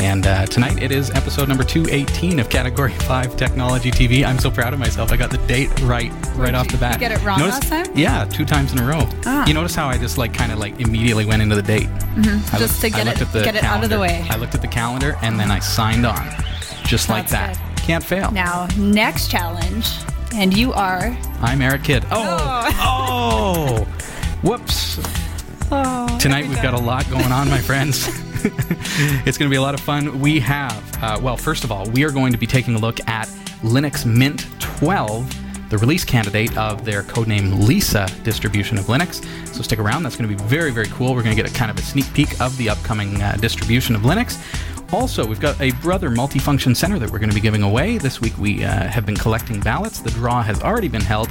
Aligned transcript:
And 0.00 0.26
uh, 0.26 0.46
tonight 0.46 0.80
it 0.82 0.92
is 0.92 1.10
episode 1.10 1.48
number 1.48 1.64
218 1.64 2.38
of 2.38 2.48
Category 2.48 2.92
5 3.00 3.36
Technology 3.36 3.90
TV. 3.90 4.24
I'm 4.24 4.38
so 4.38 4.50
proud 4.50 4.72
of 4.72 4.78
myself. 4.78 5.10
I 5.12 5.16
got 5.16 5.30
the 5.30 5.38
date 5.46 5.68
right 5.82 6.12
right 6.36 6.54
off 6.54 6.68
the 6.68 6.78
bat. 6.78 6.94
You 6.94 7.00
get 7.00 7.12
it 7.12 7.22
wrong 7.24 7.40
Notice- 7.40 7.70
last 7.70 7.86
time? 7.86 7.96
Yeah, 7.96 8.24
two 8.24 8.44
times 8.44 8.72
in 8.72 8.78
a 8.78 8.86
row. 8.86 9.08
Ah. 9.26 9.46
You 9.46 9.54
notice 9.54 9.74
how 9.74 9.88
I 9.88 9.98
just 9.98 10.16
like 10.16 10.32
kind 10.32 10.52
of 10.52 10.58
like 10.58 10.80
immediately 10.80 11.24
went 11.26 11.42
into 11.42 11.56
the 11.56 11.62
date? 11.62 11.88
Mm-hmm. 11.88 12.56
Just 12.58 12.80
to 12.82 12.90
get 12.90 13.06
it- 13.06 13.18
get 13.32 13.56
it 13.56 13.64
out 13.64 13.82
of 13.82 13.90
the 13.90 13.98
way. 13.98 14.24
I 14.30 14.36
looked 14.36 14.54
at 14.54 14.62
the 14.62 14.68
calendar 14.68 15.16
and 15.22 15.38
then 15.38 15.50
I 15.50 15.58
signed 15.58 16.06
on. 16.06 16.28
Just 16.84 17.08
like 17.08 17.28
That's 17.28 17.58
that. 17.58 17.78
Can't 17.78 18.04
fail. 18.04 18.30
Now, 18.30 18.68
next 18.76 19.30
challenge, 19.30 19.90
and 20.34 20.56
you 20.56 20.72
are. 20.74 21.16
I'm 21.40 21.60
Eric 21.60 21.84
Kidd. 21.84 22.04
Oh, 22.10 22.70
oh, 22.78 23.84
whoops. 24.42 25.00
Oh, 25.70 26.18
Tonight 26.18 26.46
we've 26.48 26.62
got 26.62 26.74
a 26.74 26.78
lot 26.78 27.08
going 27.10 27.30
on, 27.32 27.48
my 27.50 27.58
friends. 27.58 28.08
it's 29.26 29.38
going 29.38 29.48
to 29.48 29.52
be 29.52 29.56
a 29.56 29.62
lot 29.62 29.74
of 29.74 29.80
fun. 29.80 30.20
We 30.20 30.40
have, 30.40 31.02
uh, 31.02 31.18
well, 31.22 31.36
first 31.36 31.64
of 31.64 31.72
all, 31.72 31.88
we 31.90 32.04
are 32.04 32.10
going 32.10 32.32
to 32.32 32.38
be 32.38 32.46
taking 32.46 32.74
a 32.74 32.78
look 32.78 33.00
at 33.08 33.28
Linux 33.62 34.06
Mint 34.06 34.46
12, 34.60 35.70
the 35.70 35.78
release 35.78 36.04
candidate 36.04 36.56
of 36.56 36.84
their 36.84 37.02
codename 37.02 37.66
Lisa 37.66 38.06
distribution 38.22 38.78
of 38.78 38.86
Linux. 38.86 39.24
So 39.54 39.62
stick 39.62 39.78
around. 39.78 40.02
That's 40.02 40.16
going 40.16 40.30
to 40.30 40.36
be 40.36 40.42
very, 40.48 40.70
very 40.70 40.88
cool. 40.88 41.14
We're 41.14 41.22
going 41.22 41.36
to 41.36 41.42
get 41.42 41.50
a 41.50 41.54
kind 41.54 41.70
of 41.70 41.78
a 41.78 41.82
sneak 41.82 42.12
peek 42.14 42.40
of 42.40 42.56
the 42.56 42.70
upcoming 42.70 43.20
uh, 43.20 43.36
distribution 43.40 43.94
of 43.94 44.02
Linux. 44.02 44.38
Also, 44.92 45.26
we've 45.26 45.40
got 45.40 45.60
a 45.60 45.72
Brother 45.72 46.08
multifunction 46.08 46.74
center 46.74 46.98
that 46.98 47.10
we're 47.10 47.18
going 47.18 47.28
to 47.28 47.34
be 47.34 47.40
giving 47.40 47.62
away. 47.62 47.98
This 47.98 48.20
week 48.20 48.38
we 48.38 48.64
uh, 48.64 48.86
have 48.88 49.04
been 49.04 49.16
collecting 49.16 49.60
ballots. 49.60 50.00
The 50.00 50.10
draw 50.10 50.42
has 50.42 50.62
already 50.62 50.88
been 50.88 51.02
held, 51.02 51.30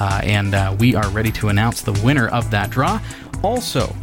uh, 0.00 0.20
and 0.24 0.54
uh, 0.54 0.74
we 0.78 0.96
are 0.96 1.08
ready 1.10 1.30
to 1.32 1.48
announce 1.48 1.82
the 1.82 1.92
winner 2.04 2.26
of 2.28 2.50
that 2.50 2.70
draw. 2.70 3.00
Also, 3.42 3.94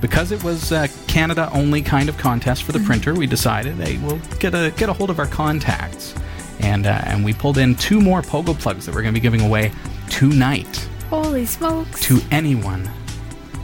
because 0.00 0.32
it 0.32 0.42
was 0.42 0.72
a 0.72 0.88
Canada 1.06 1.48
only 1.52 1.82
kind 1.82 2.08
of 2.08 2.16
contest 2.16 2.62
for 2.64 2.72
the 2.72 2.80
printer, 2.80 3.14
we 3.14 3.26
decided, 3.26 3.74
hey, 3.76 3.98
we'll 3.98 4.18
get 4.38 4.54
a 4.54 4.72
get 4.76 4.88
a 4.88 4.92
hold 4.92 5.10
of 5.10 5.18
our 5.18 5.26
contacts, 5.26 6.14
and 6.60 6.86
uh, 6.86 7.00
and 7.04 7.24
we 7.24 7.32
pulled 7.32 7.58
in 7.58 7.74
two 7.74 8.00
more 8.00 8.22
Pogo 8.22 8.58
plugs 8.58 8.86
that 8.86 8.94
we're 8.94 9.02
going 9.02 9.14
to 9.14 9.20
be 9.20 9.22
giving 9.22 9.40
away 9.42 9.72
tonight 10.08 10.88
Holy 11.08 11.44
smokes. 11.46 12.00
to 12.02 12.20
anyone 12.30 12.90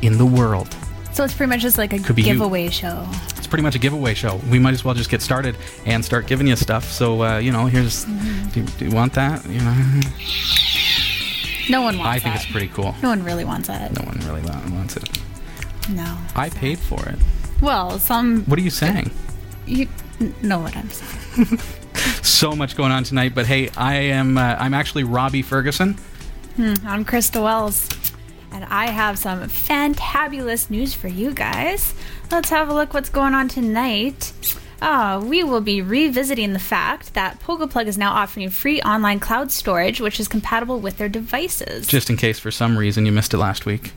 in 0.03 0.19
the 0.19 0.27
world. 0.27 0.75
So 1.13 1.25
it's 1.25 1.33
pretty 1.33 1.49
much 1.49 1.63
just 1.63 1.79
like 1.79 1.93
a 1.95 1.99
Could 1.99 2.17
be 2.17 2.23
you. 2.23 2.33
giveaway 2.35 2.69
show. 2.69 3.07
It's 3.39 3.47
pretty 3.47 3.63
much 3.63 3.75
a 3.75 3.79
giveaway 3.79 4.13
show. 4.13 4.39
We 4.51 4.59
might 4.59 4.75
as 4.75 4.85
well 4.85 4.93
just 4.95 5.09
get 5.09 5.23
started 5.23 5.57
and 5.87 6.05
start 6.05 6.27
giving 6.27 6.47
you 6.47 6.57
stuff. 6.57 6.85
So 6.85 7.23
uh, 7.25 7.39
you 7.39 7.53
know, 7.53 7.67
here's. 7.67 8.05
Do, 8.53 8.63
do 8.63 8.85
you 8.85 8.91
want 8.95 9.15
that? 9.15 9.43
You 9.49 9.61
know, 9.61 10.01
No 11.71 11.81
one 11.83 11.97
wants 11.99 12.09
I 12.11 12.19
think 12.19 12.35
that. 12.35 12.43
it's 12.45 12.51
pretty 12.53 12.69
cool. 12.69 12.95
No 13.03 13.09
one 13.09 13.23
really 13.25 13.45
wants 13.45 13.69
that. 13.69 13.93
No 13.99 14.05
one 14.05 14.19
really 14.27 14.43
wants 14.43 14.97
it. 14.97 15.09
No. 15.91 16.17
I 16.35 16.49
paid 16.51 16.79
for 16.79 17.05
it. 17.09 17.19
Well, 17.63 17.99
some. 17.99 18.45
What 18.45 18.59
are 18.59 18.63
you 18.63 18.71
saying? 18.71 19.11
You 19.67 19.89
know 20.43 20.61
what 20.61 20.77
I'm 20.77 20.91
saying. 20.91 21.59
So 22.23 22.55
much 22.55 22.77
going 22.77 22.93
on 22.93 23.05
tonight, 23.05 23.35
but 23.35 23.47
hey, 23.47 23.71
I 23.77 23.95
am. 23.95 24.37
Uh, 24.37 24.57
I'm 24.59 24.75
actually 24.75 25.05
Robbie 25.05 25.43
Ferguson. 25.43 25.97
I'm 26.59 27.05
Christa 27.05 27.43
Wells. 27.43 27.89
And 28.53 28.65
I 28.65 28.87
have 28.87 29.19
some 29.19 29.41
fantabulous 29.45 30.71
news 30.71 30.95
for 30.95 31.09
you 31.09 31.33
guys. 31.33 31.95
Let's 32.31 32.51
have 32.51 32.69
a 32.69 32.75
look 32.75 32.95
what's 32.95 33.09
going 33.09 33.35
on 33.35 33.49
tonight. 33.49 34.33
Uh, 34.81 35.23
we 35.25 35.43
will 35.43 35.61
be 35.61 35.81
revisiting 35.81 36.53
the 36.53 36.59
fact 36.59 37.15
that 37.15 37.41
PogoPlug 37.41 37.87
is 37.87 37.97
now 37.97 38.13
offering 38.13 38.51
free 38.51 38.81
online 38.83 39.21
cloud 39.21 39.51
storage, 39.51 40.01
which 40.01 40.21
is 40.21 40.29
compatible 40.29 40.81
with 40.81 40.99
their 40.99 41.09
devices. 41.09 41.87
Just 41.87 42.11
in 42.11 42.17
case 42.17 42.39
for 42.39 42.51
some 42.51 42.77
reason 42.77 43.07
you 43.07 43.13
missed 43.13 43.33
it 43.35 43.39
last 43.39 43.67
week. 43.67 43.93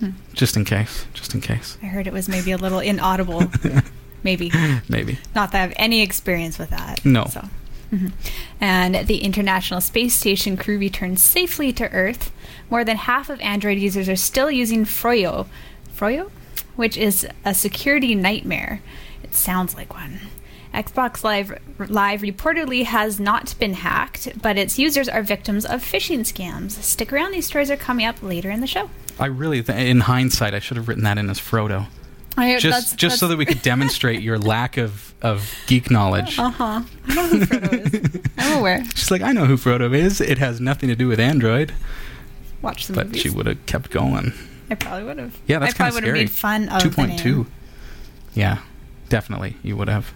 Hmm. 0.00 0.10
Just 0.32 0.56
in 0.56 0.64
case. 0.64 1.06
Just 1.14 1.34
in 1.34 1.40
case. 1.40 1.76
I 1.82 1.86
heard 1.86 2.06
it 2.06 2.12
was 2.12 2.28
maybe 2.28 2.50
a 2.52 2.56
little 2.56 2.80
inaudible. 2.80 3.44
maybe. 4.22 4.50
Maybe. 4.88 5.18
Not 5.34 5.52
that 5.52 5.58
I 5.58 5.62
have 5.62 5.72
any 5.76 6.00
experience 6.02 6.58
with 6.58 6.70
that. 6.70 7.04
No. 7.04 7.26
So. 7.26 7.48
mhm. 7.92 8.12
And 8.60 9.06
the 9.06 9.18
International 9.18 9.80
Space 9.80 10.14
Station 10.14 10.56
crew 10.56 10.78
returned 10.78 11.20
safely 11.20 11.72
to 11.74 11.90
Earth. 11.92 12.32
More 12.70 12.84
than 12.84 12.96
half 12.96 13.28
of 13.30 13.40
Android 13.40 13.78
users 13.78 14.08
are 14.08 14.16
still 14.16 14.50
using 14.50 14.84
Froyo. 14.84 15.46
Froyo? 15.94 16.30
Which 16.76 16.96
is 16.96 17.26
a 17.44 17.52
security 17.54 18.14
nightmare. 18.14 18.80
It 19.22 19.34
sounds 19.34 19.74
like 19.74 19.92
one. 19.92 20.20
Xbox 20.72 21.24
Live 21.24 21.58
Live 21.78 22.20
reportedly 22.20 22.84
has 22.84 23.18
not 23.18 23.54
been 23.58 23.74
hacked, 23.74 24.40
but 24.40 24.56
its 24.56 24.78
users 24.78 25.08
are 25.08 25.22
victims 25.22 25.66
of 25.66 25.82
phishing 25.82 26.20
scams. 26.20 26.70
Stick 26.82 27.12
around; 27.12 27.32
these 27.32 27.46
stories 27.46 27.70
are 27.72 27.76
coming 27.76 28.06
up 28.06 28.22
later 28.22 28.50
in 28.50 28.60
the 28.60 28.68
show. 28.68 28.88
I 29.20 29.26
really, 29.26 29.62
th- 29.62 29.78
in 29.78 30.00
hindsight, 30.00 30.54
I 30.54 30.58
should 30.58 30.76
have 30.76 30.88
written 30.88 31.04
that 31.04 31.18
in 31.18 31.30
as 31.30 31.38
Frodo. 31.38 31.86
I, 32.36 32.58
Just, 32.58 32.96
just 32.96 33.18
so 33.18 33.28
that 33.28 33.36
we 33.36 33.44
could 33.44 33.60
demonstrate 33.60 34.22
your 34.22 34.38
lack 34.38 34.76
of, 34.76 35.14
of 35.20 35.52
geek 35.66 35.90
knowledge. 35.90 36.38
Uh 36.38 36.48
huh. 36.50 36.82
I 37.08 37.14
know 37.14 37.28
who 37.28 37.38
Frodo 37.40 38.04
is. 38.16 38.20
I'm 38.38 38.58
aware. 38.58 38.84
She's 38.94 39.10
like, 39.10 39.20
I 39.22 39.32
know 39.32 39.44
who 39.46 39.56
Frodo 39.56 39.92
is. 39.94 40.20
It 40.20 40.38
has 40.38 40.60
nothing 40.60 40.88
to 40.88 40.96
do 40.96 41.06
with 41.08 41.20
Android. 41.20 41.74
Watch 42.62 42.86
the 42.86 42.94
But 42.94 43.06
movies. 43.08 43.22
she 43.22 43.30
would 43.30 43.46
have 43.46 43.64
kept 43.66 43.90
going. 43.90 44.32
I 44.70 44.74
probably 44.76 45.04
would 45.04 45.18
have. 45.18 45.36
Yeah, 45.46 45.58
that's 45.58 45.74
I 45.74 45.76
kind 45.76 45.92
probably 45.92 46.10
of 46.10 46.14
would 46.14 46.20
have 46.20 46.30
scary. 46.32 46.60
made 46.60 46.68
fun 46.68 46.76
of 46.76 46.82
Two 46.82 46.90
point 46.90 47.24
name. 47.24 47.46
Yeah, 48.34 48.58
definitely, 49.08 49.56
you 49.62 49.76
would 49.76 49.88
have. 49.88 50.12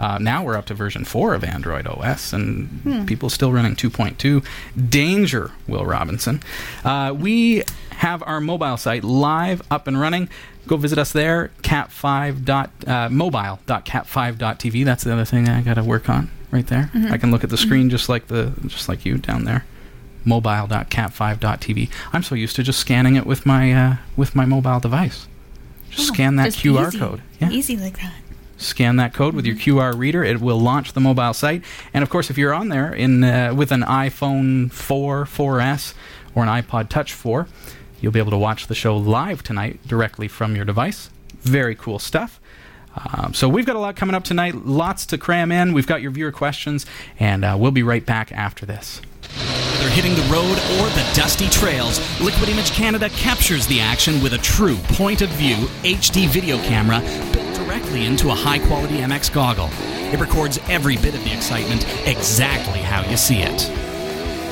Uh, 0.00 0.18
now 0.18 0.44
we're 0.44 0.56
up 0.56 0.66
to 0.66 0.74
version 0.74 1.04
four 1.04 1.34
of 1.34 1.42
Android 1.44 1.86
OS, 1.86 2.32
and 2.32 2.68
Hmm. 2.84 3.04
people 3.06 3.28
still 3.30 3.52
running 3.52 3.74
2.2. 3.76 4.42
Danger, 4.88 5.50
Will 5.66 5.84
Robinson. 5.84 6.40
Uh, 6.84 7.12
we 7.16 7.62
have 7.90 8.22
our 8.26 8.40
mobile 8.40 8.76
site 8.76 9.02
live, 9.04 9.60
up 9.70 9.86
and 9.88 9.98
running. 10.00 10.28
Go 10.68 10.76
visit 10.76 10.98
us 10.98 11.12
there, 11.12 11.50
cat5 11.62 12.44
dot, 12.44 12.70
uh, 12.86 13.08
mobile.cat5.tv. 13.10 14.84
That's 14.84 15.02
the 15.04 15.12
other 15.12 15.24
thing 15.24 15.48
I 15.48 15.62
got 15.62 15.74
to 15.74 15.82
work 15.84 16.08
on 16.08 16.30
right 16.50 16.66
there. 16.66 16.90
Mm-hmm. 16.94 17.12
I 17.12 17.18
can 17.18 17.30
look 17.30 17.42
at 17.42 17.50
the 17.50 17.56
screen 17.56 17.90
just 17.90 18.08
like 18.08 18.28
the 18.28 18.52
just 18.66 18.88
like 18.88 19.04
you 19.04 19.18
down 19.18 19.44
there. 19.44 19.64
Mobile.cat5.tv. 20.24 21.88
I'm 22.12 22.22
so 22.22 22.34
used 22.34 22.56
to 22.56 22.62
just 22.62 22.78
scanning 22.78 23.16
it 23.16 23.26
with 23.26 23.46
my 23.46 23.72
uh, 23.72 23.96
with 24.16 24.34
my 24.34 24.44
mobile 24.44 24.80
device. 24.80 25.26
Just 25.90 26.10
Oh, 26.10 26.14
scan 26.14 26.36
that 26.36 26.50
QR 26.52 26.88
easy. 26.88 26.98
code. 26.98 27.22
Yeah 27.40 27.50
Easy 27.50 27.76
like 27.76 27.98
that. 28.00 28.12
Scan 28.58 28.96
that 28.96 29.14
code 29.14 29.34
with 29.34 29.46
your 29.46 29.56
QR 29.56 29.96
reader. 29.96 30.22
It 30.22 30.40
will 30.40 30.60
launch 30.60 30.92
the 30.92 31.00
mobile 31.00 31.32
site. 31.32 31.62
And 31.94 32.02
of 32.02 32.10
course, 32.10 32.28
if 32.28 32.36
you're 32.36 32.52
on 32.52 32.68
there 32.68 32.92
in 32.92 33.24
uh, 33.24 33.54
with 33.54 33.72
an 33.72 33.82
iPhone 33.82 34.70
4, 34.70 35.24
4S, 35.24 35.94
or 36.34 36.42
an 36.42 36.48
iPod 36.48 36.88
Touch 36.88 37.12
4, 37.12 37.48
you'll 38.00 38.12
be 38.12 38.20
able 38.20 38.30
to 38.30 38.38
watch 38.38 38.66
the 38.66 38.74
show 38.74 38.96
live 38.96 39.42
tonight 39.42 39.80
directly 39.86 40.28
from 40.28 40.54
your 40.54 40.64
device. 40.64 41.10
Very 41.40 41.74
cool 41.74 41.98
stuff. 41.98 42.40
Um, 42.96 43.32
so 43.32 43.48
we've 43.48 43.66
got 43.66 43.76
a 43.76 43.78
lot 43.78 43.96
coming 43.96 44.14
up 44.14 44.24
tonight. 44.24 44.66
Lots 44.66 45.06
to 45.06 45.18
cram 45.18 45.52
in. 45.52 45.72
We've 45.72 45.86
got 45.86 46.02
your 46.02 46.10
viewer 46.10 46.32
questions, 46.32 46.84
and 47.18 47.44
uh, 47.44 47.56
we'll 47.58 47.70
be 47.70 47.82
right 47.82 48.04
back 48.04 48.32
after 48.32 48.66
this. 48.66 49.00
Whether 49.38 49.90
hitting 49.90 50.14
the 50.14 50.22
road 50.22 50.58
or 50.78 50.88
the 50.90 51.10
dusty 51.14 51.48
trails, 51.48 52.00
Liquid 52.20 52.48
Image 52.48 52.72
Canada 52.72 53.08
captures 53.10 53.66
the 53.66 53.80
action 53.80 54.22
with 54.22 54.32
a 54.32 54.38
true 54.38 54.76
point 54.88 55.22
of 55.22 55.30
view 55.30 55.56
HD 55.82 56.28
video 56.28 56.58
camera 56.58 57.00
built 57.32 57.54
directly 57.54 58.06
into 58.06 58.30
a 58.30 58.34
high 58.34 58.58
quality 58.58 58.98
MX 58.98 59.32
goggle. 59.32 59.70
It 60.12 60.20
records 60.20 60.58
every 60.68 60.96
bit 60.96 61.14
of 61.14 61.22
the 61.24 61.32
excitement 61.32 61.86
exactly 62.06 62.80
how 62.80 63.08
you 63.08 63.16
see 63.16 63.38
it. 63.38 63.87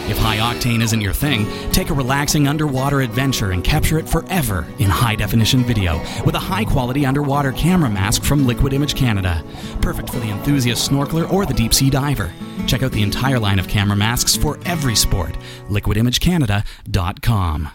If 0.08 0.19
high 0.19 0.37
octane 0.37 0.82
isn't 0.82 1.00
your 1.00 1.12
thing, 1.12 1.49
take 1.73 1.91
a 1.91 1.94
relaxing 1.94 2.47
underwater 2.47 3.00
adventure 3.00 3.50
and 3.50 3.64
capture 3.64 3.99
it 3.99 4.08
forever 4.08 4.64
in 4.79 4.88
high 4.88 5.17
definition 5.17 5.64
video 5.64 5.99
with 6.25 6.37
a 6.37 6.38
high 6.38 6.64
quality 6.64 7.05
underwater 7.05 7.50
camera 7.50 7.91
mask 7.91 8.23
from 8.23 8.47
Liquid 8.47 8.73
Image 8.73 8.94
Canada. 8.94 9.44
Perfect 9.81 10.11
for 10.11 10.20
the 10.20 10.31
enthusiast 10.31 10.88
snorkeler 10.88 11.29
or 11.32 11.44
the 11.44 11.55
deep 11.55 11.75
sea 11.75 11.91
diver. 11.91 12.32
Check 12.69 12.85
out 12.85 12.93
the 12.93 13.03
entire 13.03 13.41
line 13.41 13.58
of 13.58 13.67
camera 13.67 13.97
masks 13.97 14.37
for 14.37 14.61
every 14.64 14.94
sport. 14.94 15.37
liquidimagecanada.com. 15.70 17.69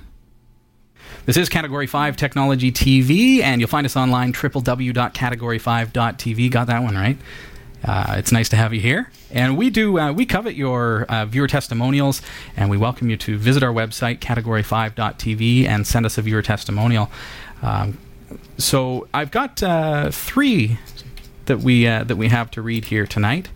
This 1.25 1.35
is 1.37 1.49
Category 1.49 1.85
5 1.85 2.17
Technology 2.17 2.71
TV, 2.71 3.41
and 3.41 3.61
you'll 3.61 3.67
find 3.67 3.85
us 3.85 3.95
online, 3.95 4.33
www.category5.tv. 4.33 6.49
Got 6.49 6.65
that 6.67 6.81
one 6.81 6.95
right. 6.95 7.15
Uh, 7.83 8.15
it's 8.17 8.31
nice 8.31 8.47
to 8.49 8.55
have 8.55 8.73
you 8.73 8.79
here, 8.79 9.11
and 9.31 9.57
we 9.57 9.69
do 9.69 9.97
uh, 9.97 10.11
we 10.11 10.25
covet 10.25 10.55
your 10.55 11.03
uh, 11.03 11.25
viewer 11.25 11.47
testimonials, 11.47 12.21
and 12.55 12.69
we 12.69 12.77
welcome 12.77 13.09
you 13.09 13.17
to 13.17 13.37
visit 13.37 13.63
our 13.63 13.73
website 13.73 14.19
category5.tv 14.19 15.65
and 15.67 15.87
send 15.87 16.05
us 16.05 16.17
a 16.17 16.21
viewer 16.21 16.43
testimonial. 16.43 17.09
Um, 17.63 17.97
so 18.57 19.07
I've 19.13 19.31
got 19.31 19.61
uh, 19.63 20.11
three 20.11 20.77
that 21.45 21.59
we 21.59 21.87
uh, 21.87 22.03
that 22.03 22.15
we 22.15 22.29
have 22.29 22.51
to 22.51 22.61
read 22.61 22.85
here 22.85 23.05
tonight. 23.05 23.49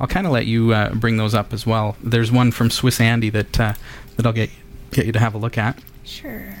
I'll 0.00 0.06
kind 0.06 0.26
of 0.26 0.32
let 0.32 0.46
you 0.46 0.72
uh, 0.72 0.94
bring 0.94 1.18
those 1.18 1.34
up 1.34 1.52
as 1.52 1.66
well. 1.66 1.96
There's 2.02 2.32
one 2.32 2.52
from 2.52 2.70
Swiss 2.70 3.00
Andy 3.00 3.28
that 3.30 3.60
uh, 3.60 3.74
that 4.16 4.26
I'll 4.26 4.32
get 4.32 4.50
get 4.90 5.06
you 5.06 5.12
to 5.12 5.20
have 5.20 5.34
a 5.34 5.38
look 5.38 5.58
at. 5.58 5.78
Sure. 6.04 6.54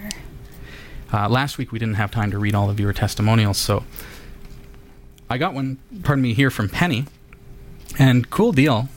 Uh, 1.12 1.28
last 1.28 1.58
week 1.58 1.72
we 1.72 1.78
didn't 1.78 1.94
have 1.94 2.10
time 2.10 2.30
to 2.30 2.38
read 2.38 2.54
all 2.54 2.70
of 2.70 2.78
your 2.78 2.92
testimonials, 2.92 3.58
so 3.58 3.84
I 5.30 5.38
got 5.38 5.54
one. 5.54 5.78
Pardon 6.02 6.22
me, 6.22 6.34
here 6.34 6.50
from 6.50 6.68
Penny, 6.68 7.06
and 7.98 8.28
cool 8.30 8.50
deal. 8.50 8.88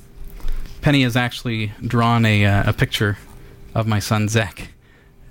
Penny 0.81 1.03
has 1.03 1.15
actually 1.15 1.71
drawn 1.85 2.25
a 2.25 2.45
uh, 2.45 2.71
a 2.71 2.73
picture 2.73 3.17
of 3.75 3.87
my 3.87 3.99
son 3.99 4.27
Zek 4.27 4.69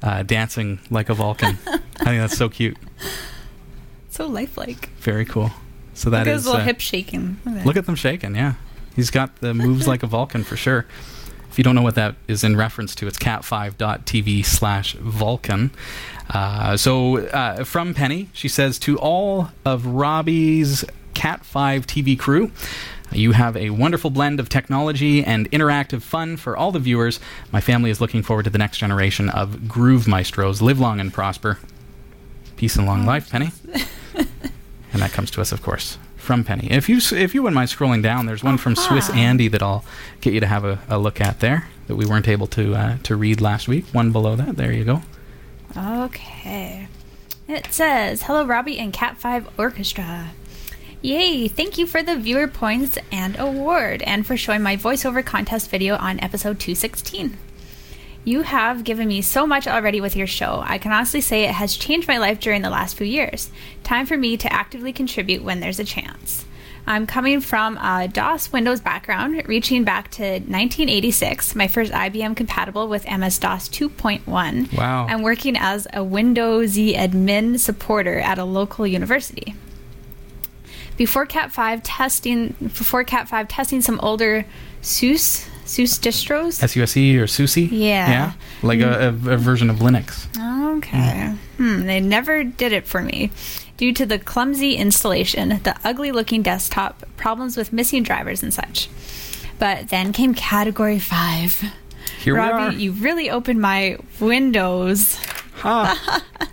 uh, 0.02 0.22
dancing 0.22 0.78
like 0.90 1.08
a 1.08 1.14
Vulcan. 1.14 1.58
I 1.66 1.78
think 2.04 2.20
that's 2.20 2.36
so 2.36 2.48
cute. 2.48 2.76
So 4.10 4.26
lifelike. 4.26 4.90
Very 5.00 5.24
cool. 5.24 5.50
So 5.94 6.10
that 6.10 6.20
Look 6.20 6.28
at 6.28 6.30
is 6.34 6.40
his 6.40 6.46
little 6.46 6.60
uh, 6.60 6.64
hip 6.64 6.80
shaking. 6.80 7.38
Look. 7.44 7.64
Look 7.64 7.76
at 7.76 7.86
them 7.86 7.96
shaking, 7.96 8.34
yeah. 8.34 8.54
He's 8.94 9.10
got 9.10 9.36
the 9.40 9.54
moves 9.54 9.86
like 9.88 10.02
a 10.02 10.06
Vulcan 10.06 10.44
for 10.44 10.56
sure. 10.56 10.86
If 11.52 11.58
you 11.58 11.64
don't 11.64 11.74
know 11.74 11.82
what 11.82 11.96
that 11.96 12.14
is 12.28 12.44
in 12.44 12.56
reference 12.56 12.94
to, 12.94 13.06
it's 13.06 13.18
cat5.tv 13.18 14.42
slash 14.42 14.94
Vulcan. 14.94 15.70
Uh, 16.30 16.78
so 16.78 17.18
uh, 17.26 17.64
from 17.64 17.92
Penny, 17.92 18.30
she 18.32 18.48
says, 18.48 18.78
To 18.78 18.98
all 18.98 19.50
of 19.62 19.84
Robbie's 19.84 20.82
Cat 21.12 21.44
5 21.44 21.86
TV 21.86 22.18
crew, 22.18 22.50
you 23.12 23.32
have 23.32 23.54
a 23.54 23.68
wonderful 23.68 24.08
blend 24.08 24.40
of 24.40 24.48
technology 24.48 25.22
and 25.22 25.50
interactive 25.50 26.00
fun 26.00 26.38
for 26.38 26.56
all 26.56 26.72
the 26.72 26.78
viewers. 26.78 27.20
My 27.52 27.60
family 27.60 27.90
is 27.90 28.00
looking 28.00 28.22
forward 28.22 28.44
to 28.44 28.50
the 28.50 28.56
next 28.56 28.78
generation 28.78 29.28
of 29.28 29.68
Groove 29.68 30.08
Maestros. 30.08 30.62
Live 30.62 30.80
long 30.80 31.00
and 31.00 31.12
prosper. 31.12 31.58
Peace 32.56 32.76
and 32.76 32.86
long 32.86 33.04
life, 33.04 33.28
Penny. 33.30 33.50
and 34.14 35.02
that 35.02 35.12
comes 35.12 35.30
to 35.32 35.42
us, 35.42 35.52
of 35.52 35.60
course, 35.60 35.98
from 36.22 36.44
Penny. 36.44 36.68
If 36.70 36.88
you 36.88 36.98
if 37.16 37.34
you 37.34 37.42
wouldn't 37.42 37.56
mind 37.56 37.68
scrolling 37.68 38.02
down, 38.02 38.26
there's 38.26 38.44
one 38.44 38.56
from 38.56 38.76
Swiss 38.76 39.10
Andy 39.10 39.48
that 39.48 39.62
I'll 39.62 39.84
get 40.20 40.32
you 40.32 40.40
to 40.40 40.46
have 40.46 40.64
a, 40.64 40.78
a 40.88 40.98
look 40.98 41.20
at 41.20 41.40
there 41.40 41.68
that 41.88 41.96
we 41.96 42.06
weren't 42.06 42.28
able 42.28 42.46
to 42.48 42.74
uh, 42.74 42.96
to 43.02 43.16
read 43.16 43.40
last 43.40 43.68
week. 43.68 43.86
One 43.92 44.12
below 44.12 44.36
that. 44.36 44.56
There 44.56 44.72
you 44.72 44.84
go. 44.84 45.02
Okay. 45.76 46.86
It 47.48 47.72
says, 47.72 48.22
Hello, 48.22 48.46
Robbie 48.46 48.78
and 48.78 48.92
Cat 48.92 49.18
5 49.18 49.58
Orchestra. 49.58 50.30
Yay! 51.00 51.48
Thank 51.48 51.76
you 51.76 51.86
for 51.86 52.02
the 52.02 52.16
viewer 52.16 52.46
points 52.46 52.96
and 53.10 53.38
award, 53.38 54.02
and 54.02 54.24
for 54.24 54.36
showing 54.36 54.62
my 54.62 54.76
voiceover 54.76 55.24
contest 55.24 55.68
video 55.68 55.96
on 55.96 56.20
episode 56.20 56.60
216. 56.60 57.36
You 58.24 58.42
have 58.42 58.84
given 58.84 59.08
me 59.08 59.20
so 59.20 59.46
much 59.46 59.66
already 59.66 60.00
with 60.00 60.14
your 60.14 60.28
show. 60.28 60.62
I 60.64 60.78
can 60.78 60.92
honestly 60.92 61.20
say 61.20 61.44
it 61.44 61.54
has 61.54 61.76
changed 61.76 62.06
my 62.06 62.18
life 62.18 62.38
during 62.38 62.62
the 62.62 62.70
last 62.70 62.96
few 62.96 63.06
years. 63.06 63.50
Time 63.82 64.06
for 64.06 64.16
me 64.16 64.36
to 64.36 64.52
actively 64.52 64.92
contribute 64.92 65.42
when 65.42 65.58
there's 65.58 65.80
a 65.80 65.84
chance. 65.84 66.44
I'm 66.86 67.06
coming 67.06 67.40
from 67.40 67.78
a 67.78 68.08
DOS 68.08 68.52
Windows 68.52 68.80
background, 68.80 69.46
reaching 69.46 69.84
back 69.84 70.10
to 70.12 70.22
1986, 70.22 71.54
my 71.54 71.68
first 71.68 71.92
IBM 71.92 72.36
compatible 72.36 72.88
with 72.88 73.08
MS 73.08 73.38
DOS 73.38 73.68
2.1. 73.68 74.76
Wow. 74.76 75.06
I'm 75.08 75.22
working 75.22 75.56
as 75.56 75.86
a 75.92 76.02
Windows 76.02 76.76
E 76.76 76.94
admin 76.94 77.58
supporter 77.58 78.18
at 78.18 78.38
a 78.38 78.44
local 78.44 78.86
university. 78.86 79.54
Before 80.96 81.24
Cat 81.24 81.52
5 81.52 81.82
testing, 81.82 82.54
before 82.60 83.04
Cat 83.04 83.28
5 83.28 83.48
testing 83.48 83.80
some 83.80 83.98
older 84.00 84.44
SUSE 84.80 85.48
SUSE 85.64 85.98
distros. 85.98 86.68
SUSE 86.68 86.96
E 86.96 87.18
or 87.18 87.26
SUSE? 87.26 87.58
Yeah. 87.58 88.10
Yeah. 88.10 88.32
Like 88.62 88.80
a, 88.80 89.08
a, 89.08 89.08
a 89.08 89.36
version 89.36 89.70
of 89.70 89.76
Linux. 89.76 90.26
Okay. 90.78 91.34
Hmm, 91.56 91.86
they 91.86 92.00
never 92.00 92.44
did 92.44 92.72
it 92.72 92.86
for 92.86 93.00
me. 93.02 93.30
Due 93.76 93.92
to 93.94 94.06
the 94.06 94.18
clumsy 94.18 94.74
installation, 94.74 95.60
the 95.62 95.76
ugly 95.84 96.12
looking 96.12 96.42
desktop, 96.42 97.04
problems 97.16 97.56
with 97.56 97.72
missing 97.72 98.02
drivers 98.02 98.42
and 98.42 98.52
such. 98.52 98.88
But 99.58 99.88
then 99.88 100.12
came 100.12 100.34
Category 100.34 100.98
5. 100.98 101.64
Here 102.22 102.36
Robbie, 102.36 102.52
we 102.52 102.58
are. 102.58 102.72
you 102.72 102.92
really 102.92 103.30
opened 103.30 103.60
my 103.60 103.98
windows 104.20 105.18
Ha. 105.62 106.24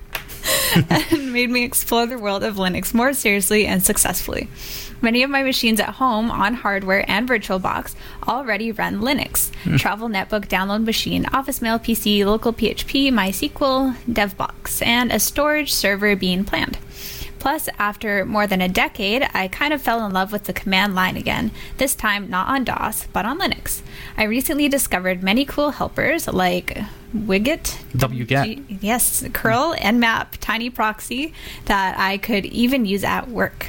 and 1.11 1.33
made 1.33 1.49
me 1.49 1.63
explore 1.63 2.05
the 2.05 2.17
world 2.17 2.43
of 2.43 2.55
Linux 2.55 2.93
more 2.93 3.13
seriously 3.13 3.65
and 3.65 3.83
successfully. 3.83 4.47
Many 5.01 5.23
of 5.23 5.29
my 5.29 5.43
machines 5.43 5.79
at 5.79 5.95
home 5.95 6.29
on 6.29 6.55
hardware 6.55 7.09
and 7.09 7.27
VirtualBox 7.27 7.95
already 8.27 8.71
run 8.71 8.99
Linux. 8.99 9.49
Hmm. 9.63 9.77
Travel 9.77 10.09
Netbook, 10.09 10.47
Download 10.47 10.83
Machine, 10.83 11.25
Office 11.31 11.61
Mail 11.61 11.79
PC, 11.79 12.25
Local 12.25 12.51
PHP, 12.51 13.11
MySQL, 13.11 13.95
DevBox, 14.09 14.85
and 14.85 15.11
a 15.11 15.19
storage 15.19 15.71
server 15.73 16.15
being 16.15 16.43
planned. 16.43 16.77
Plus, 17.39 17.69
after 17.79 18.25
more 18.25 18.45
than 18.45 18.59
a 18.59 18.67
decade, 18.67 19.25
I 19.33 19.47
kind 19.47 19.73
of 19.73 19.81
fell 19.81 20.05
in 20.05 20.11
love 20.11 20.33
with 20.33 20.43
the 20.43 20.51
command 20.51 20.93
line 20.93 21.15
again, 21.15 21.51
this 21.77 21.95
time 21.95 22.29
not 22.29 22.49
on 22.49 22.65
DOS, 22.65 23.07
but 23.13 23.25
on 23.25 23.39
Linux. 23.39 23.81
I 24.17 24.25
recently 24.25 24.67
discovered 24.67 25.23
many 25.23 25.45
cool 25.45 25.71
helpers 25.71 26.27
like 26.27 26.77
Wiget, 27.15 27.81
wget. 27.95 28.43
G- 28.45 28.77
yes, 28.81 29.23
curl, 29.31 29.73
nmap, 29.79 30.31
tiny 30.41 30.69
proxy 30.69 31.33
that 31.65 31.97
I 31.97 32.17
could 32.17 32.45
even 32.45 32.85
use 32.85 33.05
at 33.05 33.29
work. 33.29 33.67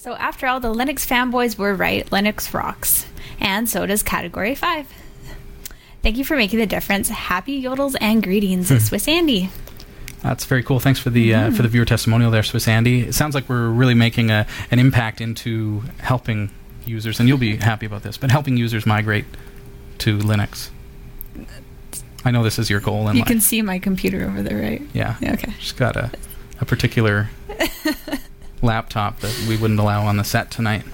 So 0.00 0.14
after 0.14 0.46
all, 0.46 0.60
the 0.60 0.72
Linux 0.72 1.06
fanboys 1.06 1.58
were 1.58 1.74
right. 1.74 2.08
Linux 2.08 2.54
rocks, 2.54 3.04
and 3.38 3.68
so 3.68 3.84
does 3.84 4.02
Category 4.02 4.54
Five. 4.54 4.90
Thank 6.02 6.16
you 6.16 6.24
for 6.24 6.38
making 6.38 6.58
the 6.58 6.64
difference. 6.64 7.10
Happy 7.10 7.62
yodels 7.62 7.94
and 8.00 8.22
greetings, 8.22 8.68
Swiss 8.88 9.06
Andy. 9.06 9.50
That's 10.22 10.46
very 10.46 10.62
cool. 10.62 10.80
Thanks 10.80 10.98
for 10.98 11.10
the 11.10 11.34
uh, 11.34 11.50
for 11.50 11.60
the 11.60 11.68
viewer 11.68 11.84
testimonial 11.84 12.30
there, 12.30 12.42
Swiss 12.42 12.66
Andy. 12.66 13.00
It 13.08 13.14
sounds 13.14 13.34
like 13.34 13.46
we're 13.46 13.68
really 13.68 13.92
making 13.92 14.30
a, 14.30 14.46
an 14.70 14.78
impact 14.78 15.20
into 15.20 15.82
helping 15.98 16.48
users, 16.86 17.20
and 17.20 17.28
you'll 17.28 17.36
be 17.36 17.56
happy 17.56 17.84
about 17.84 18.02
this, 18.02 18.16
but 18.16 18.30
helping 18.30 18.56
users 18.56 18.86
migrate 18.86 19.26
to 19.98 20.16
Linux. 20.16 20.70
I 22.24 22.30
know 22.30 22.42
this 22.42 22.58
is 22.58 22.70
your 22.70 22.80
goal 22.80 23.12
You 23.12 23.18
life. 23.18 23.26
can 23.26 23.42
see 23.42 23.60
my 23.60 23.78
computer 23.78 24.24
over 24.24 24.42
there, 24.42 24.62
right? 24.62 24.80
yeah. 24.94 25.16
Yeah, 25.20 25.34
okay. 25.34 25.52
She's 25.58 25.72
got 25.72 25.96
a, 25.96 26.10
a 26.58 26.64
particular 26.64 27.28
laptop 28.62 29.20
that 29.20 29.46
we 29.48 29.56
wouldn't 29.56 29.80
allow 29.80 30.06
on 30.06 30.16
the 30.16 30.24
set 30.24 30.50
tonight. 30.50 30.84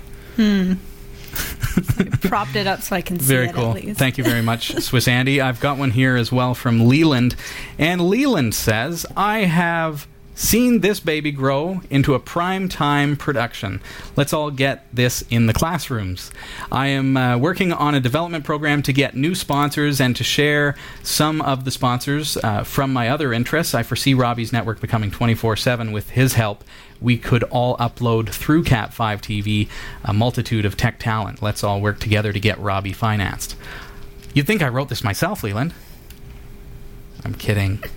Propped 2.23 2.57
it 2.57 2.67
up 2.67 2.81
so 2.83 2.97
I 2.97 3.03
can 3.03 3.19
see 3.19 3.27
Very 3.27 3.49
it 3.49 3.55
Very 3.55 3.83
cool. 3.83 3.95
Thank 3.95 4.19
you 4.19 4.25
very 4.25 4.43
much, 4.43 4.73
Swiss 4.83 5.07
Andy. 5.07 5.41
I've 5.41 5.61
got 5.61 5.79
one 5.79 5.91
here 5.91 6.17
as 6.17 6.33
well 6.33 6.55
from 6.55 6.89
Leland. 6.89 7.37
And 7.79 8.09
Leland 8.09 8.55
says, 8.55 9.05
I 9.17 9.41
have 9.41 10.07
seen 10.37 10.81
this 10.81 11.01
baby 11.01 11.33
grow 11.33 11.81
into 11.91 12.15
a 12.15 12.21
prime 12.21 12.69
time 12.69 13.17
production. 13.17 13.81
Let's 14.17 14.33
all 14.33 14.51
get 14.51 14.87
this 14.95 15.23
in 15.31 15.47
the 15.47 15.53
classrooms. 15.53 16.31
I 16.71 16.89
am 16.89 17.17
uh, 17.17 17.39
working 17.39 17.73
on 17.73 17.95
a 17.95 18.01
development 18.01 18.45
program 18.45 18.83
to 18.83 18.93
get 18.93 19.17
new 19.17 19.35
sponsors 19.35 20.01
and 20.01 20.15
to 20.15 20.23
share 20.23 20.77
some 21.03 21.41
of 21.41 21.65
the 21.65 21.71
sponsors 21.71 22.37
uh, 22.37 22.63
from 22.65 22.93
my 22.93 23.09
other 23.09 23.33
interests. 23.33 23.75
I 23.75 23.83
foresee 23.83 24.15
Robbie's 24.15 24.53
network 24.53 24.81
becoming 24.81 25.11
24 25.11 25.57
7 25.57 25.91
with 25.91 26.11
his 26.11 26.35
help. 26.35 26.63
We 27.01 27.19
could 27.19 27.43
all 27.45 27.77
upload 27.77 28.31
through 28.31 28.65
Cat5 28.65 29.21
TV 29.21 29.69
a 30.05 30.13
multitude 30.13 30.65
of 30.65 30.77
tech 30.77 30.99
talent. 30.99 31.43
Let's 31.43 31.63
all 31.63 31.81
work 31.81 31.99
together 32.01 32.33
to 32.33 32.41
get 32.41 32.59
Robbie 32.59 32.93
financed. 32.93 33.57
You'd 34.35 34.47
think 34.47 34.63
I 34.63 34.69
wrote 34.69 34.89
this 34.89 35.05
myself, 35.05 35.43
Leland. 35.43 35.75
I'm 37.25 37.35
kidding. 37.35 37.83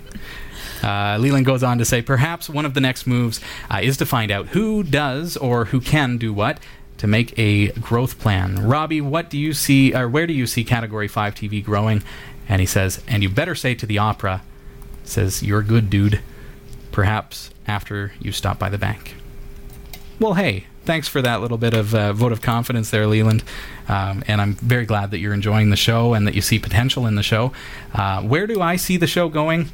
Uh, 0.82 1.18
Leland 1.20 1.44
goes 1.44 1.62
on 1.62 1.76
to 1.76 1.84
say, 1.84 2.00
perhaps 2.00 2.48
one 2.48 2.64
of 2.64 2.72
the 2.72 2.80
next 2.80 3.06
moves 3.06 3.38
uh, 3.70 3.80
is 3.82 3.98
to 3.98 4.06
find 4.06 4.30
out 4.30 4.48
who 4.48 4.82
does 4.82 5.36
or 5.36 5.66
who 5.66 5.78
can 5.78 6.16
do 6.16 6.32
what 6.32 6.58
to 6.96 7.06
make 7.06 7.38
a 7.38 7.68
growth 7.72 8.18
plan. 8.18 8.66
Robbie, 8.66 9.00
what 9.00 9.28
do 9.28 9.38
you 9.38 9.52
see, 9.52 9.94
or 9.94 10.08
where 10.08 10.26
do 10.26 10.32
you 10.32 10.46
see 10.46 10.64
Category 10.64 11.08
5 11.08 11.34
TV 11.34 11.62
growing? 11.62 12.02
And 12.48 12.60
he 12.60 12.66
says, 12.66 13.02
and 13.06 13.22
you 13.22 13.28
better 13.28 13.54
say 13.54 13.74
to 13.74 13.86
the 13.86 13.98
opera, 13.98 14.42
says, 15.04 15.42
you're 15.42 15.62
good, 15.62 15.90
dude. 15.90 16.20
Perhaps 16.92 17.50
after 17.66 18.12
you 18.20 18.32
stop 18.32 18.58
by 18.58 18.68
the 18.68 18.78
bank. 18.78 19.14
Well, 20.18 20.34
hey, 20.34 20.66
thanks 20.84 21.08
for 21.08 21.22
that 21.22 21.40
little 21.40 21.56
bit 21.56 21.72
of 21.72 21.94
uh, 21.94 22.12
vote 22.12 22.32
of 22.32 22.42
confidence 22.42 22.90
there, 22.90 23.06
Leland. 23.06 23.42
Um, 23.88 24.22
and 24.26 24.40
I'm 24.40 24.54
very 24.54 24.84
glad 24.84 25.10
that 25.12 25.18
you're 25.18 25.32
enjoying 25.32 25.70
the 25.70 25.76
show 25.76 26.14
and 26.14 26.26
that 26.26 26.34
you 26.34 26.40
see 26.40 26.58
potential 26.58 27.06
in 27.06 27.14
the 27.14 27.22
show. 27.22 27.52
Uh, 27.94 28.22
where 28.22 28.46
do 28.46 28.60
I 28.60 28.76
see 28.76 28.96
the 28.96 29.06
show 29.06 29.28
going? 29.28 29.70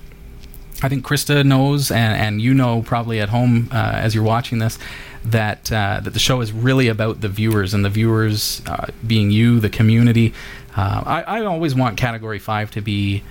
I 0.83 0.89
think 0.89 1.07
Christa 1.07 1.45
knows, 1.45 1.91
and, 1.91 2.21
and 2.21 2.43
you 2.43 2.53
know 2.53 2.83
probably 2.83 3.21
at 3.21 3.31
home 3.31 3.69
uh, 3.73 3.77
as 3.95 4.15
you're 4.15 4.25
watching 4.25 4.59
this, 4.59 4.79
that 5.25 5.73
uh, 5.73 6.01
that 6.03 6.13
the 6.13 6.19
show 6.19 6.41
is 6.41 6.53
really 6.53 6.89
about 6.89 7.23
the 7.23 7.29
viewers 7.29 7.73
and 7.73 7.85
the 7.85 7.91
viewers 7.91 8.63
uh, 8.67 8.87
being 9.07 9.31
you, 9.31 9.59
the 9.59 9.71
community. 9.71 10.35
Uh, 10.77 11.03
I, 11.07 11.23
I 11.23 11.45
always 11.47 11.75
want 11.75 11.97
Category 11.97 12.39
Five 12.39 12.71
to 12.73 12.83
be 12.83 13.23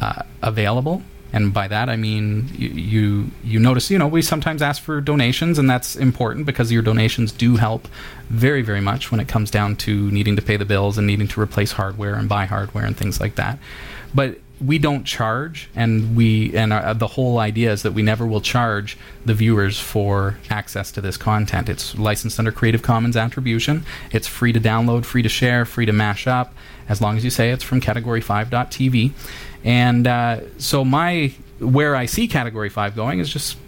uh, 0.00 0.22
available, 0.42 1.02
and 1.32 1.52
by 1.52 1.68
that 1.68 1.88
I 1.88 1.96
mean 1.96 2.50
you, 2.56 2.68
you 2.68 3.30
you 3.44 3.58
notice 3.58 3.90
you 3.90 3.98
know 3.98 4.08
we 4.08 4.22
sometimes 4.22 4.62
ask 4.62 4.82
for 4.82 5.00
donations, 5.00 5.58
and 5.58 5.68
that's 5.68 5.96
important 5.96 6.46
because 6.46 6.72
your 6.72 6.82
donations 6.82 7.32
do 7.32 7.56
help 7.56 7.88
very 8.28 8.62
very 8.62 8.80
much 8.80 9.10
when 9.10 9.20
it 9.20 9.28
comes 9.28 9.50
down 9.50 9.76
to 9.76 10.10
needing 10.10 10.36
to 10.36 10.42
pay 10.42 10.56
the 10.56 10.64
bills 10.64 10.98
and 10.98 11.06
needing 11.06 11.28
to 11.28 11.40
replace 11.40 11.72
hardware 11.72 12.14
and 12.14 12.28
buy 12.28 12.46
hardware 12.46 12.84
and 12.84 12.96
things 12.96 13.20
like 13.20 13.34
that. 13.36 13.58
But 14.14 14.38
we 14.64 14.78
don't 14.78 15.04
charge, 15.04 15.68
and 15.76 16.16
we 16.16 16.56
and 16.56 16.72
our, 16.72 16.94
the 16.94 17.06
whole 17.06 17.38
idea 17.38 17.72
is 17.72 17.82
that 17.82 17.92
we 17.92 18.02
never 18.02 18.26
will 18.26 18.40
charge 18.40 18.96
the 19.24 19.34
viewers 19.34 19.78
for 19.78 20.38
access 20.48 20.90
to 20.92 21.00
this 21.00 21.16
content. 21.16 21.68
It's 21.68 21.98
licensed 21.98 22.38
under 22.38 22.52
Creative 22.52 22.80
Commons 22.80 23.16
Attribution. 23.16 23.84
It's 24.12 24.26
free 24.26 24.52
to 24.52 24.60
download, 24.60 25.04
free 25.04 25.22
to 25.22 25.28
share, 25.28 25.66
free 25.66 25.84
to 25.84 25.92
mash 25.92 26.26
up, 26.26 26.54
as 26.88 27.02
long 27.02 27.18
as 27.18 27.24
you 27.24 27.30
say 27.30 27.50
it's 27.50 27.64
from 27.64 27.80
Category 27.80 28.22
5.tv. 28.22 29.12
And 29.66 30.06
uh, 30.06 30.40
so 30.58 30.84
my 30.84 31.34
where 31.58 31.96
I 31.96 32.06
see 32.06 32.28
Category 32.28 32.68
5 32.68 32.94
going 32.94 33.18
is 33.18 33.28
just 33.28 33.58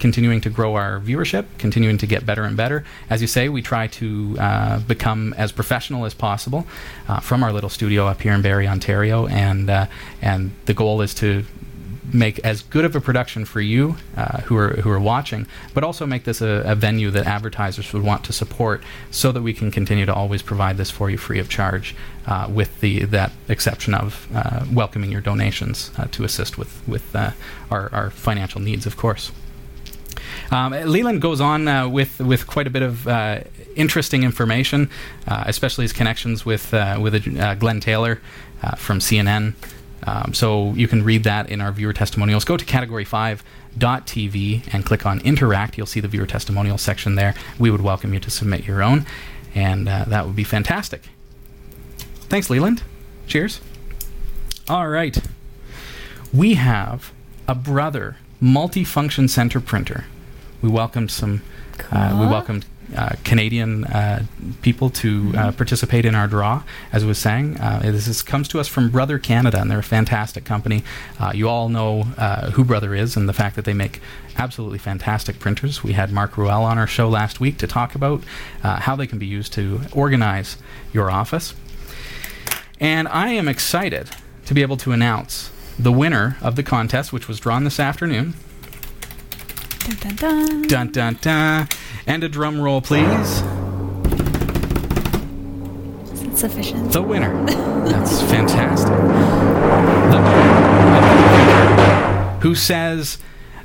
continuing 0.00 0.40
to 0.40 0.50
grow 0.50 0.74
our 0.74 0.98
viewership, 0.98 1.44
continuing 1.58 1.98
to 1.98 2.06
get 2.06 2.26
better 2.26 2.42
and 2.42 2.56
better. 2.56 2.84
As 3.08 3.20
you 3.20 3.28
say, 3.28 3.48
we 3.48 3.62
try 3.62 3.86
to 3.86 4.36
uh, 4.40 4.80
become 4.80 5.32
as 5.34 5.52
professional 5.52 6.04
as 6.04 6.14
possible 6.14 6.66
uh, 7.06 7.20
from 7.20 7.44
our 7.44 7.52
little 7.52 7.68
studio 7.68 8.06
up 8.06 8.20
here 8.22 8.32
in 8.32 8.42
Barrie, 8.42 8.66
Ontario, 8.66 9.28
and 9.28 9.70
uh, 9.70 9.86
and 10.20 10.50
the 10.64 10.74
goal 10.74 11.00
is 11.00 11.14
to 11.14 11.44
make 12.12 12.38
as 12.40 12.62
good 12.62 12.84
of 12.84 12.96
a 12.96 13.00
production 13.00 13.44
for 13.44 13.60
you 13.60 13.96
uh, 14.16 14.40
who 14.42 14.56
are 14.56 14.70
who 14.80 14.90
are 14.90 15.00
watching, 15.00 15.46
but 15.74 15.84
also 15.84 16.06
make 16.06 16.24
this 16.24 16.40
a, 16.40 16.62
a, 16.66 16.74
venue 16.74 17.10
that 17.10 17.26
advertisers 17.26 17.92
would 17.92 18.02
want 18.02 18.24
to 18.24 18.32
support, 18.32 18.82
so 19.10 19.32
that 19.32 19.42
we 19.42 19.52
can 19.52 19.70
continue 19.70 20.06
to 20.06 20.14
always 20.14 20.42
provide 20.42 20.76
this 20.76 20.90
for 20.90 21.10
you 21.10 21.18
free 21.18 21.38
of 21.38 21.48
charge, 21.48 21.94
uh, 22.26 22.48
with 22.50 22.80
the 22.80 23.04
that 23.06 23.32
exception 23.48 23.94
of 23.94 24.28
uh, 24.34 24.64
welcoming 24.72 25.10
your 25.10 25.20
donations 25.20 25.90
uh, 25.98 26.06
to 26.12 26.24
assist 26.24 26.58
with 26.58 26.86
with 26.88 27.14
uh, 27.14 27.30
our, 27.70 27.92
our 27.92 28.10
financial 28.10 28.60
needs, 28.60 28.86
of 28.86 28.96
course. 28.96 29.32
Um, 30.50 30.72
Leland 30.72 31.20
goes 31.22 31.40
on 31.40 31.68
uh, 31.68 31.88
with 31.88 32.18
with 32.20 32.46
quite 32.46 32.66
a 32.66 32.70
bit 32.70 32.82
of 32.82 33.06
uh, 33.06 33.40
interesting 33.76 34.22
information, 34.22 34.90
uh, 35.26 35.44
especially 35.46 35.84
his 35.84 35.92
connections 35.92 36.44
with 36.44 36.74
uh, 36.74 36.98
with 37.00 37.24
Glenn 37.58 37.80
Taylor 37.80 38.20
from 38.76 38.98
CNN. 38.98 39.54
Um, 40.06 40.32
so 40.34 40.72
you 40.72 40.88
can 40.88 41.04
read 41.04 41.24
that 41.24 41.50
in 41.50 41.60
our 41.60 41.72
viewer 41.72 41.92
testimonials. 41.92 42.44
Go 42.44 42.56
to 42.56 42.64
category5.tv 42.64 44.72
and 44.72 44.84
click 44.84 45.04
on 45.04 45.20
interact. 45.20 45.76
You'll 45.76 45.86
see 45.86 46.00
the 46.00 46.08
viewer 46.08 46.26
testimonial 46.26 46.78
section 46.78 47.16
there. 47.16 47.34
We 47.58 47.70
would 47.70 47.82
welcome 47.82 48.14
you 48.14 48.20
to 48.20 48.30
submit 48.30 48.66
your 48.66 48.82
own, 48.82 49.04
and 49.54 49.86
that 49.86 50.26
would 50.26 50.36
be 50.36 50.44
fantastic. 50.44 51.02
Thanks, 52.30 52.48
Leland. 52.48 52.82
Cheers. 53.26 53.60
All 54.68 54.88
right. 54.88 55.18
We 56.32 56.54
have 56.54 57.12
a 57.48 57.56
brother 57.56 58.16
multifunction 58.40 59.28
center 59.28 59.60
printer. 59.60 60.04
We 60.62 60.68
welcomed 60.68 61.10
some. 61.10 61.42
Cool. 61.78 61.98
Uh, 61.98 62.20
we 62.20 62.26
welcomed 62.26 62.66
uh, 62.96 63.14
Canadian 63.24 63.84
uh, 63.84 64.24
people 64.62 64.90
to 64.90 65.08
uh, 65.08 65.12
mm-hmm. 65.12 65.56
participate 65.56 66.04
in 66.04 66.14
our 66.14 66.26
draw. 66.26 66.62
As 66.92 67.04
I 67.04 67.06
was 67.06 67.18
saying, 67.18 67.58
uh, 67.60 67.80
this 67.82 68.08
is, 68.08 68.22
comes 68.22 68.48
to 68.48 68.60
us 68.60 68.68
from 68.68 68.90
Brother 68.90 69.18
Canada, 69.18 69.60
and 69.60 69.70
they're 69.70 69.78
a 69.78 69.82
fantastic 69.82 70.44
company. 70.44 70.82
Uh, 71.18 71.32
you 71.34 71.48
all 71.48 71.68
know 71.68 72.02
who 72.54 72.64
Brother 72.64 72.94
is 72.94 73.16
and 73.16 73.28
the 73.28 73.32
fact 73.32 73.56
that 73.56 73.64
they 73.64 73.74
make 73.74 74.00
absolutely 74.36 74.78
fantastic 74.78 75.38
printers. 75.38 75.84
We 75.84 75.92
had 75.92 76.12
Mark 76.12 76.36
Ruel 76.36 76.64
on 76.64 76.78
our 76.78 76.86
show 76.86 77.08
last 77.08 77.40
week 77.40 77.58
to 77.58 77.66
talk 77.66 77.94
about 77.94 78.22
how 78.62 78.96
they 78.96 79.06
can 79.06 79.18
be 79.18 79.26
used 79.26 79.52
to 79.54 79.82
organize 79.92 80.56
your 80.92 81.10
office. 81.10 81.54
And 82.80 83.08
I 83.08 83.30
am 83.30 83.46
excited 83.46 84.10
to 84.46 84.54
be 84.54 84.62
able 84.62 84.78
to 84.78 84.92
announce 84.92 85.50
the 85.78 85.92
winner 85.92 86.36
of 86.40 86.56
the 86.56 86.62
contest, 86.62 87.12
which 87.12 87.28
was 87.28 87.38
drawn 87.38 87.64
this 87.64 87.78
afternoon. 87.78 88.34
Dun 89.90 89.98
dun 89.98 90.16
dun. 90.16 90.62
Dun 90.68 90.92
dun 90.92 91.18
dun. 91.20 91.68
And 92.06 92.22
a 92.22 92.28
drum 92.28 92.60
roll, 92.60 92.80
please. 92.80 93.42
Sufficient? 96.38 96.92
The 96.92 97.02
winner. 97.02 97.44
That's 97.86 98.22
fantastic. 98.22 98.92
The 100.12 100.20
who 102.42 102.54
says 102.54 103.18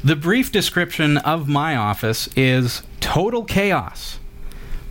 the 0.04 0.16
brief 0.16 0.52
description 0.52 1.18
of 1.18 1.48
my 1.48 1.76
office 1.76 2.28
is 2.36 2.82
total 3.00 3.44
chaos. 3.44 4.18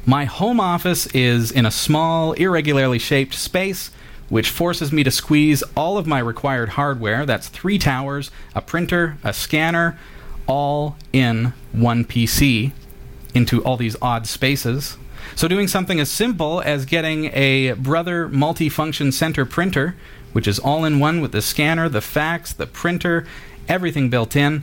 My 0.07 0.27
home 0.27 0.61
office 0.61 1.07
is 1.09 1.51
in 1.51 1.67
a 1.67 1.73
small, 1.73 2.35
irregularly 2.35 3.01
shaped 3.01 3.35
space 3.35 3.91
which 4.29 4.51
forces 4.51 4.93
me 4.93 5.03
to 5.03 5.11
squeeze 5.11 5.63
all 5.77 5.99
of 5.99 6.07
my 6.07 6.19
required 6.19 6.71
hardware 6.71 7.27
that's 7.27 7.49
three 7.49 7.79
towers, 7.79 8.31
a 8.55 8.63
printer, 8.63 9.19
a 9.23 9.33
scanner, 9.33 9.99
all 10.47 10.97
in 11.13 11.53
one 11.73 12.05
PC 12.05 12.73
into 13.35 13.63
all 13.65 13.77
these 13.77 13.97
odd 14.01 14.27
spaces. 14.27 14.97
So, 15.35 15.49
doing 15.49 15.69
something 15.69 15.99
as 15.99 16.11
simple 16.11 16.61
as 16.61 16.85
getting 16.85 17.27
a 17.33 17.73
Brother 17.73 18.29
multifunction 18.29 19.13
center 19.13 19.45
printer, 19.45 19.97
which 20.33 20.47
is 20.47 20.59
all 20.59 20.85
in 20.85 21.01
one 21.01 21.21
with 21.21 21.33
the 21.33 21.43
scanner, 21.43 21.89
the 21.89 22.01
fax, 22.01 22.53
the 22.53 22.67
printer, 22.67 23.27
everything 23.67 24.11
built 24.11 24.37
in, 24.37 24.63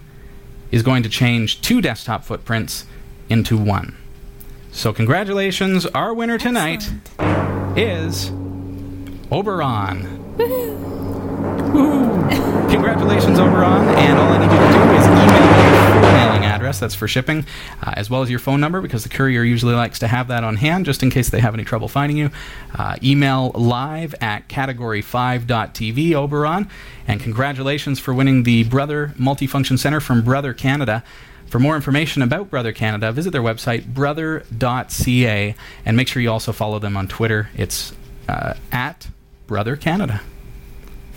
is 0.70 0.84
going 0.84 1.04
to 1.04 1.10
change 1.10 1.62
two 1.62 1.82
desktop 1.82 2.24
footprints 2.24 2.86
into 3.28 3.58
one. 3.58 3.98
So, 4.72 4.94
congratulations, 4.94 5.86
our 5.88 6.14
winner 6.14 6.38
tonight 6.38 6.90
Excellent. 7.20 7.78
is 7.78 8.32
Oberon. 9.32 10.38
Woo! 10.38 12.30
Congratulations, 12.70 13.40
Oberon. 13.40 13.88
And 13.96 14.18
all 14.18 14.32
I 14.32 14.38
need 14.38 14.52
you 14.54 14.60
to 14.60 14.71
mailing 16.42 16.56
address, 16.56 16.80
that's 16.80 16.96
for 16.96 17.08
shipping, 17.08 17.46
uh, 17.82 17.94
as 17.96 18.10
well 18.10 18.22
as 18.22 18.30
your 18.30 18.40
phone 18.40 18.60
number, 18.60 18.82
because 18.82 19.04
the 19.04 19.10
courier 19.10 19.44
usually 19.44 19.76
likes 19.76 20.00
to 20.00 20.08
have 20.08 20.28
that 20.28 20.44
on 20.44 20.58
hand 20.58 20.86
just 20.86 21.04
in 21.04 21.10
case 21.10 21.30
they 21.30 21.40
have 21.40 21.54
any 21.54 21.64
trouble 21.64 21.88
finding 21.88 22.18
you. 22.18 22.30
Uh, 22.78 22.96
email 23.04 23.52
live 23.52 24.16
at 24.22 24.48
category5.tv, 24.48 26.14
Oberon. 26.14 26.70
And 27.08 27.20
congratulations 27.20 28.00
for 28.00 28.14
winning 28.14 28.44
the 28.44 28.64
Brother 28.64 29.14
Multifunction 29.18 29.78
Center 29.78 30.00
from 30.00 30.22
Brother 30.22 30.54
Canada. 30.54 31.04
For 31.48 31.60
more 31.60 31.76
information 31.76 32.22
about 32.22 32.50
Brother 32.50 32.72
Canada, 32.72 33.12
visit 33.12 33.32
their 33.32 33.42
website, 33.42 33.86
brother.ca, 33.88 35.56
and 35.86 35.98
make 35.98 36.08
sure 36.08 36.22
you 36.22 36.32
also 36.32 36.54
follow 36.54 36.80
them 36.80 36.96
on 36.96 37.08
Twitter. 37.10 37.50
It's 37.56 37.94
uh, 38.30 38.54
at 38.72 39.10
Brother 39.48 39.76
Canada. 39.76 40.22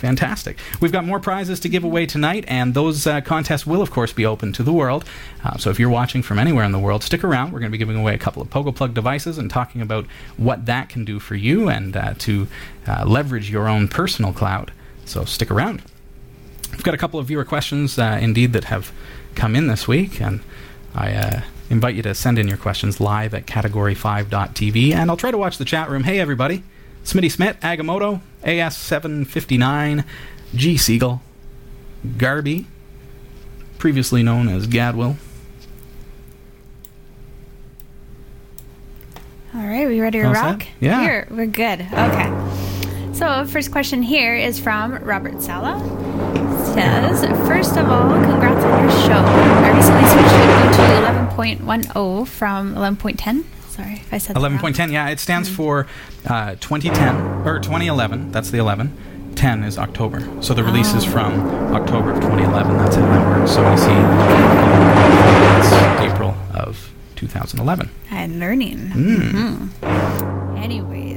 Fantastic. 0.04 0.58
We've 0.82 0.92
got 0.92 1.06
more 1.06 1.18
prizes 1.18 1.58
to 1.60 1.68
give 1.70 1.82
away 1.82 2.04
tonight, 2.04 2.44
and 2.46 2.74
those 2.74 3.06
uh, 3.06 3.22
contests 3.22 3.66
will, 3.66 3.80
of 3.80 3.90
course, 3.90 4.12
be 4.12 4.26
open 4.26 4.52
to 4.52 4.62
the 4.62 4.70
world. 4.72 5.02
Uh, 5.42 5.56
so 5.56 5.70
if 5.70 5.80
you're 5.80 5.88
watching 5.88 6.20
from 6.20 6.38
anywhere 6.38 6.62
in 6.62 6.72
the 6.72 6.78
world, 6.78 7.02
stick 7.02 7.24
around. 7.24 7.52
We're 7.52 7.60
going 7.60 7.70
to 7.70 7.72
be 7.72 7.78
giving 7.78 7.96
away 7.96 8.12
a 8.12 8.18
couple 8.18 8.42
of 8.42 8.50
Pogo 8.50 8.74
Plug 8.76 8.92
devices 8.92 9.38
and 9.38 9.50
talking 9.50 9.80
about 9.80 10.04
what 10.36 10.66
that 10.66 10.90
can 10.90 11.06
do 11.06 11.18
for 11.18 11.36
you 11.36 11.70
and 11.70 11.96
uh, 11.96 12.12
to 12.18 12.46
uh, 12.86 13.06
leverage 13.06 13.50
your 13.50 13.66
own 13.66 13.88
personal 13.88 14.34
cloud. 14.34 14.72
So 15.06 15.24
stick 15.24 15.50
around. 15.50 15.80
We've 16.72 16.82
got 16.82 16.92
a 16.92 16.98
couple 16.98 17.18
of 17.18 17.26
viewer 17.26 17.46
questions, 17.46 17.98
uh, 17.98 18.18
indeed, 18.20 18.52
that 18.52 18.64
have 18.64 18.92
come 19.34 19.56
in 19.56 19.68
this 19.68 19.88
week, 19.88 20.20
and 20.20 20.40
I 20.94 21.14
uh, 21.14 21.40
invite 21.70 21.94
you 21.94 22.02
to 22.02 22.14
send 22.14 22.38
in 22.38 22.46
your 22.46 22.58
questions 22.58 23.00
live 23.00 23.32
at 23.32 23.46
category5.tv, 23.46 24.92
and 24.92 25.10
I'll 25.10 25.16
try 25.16 25.30
to 25.30 25.38
watch 25.38 25.56
the 25.56 25.64
chat 25.64 25.88
room. 25.88 26.04
Hey, 26.04 26.20
everybody. 26.20 26.62
Smitty 27.04 27.30
Smith, 27.30 27.58
Agamotto, 27.60 28.20
AS759, 28.44 30.04
G. 30.54 30.76
Siegel, 30.76 31.20
Garby, 32.16 32.66
previously 33.78 34.22
known 34.22 34.48
as 34.48 34.66
Gadwill. 34.66 35.16
All 39.54 39.60
right, 39.60 39.86
we 39.86 40.00
ready 40.00 40.18
to 40.20 40.28
rock? 40.28 40.62
set? 40.62 40.70
Yeah. 40.80 41.00
Here, 41.02 41.28
we're 41.30 41.46
good. 41.46 41.80
Okay. 41.82 42.32
So, 43.12 43.44
first 43.46 43.70
question 43.70 44.02
here 44.02 44.34
is 44.34 44.58
from 44.58 44.96
Robert 45.04 45.40
Sala. 45.40 45.78
Says, 46.74 47.20
first 47.46 47.76
of 47.76 47.88
all, 47.88 48.08
congrats 48.10 48.64
on 48.64 48.82
your 48.82 48.90
show. 49.02 49.12
I 49.12 49.76
recently 49.76 50.02
switched 50.10 50.34
to 50.76 50.82
11.10 51.94 52.26
from 52.26 52.74
11.10. 52.74 53.44
Sorry 53.74 53.94
if 53.94 54.12
I 54.12 54.18
said 54.18 54.36
11.10, 54.36 54.92
yeah, 54.92 55.08
it 55.08 55.18
stands 55.18 55.48
for 55.48 55.86
uh, 56.26 56.54
2010, 56.56 57.16
or 57.46 57.58
2011, 57.58 58.30
that's 58.30 58.50
the 58.50 58.58
11. 58.58 58.96
10 59.34 59.64
is 59.64 59.78
October. 59.78 60.20
So 60.42 60.54
the 60.54 60.62
release 60.62 60.94
is 60.94 61.04
Oh. 61.04 61.10
from 61.10 61.74
October 61.74 62.12
of 62.12 62.20
2011. 62.20 62.76
That's 62.78 62.94
how 62.94 63.02
that 63.06 63.26
works. 63.26 63.50
So 63.52 63.68
we 63.68 63.76
see 63.76 63.90
it's 65.58 65.72
April 66.12 66.36
of 66.54 66.92
2011. 67.16 67.90
I'm 68.12 68.38
learning. 68.38 68.78
Mm. 68.94 69.32
Mhm. 69.32 70.54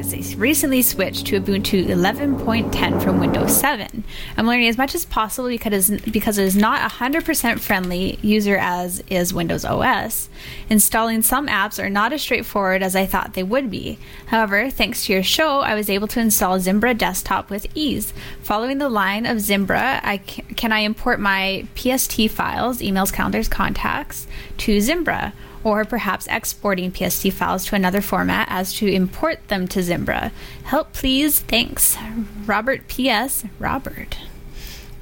Anyways, 0.08 0.36
I 0.36 0.38
recently 0.38 0.82
switched 0.84 1.28
to 1.28 1.42
Ubuntu 1.42 1.86
11.10 1.88 3.04
from 3.04 3.20
Windows 3.20 3.58
7. 3.60 4.06
I'm 4.38 4.48
learning 4.48 4.70
as 4.70 4.78
much 4.78 4.96
as 4.96 5.04
possible 5.04 5.50
because 5.50 5.90
because 5.90 6.38
it 6.38 6.46
is 6.46 6.56
not 6.56 6.90
100% 6.90 7.60
friendly 7.60 8.18
user 8.22 8.56
as 8.58 9.04
is 9.10 9.34
Windows 9.34 9.66
OS. 9.66 10.30
Installing 10.70 11.22
some 11.24 11.48
apps 11.48 11.84
are 11.84 11.90
not 11.90 12.14
as 12.14 12.22
straightforward 12.22 12.84
as 12.84 12.96
I 12.96 13.06
thought 13.06 13.34
they 13.34 13.44
would 13.44 13.70
be. 13.70 14.00
However, 14.28 14.70
thanks 14.70 15.06
to 15.06 15.14
your 15.14 15.24
show, 15.24 15.60
I 15.60 15.76
was 15.76 15.90
able 15.90 16.08
to 16.08 16.22
install 16.22 16.60
Zimbra 16.60 16.94
Desktop 16.94 17.50
with 17.50 17.68
ease. 17.76 18.14
Following 18.44 18.78
the 18.78 18.90
line 18.90 19.26
of 19.26 19.42
Zimbra, 19.42 20.00
I 20.04 20.20
ca- 20.20 20.44
can 20.56 20.72
I 20.72 20.80
import 20.80 21.20
my 21.20 21.68
PST 21.76 22.30
files, 22.30 22.80
emails, 22.80 23.12
calendars, 23.12 23.50
contacts 23.50 24.26
to 24.60 24.80
Zimbra? 24.80 25.34
Or 25.68 25.84
perhaps 25.84 26.28
exporting 26.28 26.94
PST 26.94 27.34
files 27.34 27.66
to 27.66 27.76
another 27.76 28.00
format 28.00 28.48
as 28.50 28.74
to 28.76 28.88
import 28.88 29.46
them 29.50 29.68
to 29.68 29.84
Zimbra. 29.84 30.32
Help, 30.64 30.94
please. 30.94 31.40
Thanks. 31.42 31.98
Robert 32.46 32.88
P.S. 32.88 33.44
Robert. 33.60 34.18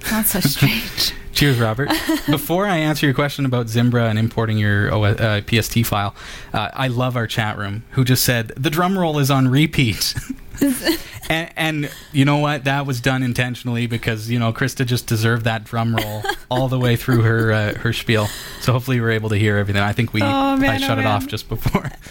That's 0.10 0.32
so 0.32 0.40
strange. 0.40 1.14
Cheers, 1.34 1.60
Robert. 1.60 1.90
Before 2.30 2.66
I 2.66 2.78
answer 2.78 3.06
your 3.06 3.14
question 3.14 3.46
about 3.46 3.68
Zimbra 3.68 4.06
and 4.10 4.18
importing 4.18 4.58
your 4.58 4.92
O- 4.92 5.04
uh, 5.04 5.42
PST 5.42 5.86
file, 5.86 6.16
uh, 6.52 6.70
I 6.74 6.88
love 6.88 7.16
our 7.16 7.28
chat 7.28 7.58
room 7.60 7.84
who 7.92 8.04
just 8.04 8.24
said 8.24 8.48
the 8.58 8.70
drum 8.72 8.98
roll 8.98 9.20
is 9.20 9.30
on 9.30 9.48
repeat. 9.48 10.16
and, 11.30 11.52
and 11.56 11.92
you 12.12 12.26
know 12.26 12.38
what? 12.38 12.64
That 12.66 12.86
was 12.86 13.02
done 13.02 13.24
intentionally 13.24 13.88
because 13.88 14.30
you 14.30 14.40
know 14.40 14.54
Christa 14.54 14.86
just 14.86 15.08
deserved 15.08 15.46
that 15.46 15.64
drum 15.64 15.96
roll 15.96 16.24
all 16.50 16.68
the 16.68 16.80
way 16.80 16.96
through 16.96 17.22
her 17.22 17.52
uh, 17.52 17.74
her 17.76 17.94
spiel. 17.94 18.28
So 18.62 18.74
hopefully 18.74 19.00
we 19.00 19.06
are 19.08 19.12
able 19.12 19.30
to 19.30 19.38
hear 19.38 19.58
everything. 19.58 19.82
I 19.82 19.94
think 19.94 20.14
we 20.14 20.22
Oh, 20.22 20.58
man, 20.58 20.70
I 20.70 20.78
shut 20.78 20.98
oh, 20.98 21.02
it 21.02 21.06
off 21.06 21.28
just 21.28 21.50
before. 21.50 21.92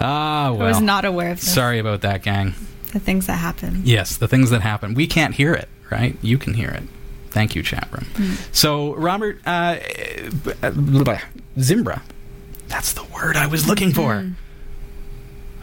Ah, 0.00 0.52
well. 0.52 0.62
I 0.62 0.68
was 0.68 0.80
not 0.80 1.04
aware 1.04 1.32
of 1.32 1.40
this. 1.40 1.52
Sorry 1.52 1.80
about 1.80 2.02
that, 2.02 2.22
gang. 2.22 2.54
the 2.92 3.00
things 3.00 3.26
that 3.26 3.38
happen. 3.38 3.82
Yes, 3.84 4.16
the 4.16 4.28
things 4.28 4.50
that 4.50 4.60
happen. 4.62 4.94
We 4.94 5.08
can't 5.08 5.34
hear 5.34 5.52
it, 5.54 5.68
right? 5.90 6.16
You 6.22 6.38
can 6.38 6.54
hear 6.54 6.68
it. 6.68 6.84
Thank 7.30 7.56
you, 7.56 7.64
chat 7.64 7.88
room. 7.90 8.36
So, 8.52 8.94
Robert, 8.94 9.40
uh, 9.44 9.78
Zimbra. 11.58 12.02
That's 12.68 12.92
the 12.92 13.02
word 13.12 13.36
I 13.36 13.48
was 13.48 13.66
looking 13.66 13.92
for. 13.92 14.30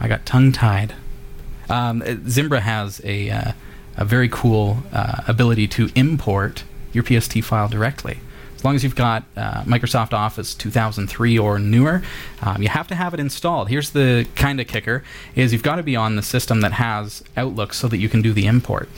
I 0.00 0.08
got 0.08 0.26
tongue 0.26 0.52
tied. 0.52 0.94
Um, 1.68 2.02
Zimbra 2.28 2.60
has 2.60 3.00
a, 3.04 3.30
uh, 3.30 3.52
a 3.96 4.04
very 4.04 4.28
cool 4.28 4.78
uh, 4.92 5.22
ability 5.26 5.68
to 5.68 5.90
import 5.94 6.64
your 6.92 7.04
PST 7.04 7.42
file 7.44 7.68
directly. 7.68 8.18
As 8.56 8.64
long 8.64 8.74
as 8.74 8.82
you've 8.82 8.96
got 8.96 9.24
uh, 9.36 9.62
Microsoft 9.64 10.14
Office 10.14 10.54
2003 10.54 11.38
or 11.38 11.58
newer, 11.58 12.02
um, 12.40 12.62
you 12.62 12.68
have 12.68 12.88
to 12.88 12.94
have 12.94 13.12
it 13.12 13.20
installed. 13.20 13.68
Here's 13.68 13.90
the 13.90 14.26
kind 14.34 14.60
of 14.60 14.66
kicker: 14.66 15.04
is 15.34 15.52
you've 15.52 15.62
got 15.62 15.76
to 15.76 15.82
be 15.82 15.94
on 15.94 16.16
the 16.16 16.22
system 16.22 16.62
that 16.62 16.72
has 16.72 17.22
Outlook 17.36 17.74
so 17.74 17.86
that 17.88 17.98
you 17.98 18.08
can 18.08 18.22
do 18.22 18.32
the 18.32 18.46
import, 18.46 18.88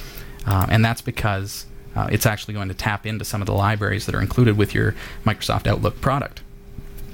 uh, 0.47 0.67
and 0.71 0.85
that's 0.85 1.01
because 1.01 1.67
uh, 1.97 2.09
it's 2.11 2.25
actually 2.25 2.55
going 2.55 2.69
to 2.69 2.75
tap 2.75 3.05
into 3.05 3.25
some 3.25 3.43
of 3.43 3.47
the 3.47 3.53
libraries 3.53 4.07
that 4.07 4.15
are 4.15 4.21
included 4.21 4.57
with 4.57 4.75
your 4.75 4.95
Microsoft 5.25 5.67
Outlook 5.67 6.01
product. 6.01 6.41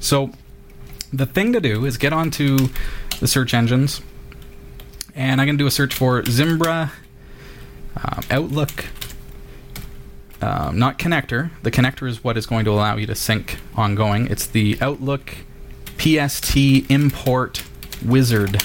So 0.01 0.31
the 1.13 1.27
thing 1.27 1.55
to 1.55 1.61
do 1.61 1.87
is 1.87 1.97
get 1.97 2.13
onto 2.13 2.69
the 3.21 3.27
search 3.27 3.55
engines, 3.55 4.03
and 5.15 5.41
I'm 5.41 5.47
going 5.47 5.57
to 5.57 5.63
do 5.63 5.67
a 5.67 5.71
search 5.71 5.95
for 5.95 6.25
Zimbra 6.25 6.93
um, 7.97 8.25
Outlook. 8.31 8.87
Um, 10.43 10.79
not 10.79 10.99
connector. 10.99 11.51
The 11.63 11.71
connector 11.71 12.09
is 12.09 12.23
what 12.23 12.37
is 12.37 12.47
going 12.47 12.65
to 12.67 12.71
allow 12.71 12.97
you 12.97 13.07
to 13.07 13.15
sync 13.15 13.59
ongoing. 13.77 14.27
It's 14.27 14.47
the 14.47 14.77
Outlook 14.81 15.37
PST 15.99 16.57
import 16.91 17.63
wizard. 18.05 18.63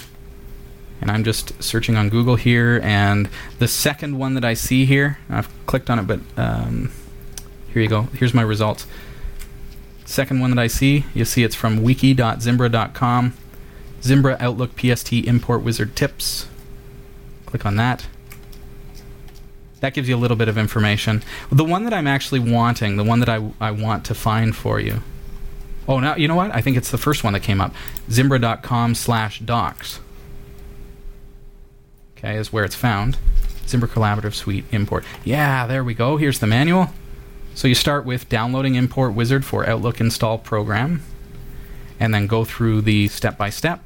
And 1.02 1.10
I'm 1.10 1.24
just 1.24 1.62
searching 1.64 1.96
on 1.96 2.10
Google 2.10 2.36
here, 2.36 2.82
and 2.84 3.30
the 3.60 3.70
second 3.70 4.18
one 4.18 4.34
that 4.34 4.44
I 4.44 4.54
see 4.54 4.84
here, 4.84 5.18
I've 5.30 5.48
clicked 5.66 5.90
on 5.90 5.98
it, 5.98 6.08
but 6.08 6.20
um, 6.36 6.92
here 7.72 7.82
you 7.82 7.88
go. 7.88 8.02
Here's 8.14 8.34
my 8.34 8.42
results. 8.42 8.86
Second 10.04 10.42
one 10.42 10.50
that 10.50 10.60
I 10.60 10.68
see, 10.68 11.06
you 11.14 11.24
see 11.24 11.44
it's 11.46 11.56
from 11.56 11.84
wiki.zimbra.com. 11.84 13.34
Zimbra 14.02 14.38
Outlook 14.40 14.72
PST 14.80 15.14
Import 15.14 15.62
Wizard 15.62 15.96
Tips. 15.96 16.48
Click 17.46 17.66
on 17.66 17.76
that. 17.76 18.08
That 19.80 19.94
gives 19.94 20.10
you 20.10 20.16
a 20.16 20.18
little 20.20 20.38
bit 20.38 20.48
of 20.48 20.58
information. 20.58 21.24
The 21.52 21.64
one 21.64 21.84
that 21.86 21.94
I'm 21.94 22.08
actually 22.08 22.40
wanting, 22.40 22.98
the 22.98 23.04
one 23.04 23.20
that 23.20 23.30
I, 23.30 23.52
I 23.60 23.72
want 23.72 24.06
to 24.06 24.14
find 24.16 24.56
for 24.56 24.80
you. 24.80 25.02
Oh, 25.88 26.00
now 26.00 26.16
you 26.16 26.28
know 26.28 26.36
what? 26.36 26.54
I 26.54 26.62
think 26.62 26.78
it's 26.78 26.92
the 26.92 26.98
first 26.98 27.24
one 27.24 27.34
that 27.34 27.42
came 27.42 27.62
up. 27.62 27.74
Zimbra.com 28.12 28.96
slash 28.96 29.40
docs. 29.40 30.00
Okay, 32.18 32.36
is 32.36 32.52
where 32.52 32.66
it's 32.66 32.76
found. 32.76 33.18
Zimbra 33.68 33.88
Collaborative 33.88 34.34
Suite 34.34 34.66
import. 34.72 35.06
Yeah, 35.24 35.66
there 35.66 35.84
we 35.84 35.94
go. 35.94 36.18
Here's 36.18 36.40
the 36.40 36.48
manual. 36.48 36.90
So 37.56 37.68
you 37.68 37.76
start 37.76 38.06
with 38.06 38.30
downloading 38.30 38.76
import 38.76 39.14
wizard 39.14 39.46
for 39.46 39.68
Outlook 39.68 40.00
install 40.00 40.38
program, 40.38 41.02
and 42.00 42.14
then 42.14 42.28
go 42.28 42.46
through 42.46 42.82
the 42.82 43.08
step 43.08 43.38
by 43.38 43.50
step. 43.50 43.84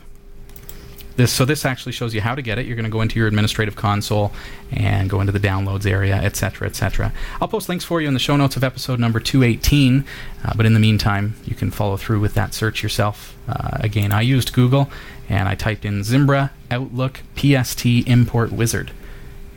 This 1.15 1.31
so 1.31 1.45
this 1.45 1.65
actually 1.65 1.91
shows 1.91 2.15
you 2.15 2.21
how 2.21 2.33
to 2.33 2.41
get 2.41 2.57
it. 2.57 2.65
You're 2.65 2.75
going 2.75 2.85
to 2.85 2.91
go 2.91 3.01
into 3.01 3.19
your 3.19 3.27
administrative 3.27 3.75
console 3.75 4.31
and 4.71 5.09
go 5.09 5.19
into 5.21 5.31
the 5.31 5.39
downloads 5.39 5.85
area, 5.85 6.15
etc., 6.15 6.67
etc. 6.67 7.13
I'll 7.39 7.47
post 7.47 7.69
links 7.69 7.85
for 7.85 8.01
you 8.01 8.07
in 8.07 8.13
the 8.13 8.19
show 8.19 8.35
notes 8.35 8.55
of 8.57 8.63
episode 8.63 8.99
number 8.99 9.19
218. 9.19 10.05
Uh, 10.43 10.53
but 10.55 10.65
in 10.65 10.73
the 10.73 10.79
meantime, 10.79 11.35
you 11.45 11.55
can 11.55 11.71
follow 11.71 11.97
through 11.97 12.19
with 12.19 12.33
that 12.33 12.53
search 12.53 12.81
yourself. 12.81 13.37
Uh, 13.47 13.77
again, 13.79 14.11
I 14.11 14.21
used 14.21 14.53
Google 14.53 14.89
and 15.29 15.47
I 15.47 15.55
typed 15.55 15.85
in 15.85 16.03
Zimbra 16.03 16.51
Outlook 16.71 17.21
PST 17.35 17.85
Import 17.85 18.51
Wizard. 18.51 18.91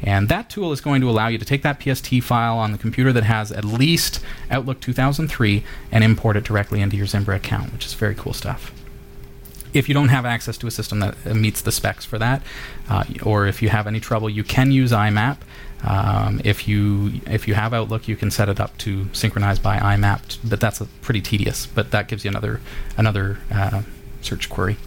And 0.03 0.29
that 0.29 0.51
tool 0.51 0.73
is 0.73 0.81
going 0.81 1.01
to 1.01 1.09
allow 1.09 1.29
you 1.29 1.39
to 1.39 1.45
take 1.45 1.63
that 1.63 1.83
PST 1.83 2.23
file 2.23 2.59
on 2.59 2.73
the 2.73 2.79
computer 2.79 3.13
that 3.13 3.25
has 3.25 3.51
at 3.51 3.65
least 3.65 4.21
Outlook 4.51 4.81
2003 4.81 5.65
and 5.91 6.05
import 6.05 6.37
it 6.37 6.45
directly 6.45 6.81
into 6.81 6.97
your 6.97 7.07
Zimbra 7.07 7.37
account, 7.37 7.73
which 7.73 7.87
is 7.87 7.95
very 7.95 8.15
cool 8.15 8.35
stuff. 8.35 8.73
If 9.73 9.89
you 9.89 9.95
don't 9.95 10.09
have 10.09 10.25
access 10.25 10.57
to 10.59 10.67
a 10.67 10.71
system 10.71 11.01
that 11.01 11.17
uh, 11.27 11.35
meets 11.35 11.63
the 11.63 11.73
specs 11.73 12.05
for 12.05 12.19
that, 12.19 12.43
uh, 12.89 13.05
or 13.23 13.47
if 13.47 13.63
you 13.63 13.69
have 13.69 13.87
any 13.87 14.01
trouble, 14.01 14.31
you 14.31 14.45
can 14.45 14.71
use 14.73 14.93
IMAP. 14.93 15.39
Um, 15.85 16.41
if 16.45 16.67
you 16.67 17.21
if 17.27 17.47
you 17.47 17.55
have 17.55 17.75
Outlook, 17.75 18.09
you 18.09 18.17
can 18.17 18.31
set 18.31 18.49
it 18.49 18.59
up 18.59 18.77
to 18.79 19.09
synchronize 19.13 19.59
by 19.59 19.79
IMAP, 19.79 20.39
but 20.45 20.61
that's 20.61 20.83
pretty 21.03 21.21
tedious. 21.21 21.67
But 21.67 21.91
that 21.91 22.09
gives 22.09 22.25
you 22.25 22.31
another 22.31 22.61
another 22.97 23.39
uh, 23.53 23.83
search 24.23 24.49
query 24.49 24.79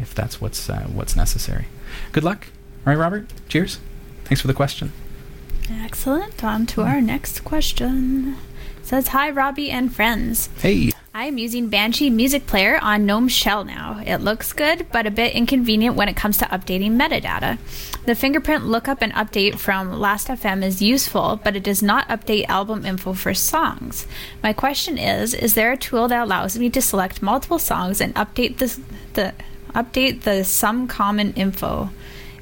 if 0.00 0.14
that's 0.14 0.40
what's 0.40 0.68
uh, 0.68 0.88
what's 0.92 1.14
necessary. 1.14 1.66
Good 2.12 2.24
luck. 2.24 2.48
All 2.86 2.92
right, 2.92 2.98
Robert. 2.98 3.26
Cheers. 3.48 3.78
Thanks 4.24 4.40
for 4.40 4.46
the 4.46 4.54
question. 4.54 4.92
Excellent. 5.70 6.42
On 6.42 6.66
to 6.66 6.82
our 6.82 7.00
next 7.00 7.44
question. 7.44 8.36
It 8.90 9.04
says 9.04 9.06
hi 9.06 9.30
Robbie 9.30 9.70
and 9.70 9.94
friends. 9.94 10.48
Hey. 10.58 10.90
I 11.14 11.26
am 11.26 11.38
using 11.38 11.68
Banshee 11.68 12.10
Music 12.10 12.48
Player 12.48 12.76
on 12.82 13.06
GNOME 13.06 13.28
Shell 13.28 13.62
now. 13.62 14.02
It 14.04 14.16
looks 14.16 14.52
good, 14.52 14.88
but 14.90 15.06
a 15.06 15.12
bit 15.12 15.36
inconvenient 15.36 15.94
when 15.94 16.08
it 16.08 16.16
comes 16.16 16.38
to 16.38 16.46
updating 16.46 16.96
metadata. 16.96 17.56
The 18.06 18.16
fingerprint 18.16 18.66
lookup 18.66 19.00
and 19.00 19.12
update 19.12 19.60
from 19.60 20.00
Last.fm 20.00 20.64
is 20.64 20.82
useful, 20.82 21.40
but 21.44 21.54
it 21.54 21.62
does 21.62 21.84
not 21.84 22.08
update 22.08 22.48
album 22.48 22.84
info 22.84 23.12
for 23.12 23.32
songs. 23.32 24.08
My 24.42 24.52
question 24.52 24.98
is: 24.98 25.34
Is 25.34 25.54
there 25.54 25.70
a 25.70 25.76
tool 25.76 26.08
that 26.08 26.24
allows 26.24 26.58
me 26.58 26.68
to 26.70 26.82
select 26.82 27.22
multiple 27.22 27.60
songs 27.60 28.00
and 28.00 28.12
update 28.16 28.58
the 28.58 28.76
the 29.14 29.34
update 29.72 30.22
the 30.22 30.42
some 30.42 30.88
common 30.88 31.32
info? 31.34 31.90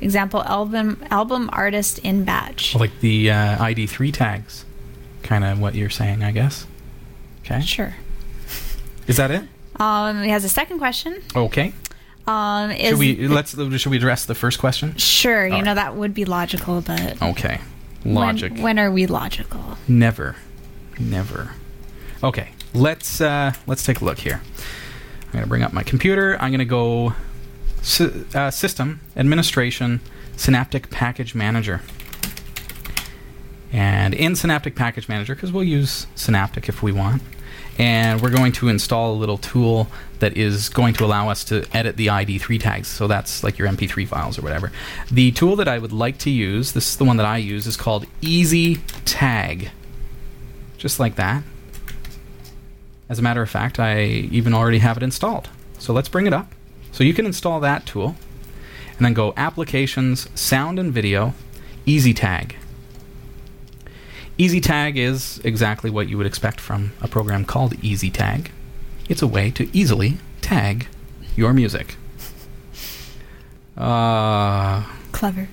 Example: 0.00 0.42
album 0.44 1.04
album 1.10 1.50
artist 1.52 1.98
in 1.98 2.24
batch. 2.24 2.74
Like 2.74 3.00
the 3.00 3.32
uh, 3.32 3.58
ID3 3.58 4.14
tags. 4.14 4.64
Kind 5.28 5.44
of 5.44 5.60
what 5.60 5.74
you're 5.74 5.90
saying, 5.90 6.22
I 6.24 6.30
guess. 6.32 6.66
Okay. 7.44 7.60
Sure. 7.60 7.94
Is 9.06 9.18
that 9.18 9.30
it? 9.30 9.42
Um, 9.76 10.22
he 10.22 10.30
has 10.30 10.42
a 10.42 10.48
second 10.48 10.78
question. 10.78 11.20
Okay. 11.36 11.74
Um, 12.26 12.70
is 12.70 12.90
Should 12.90 12.98
we 12.98 13.28
let's 13.28 13.50
should 13.54 13.90
we 13.90 13.98
address 13.98 14.24
the 14.24 14.34
first 14.34 14.58
question? 14.58 14.96
Sure, 14.96 15.46
you 15.46 15.54
All 15.56 15.62
know 15.62 15.74
that 15.74 15.96
would 15.96 16.14
be 16.14 16.24
logical, 16.24 16.80
but 16.80 17.20
Okay. 17.20 17.60
when- 18.04 18.14
Logic. 18.14 18.52
When, 18.56 18.78
are 18.78 18.90
we 18.90 19.06
logical? 19.06 19.76
Never. 19.86 20.36
Never. 20.98 21.50
Okay. 22.24 22.48
Let's 22.72 23.20
uh, 23.20 23.52
let's 23.66 23.82
take 23.84 24.00
a 24.00 24.06
look 24.06 24.18
here. 24.18 24.40
I'm 25.26 25.32
going 25.32 25.44
to 25.44 25.48
bring 25.48 25.62
up 25.62 25.74
my 25.74 25.82
computer. 25.82 26.38
I'm 26.40 26.50
going 26.50 26.58
to 26.60 26.64
go 26.64 27.12
sy- 27.82 28.10
uh, 28.34 28.50
System 28.50 29.00
Administration 29.14 30.00
Synaptic 30.36 30.88
Package 30.88 31.34
Manager. 31.34 31.82
And 33.72 34.14
in 34.14 34.34
Synaptic 34.34 34.74
Package 34.74 35.08
Manager, 35.08 35.34
because 35.34 35.52
we'll 35.52 35.64
use 35.64 36.06
Synaptic 36.14 36.68
if 36.68 36.82
we 36.82 36.92
want, 36.92 37.22
and 37.78 38.20
we're 38.20 38.30
going 38.30 38.52
to 38.52 38.68
install 38.68 39.12
a 39.12 39.16
little 39.16 39.38
tool 39.38 39.88
that 40.18 40.36
is 40.36 40.68
going 40.68 40.94
to 40.94 41.04
allow 41.04 41.28
us 41.28 41.44
to 41.44 41.64
edit 41.72 41.96
the 41.96 42.08
ID3 42.08 42.60
tags. 42.60 42.88
So 42.88 43.06
that's 43.06 43.44
like 43.44 43.56
your 43.56 43.68
MP3 43.68 44.08
files 44.08 44.38
or 44.38 44.42
whatever. 44.42 44.72
The 45.12 45.30
tool 45.32 45.54
that 45.56 45.68
I 45.68 45.78
would 45.78 45.92
like 45.92 46.18
to 46.18 46.30
use, 46.30 46.72
this 46.72 46.90
is 46.90 46.96
the 46.96 47.04
one 47.04 47.18
that 47.18 47.26
I 47.26 47.36
use, 47.36 47.66
is 47.66 47.76
called 47.76 48.06
Easy 48.20 48.76
Tag. 49.04 49.70
Just 50.76 50.98
like 50.98 51.14
that. 51.16 51.44
As 53.08 53.18
a 53.18 53.22
matter 53.22 53.42
of 53.42 53.48
fact, 53.48 53.78
I 53.78 54.02
even 54.02 54.54
already 54.54 54.78
have 54.78 54.96
it 54.96 55.02
installed. 55.02 55.48
So 55.78 55.92
let's 55.92 56.08
bring 56.08 56.26
it 56.26 56.32
up. 56.32 56.52
So 56.90 57.04
you 57.04 57.14
can 57.14 57.26
install 57.26 57.60
that 57.60 57.86
tool 57.86 58.16
and 58.96 59.06
then 59.06 59.14
go 59.14 59.32
Applications, 59.36 60.28
Sound 60.38 60.80
and 60.80 60.92
Video, 60.92 61.32
Easy 61.86 62.12
Tag. 62.12 62.56
Easy 64.40 64.60
Tag 64.60 64.96
is 64.96 65.40
exactly 65.42 65.90
what 65.90 66.08
you 66.08 66.16
would 66.16 66.26
expect 66.26 66.60
from 66.60 66.92
a 67.00 67.08
program 67.08 67.44
called 67.44 67.74
Easy 67.82 68.08
Tag. 68.10 68.52
It's 69.08 69.20
a 69.22 69.26
way 69.26 69.50
to 69.52 69.68
easily 69.76 70.18
tag 70.40 70.86
your 71.34 71.52
music. 71.52 71.96
Uh, 73.76 74.82
Clever. 75.12 75.48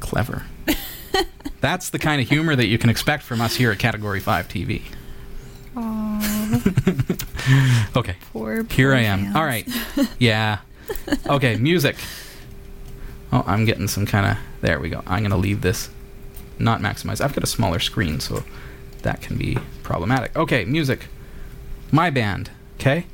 clever. 0.00 0.44
That's 1.60 1.90
the 1.90 1.98
kind 1.98 2.20
of 2.20 2.28
humor 2.28 2.56
that 2.56 2.66
you 2.66 2.78
can 2.78 2.90
expect 2.90 3.22
from 3.22 3.40
us 3.40 3.56
here 3.56 3.70
at 3.70 3.78
Category 3.78 4.20
5 4.20 4.48
TV. 4.48 4.82
Oh, 5.76 6.62
Okay, 7.96 8.16
poor. 8.32 8.64
here 8.70 8.92
I 8.94 9.00
am. 9.02 9.36
All 9.36 9.44
right. 9.44 9.68
Yeah. 10.18 10.58
Okay, 11.26 11.56
music. 11.56 11.96
Oh, 13.32 13.44
I'm 13.46 13.64
getting 13.64 13.86
some 13.88 14.06
kind 14.06 14.26
of. 14.26 14.38
There 14.62 14.80
we 14.80 14.88
go. 14.88 15.02
I'm 15.06 15.20
going 15.20 15.30
to 15.30 15.36
leave 15.36 15.60
this 15.60 15.90
not 16.58 16.80
maximized. 16.80 17.20
I've 17.20 17.34
got 17.34 17.44
a 17.44 17.48
smaller 17.48 17.78
screen, 17.78 18.20
so 18.20 18.44
that 19.02 19.20
can 19.20 19.36
be 19.36 19.58
problematic. 19.82 20.36
Okay, 20.36 20.64
music. 20.64 21.06
My 21.92 22.10
band. 22.10 22.50
Okay, 22.78 23.06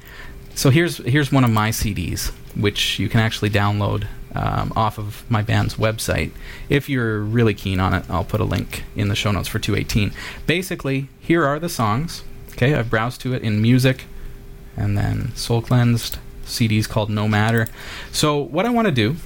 so 0.54 0.70
here's 0.70 0.98
here's 0.98 1.30
one 1.30 1.44
of 1.44 1.50
my 1.50 1.70
CDs, 1.70 2.30
which 2.56 2.98
you 2.98 3.08
can 3.08 3.20
actually 3.20 3.50
download 3.50 4.06
um, 4.34 4.72
off 4.74 4.98
of 4.98 5.24
my 5.30 5.42
band's 5.42 5.74
website. 5.74 6.32
If 6.68 6.88
you're 6.88 7.20
really 7.20 7.54
keen 7.54 7.80
on 7.80 7.94
it, 7.94 8.04
I'll 8.08 8.24
put 8.24 8.40
a 8.40 8.44
link 8.44 8.84
in 8.96 9.08
the 9.08 9.14
show 9.14 9.30
notes 9.30 9.48
for 9.48 9.58
218. 9.58 10.12
Basically, 10.46 11.08
here 11.20 11.44
are 11.44 11.58
the 11.58 11.68
songs. 11.68 12.24
Okay, 12.52 12.74
I've 12.74 12.90
browsed 12.90 13.20
to 13.22 13.34
it 13.34 13.42
in 13.42 13.62
music, 13.62 14.04
and 14.76 14.96
then 14.96 15.34
Soul 15.34 15.62
Cleansed 15.62 16.18
CDs 16.44 16.88
called 16.88 17.10
No 17.10 17.28
Matter. 17.28 17.68
So 18.10 18.38
what 18.38 18.66
I 18.66 18.70
want 18.70 18.86
to 18.86 18.92
do 18.92 19.16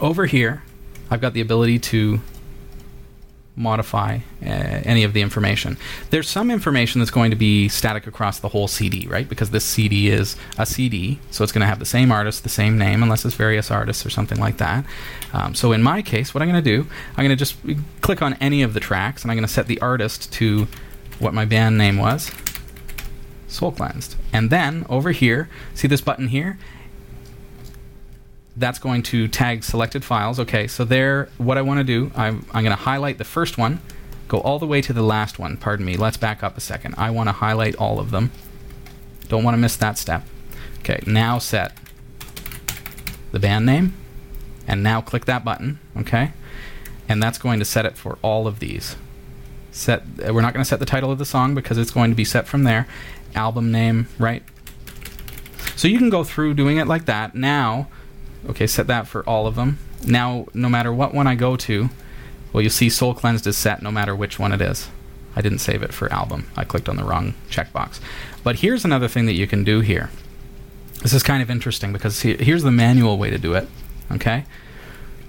over 0.00 0.26
here, 0.26 0.62
I've 1.10 1.20
got 1.20 1.32
the 1.32 1.40
ability 1.40 1.78
to 1.80 2.20
modify 3.56 4.18
uh, 4.42 4.46
any 4.46 5.04
of 5.04 5.12
the 5.12 5.22
information. 5.22 5.76
There's 6.10 6.28
some 6.28 6.50
information 6.50 7.00
that's 7.00 7.10
going 7.10 7.30
to 7.30 7.36
be 7.36 7.68
static 7.68 8.06
across 8.06 8.40
the 8.40 8.48
whole 8.48 8.66
CD, 8.66 9.06
right? 9.06 9.28
Because 9.28 9.50
this 9.50 9.64
CD 9.64 10.08
is 10.08 10.36
a 10.58 10.66
CD, 10.66 11.20
so 11.30 11.44
it's 11.44 11.52
going 11.52 11.60
to 11.60 11.66
have 11.66 11.78
the 11.78 11.86
same 11.86 12.10
artist, 12.10 12.42
the 12.42 12.48
same 12.48 12.76
name, 12.76 13.02
unless 13.02 13.24
it's 13.24 13.34
various 13.34 13.70
artists 13.70 14.04
or 14.04 14.10
something 14.10 14.38
like 14.38 14.56
that. 14.56 14.84
Um, 15.32 15.54
so 15.54 15.72
in 15.72 15.82
my 15.82 16.02
case, 16.02 16.34
what 16.34 16.42
I'm 16.42 16.48
going 16.50 16.62
to 16.62 16.70
do, 16.70 16.88
I'm 17.10 17.24
going 17.24 17.30
to 17.30 17.36
just 17.36 17.56
click 18.00 18.22
on 18.22 18.34
any 18.34 18.62
of 18.62 18.74
the 18.74 18.80
tracks, 18.80 19.22
and 19.22 19.30
I'm 19.30 19.36
going 19.36 19.46
to 19.46 19.52
set 19.52 19.66
the 19.66 19.80
artist 19.80 20.32
to 20.34 20.66
what 21.20 21.32
my 21.32 21.44
band 21.44 21.78
name 21.78 21.96
was, 21.96 22.32
Soul 23.46 23.70
Cleansed. 23.70 24.16
And 24.32 24.50
then 24.50 24.84
over 24.88 25.12
here, 25.12 25.48
see 25.74 25.86
this 25.86 26.00
button 26.00 26.28
here? 26.28 26.58
That's 28.56 28.78
going 28.78 29.02
to 29.02 29.28
tag 29.28 29.64
selected 29.64 30.04
files. 30.04 30.38
Okay, 30.40 30.66
so 30.66 30.84
there, 30.84 31.28
what 31.38 31.58
I 31.58 31.62
want 31.62 31.78
to 31.78 31.84
do, 31.84 32.10
I'm, 32.14 32.46
I'm 32.52 32.64
going 32.64 32.76
to 32.76 32.82
highlight 32.82 33.18
the 33.18 33.24
first 33.24 33.58
one, 33.58 33.80
go 34.28 34.40
all 34.40 34.58
the 34.58 34.66
way 34.66 34.80
to 34.82 34.92
the 34.92 35.02
last 35.02 35.38
one. 35.38 35.56
Pardon 35.56 35.84
me, 35.84 35.96
let's 35.96 36.16
back 36.16 36.42
up 36.42 36.56
a 36.56 36.60
second. 36.60 36.94
I 36.96 37.10
want 37.10 37.28
to 37.28 37.32
highlight 37.32 37.74
all 37.76 37.98
of 37.98 38.10
them. 38.10 38.30
Don't 39.28 39.42
want 39.42 39.54
to 39.54 39.58
miss 39.58 39.76
that 39.76 39.98
step. 39.98 40.24
Okay, 40.80 41.02
now 41.06 41.38
set 41.38 41.76
the 43.32 43.40
band 43.40 43.66
name, 43.66 43.94
and 44.68 44.82
now 44.82 45.00
click 45.00 45.24
that 45.24 45.44
button, 45.44 45.80
okay? 45.96 46.32
And 47.08 47.22
that's 47.22 47.38
going 47.38 47.58
to 47.58 47.64
set 47.64 47.84
it 47.84 47.96
for 47.96 48.18
all 48.22 48.46
of 48.46 48.60
these. 48.60 48.96
Set. 49.72 50.02
Uh, 50.24 50.32
we're 50.32 50.40
not 50.40 50.52
going 50.54 50.62
to 50.62 50.68
set 50.68 50.78
the 50.78 50.86
title 50.86 51.10
of 51.10 51.18
the 51.18 51.24
song 51.24 51.54
because 51.54 51.76
it's 51.76 51.90
going 51.90 52.10
to 52.10 52.14
be 52.14 52.24
set 52.24 52.46
from 52.46 52.62
there. 52.62 52.86
Album 53.34 53.72
name, 53.72 54.06
right? 54.18 54.42
So 55.74 55.88
you 55.88 55.98
can 55.98 56.10
go 56.10 56.22
through 56.22 56.54
doing 56.54 56.76
it 56.76 56.86
like 56.86 57.06
that. 57.06 57.34
Now, 57.34 57.88
Okay, 58.48 58.66
set 58.66 58.86
that 58.86 59.06
for 59.06 59.22
all 59.28 59.46
of 59.46 59.54
them. 59.54 59.78
Now, 60.06 60.46
no 60.52 60.68
matter 60.68 60.92
what 60.92 61.14
one 61.14 61.26
I 61.26 61.34
go 61.34 61.56
to, 61.56 61.88
well, 62.52 62.62
you'll 62.62 62.70
see 62.70 62.90
Soul 62.90 63.14
Cleansed 63.14 63.46
is 63.46 63.56
set 63.56 63.82
no 63.82 63.90
matter 63.90 64.14
which 64.14 64.38
one 64.38 64.52
it 64.52 64.60
is. 64.60 64.88
I 65.34 65.40
didn't 65.40 65.58
save 65.58 65.82
it 65.82 65.92
for 65.92 66.12
album. 66.12 66.46
I 66.56 66.64
clicked 66.64 66.88
on 66.88 66.96
the 66.96 67.04
wrong 67.04 67.34
checkbox. 67.50 68.00
But 68.44 68.56
here's 68.56 68.84
another 68.84 69.08
thing 69.08 69.26
that 69.26 69.32
you 69.34 69.46
can 69.46 69.64
do 69.64 69.80
here. 69.80 70.10
This 71.02 71.12
is 71.12 71.22
kind 71.22 71.42
of 71.42 71.50
interesting 71.50 71.92
because 71.92 72.20
here's 72.20 72.62
the 72.62 72.70
manual 72.70 73.18
way 73.18 73.30
to 73.30 73.38
do 73.38 73.54
it. 73.54 73.68
Okay? 74.12 74.44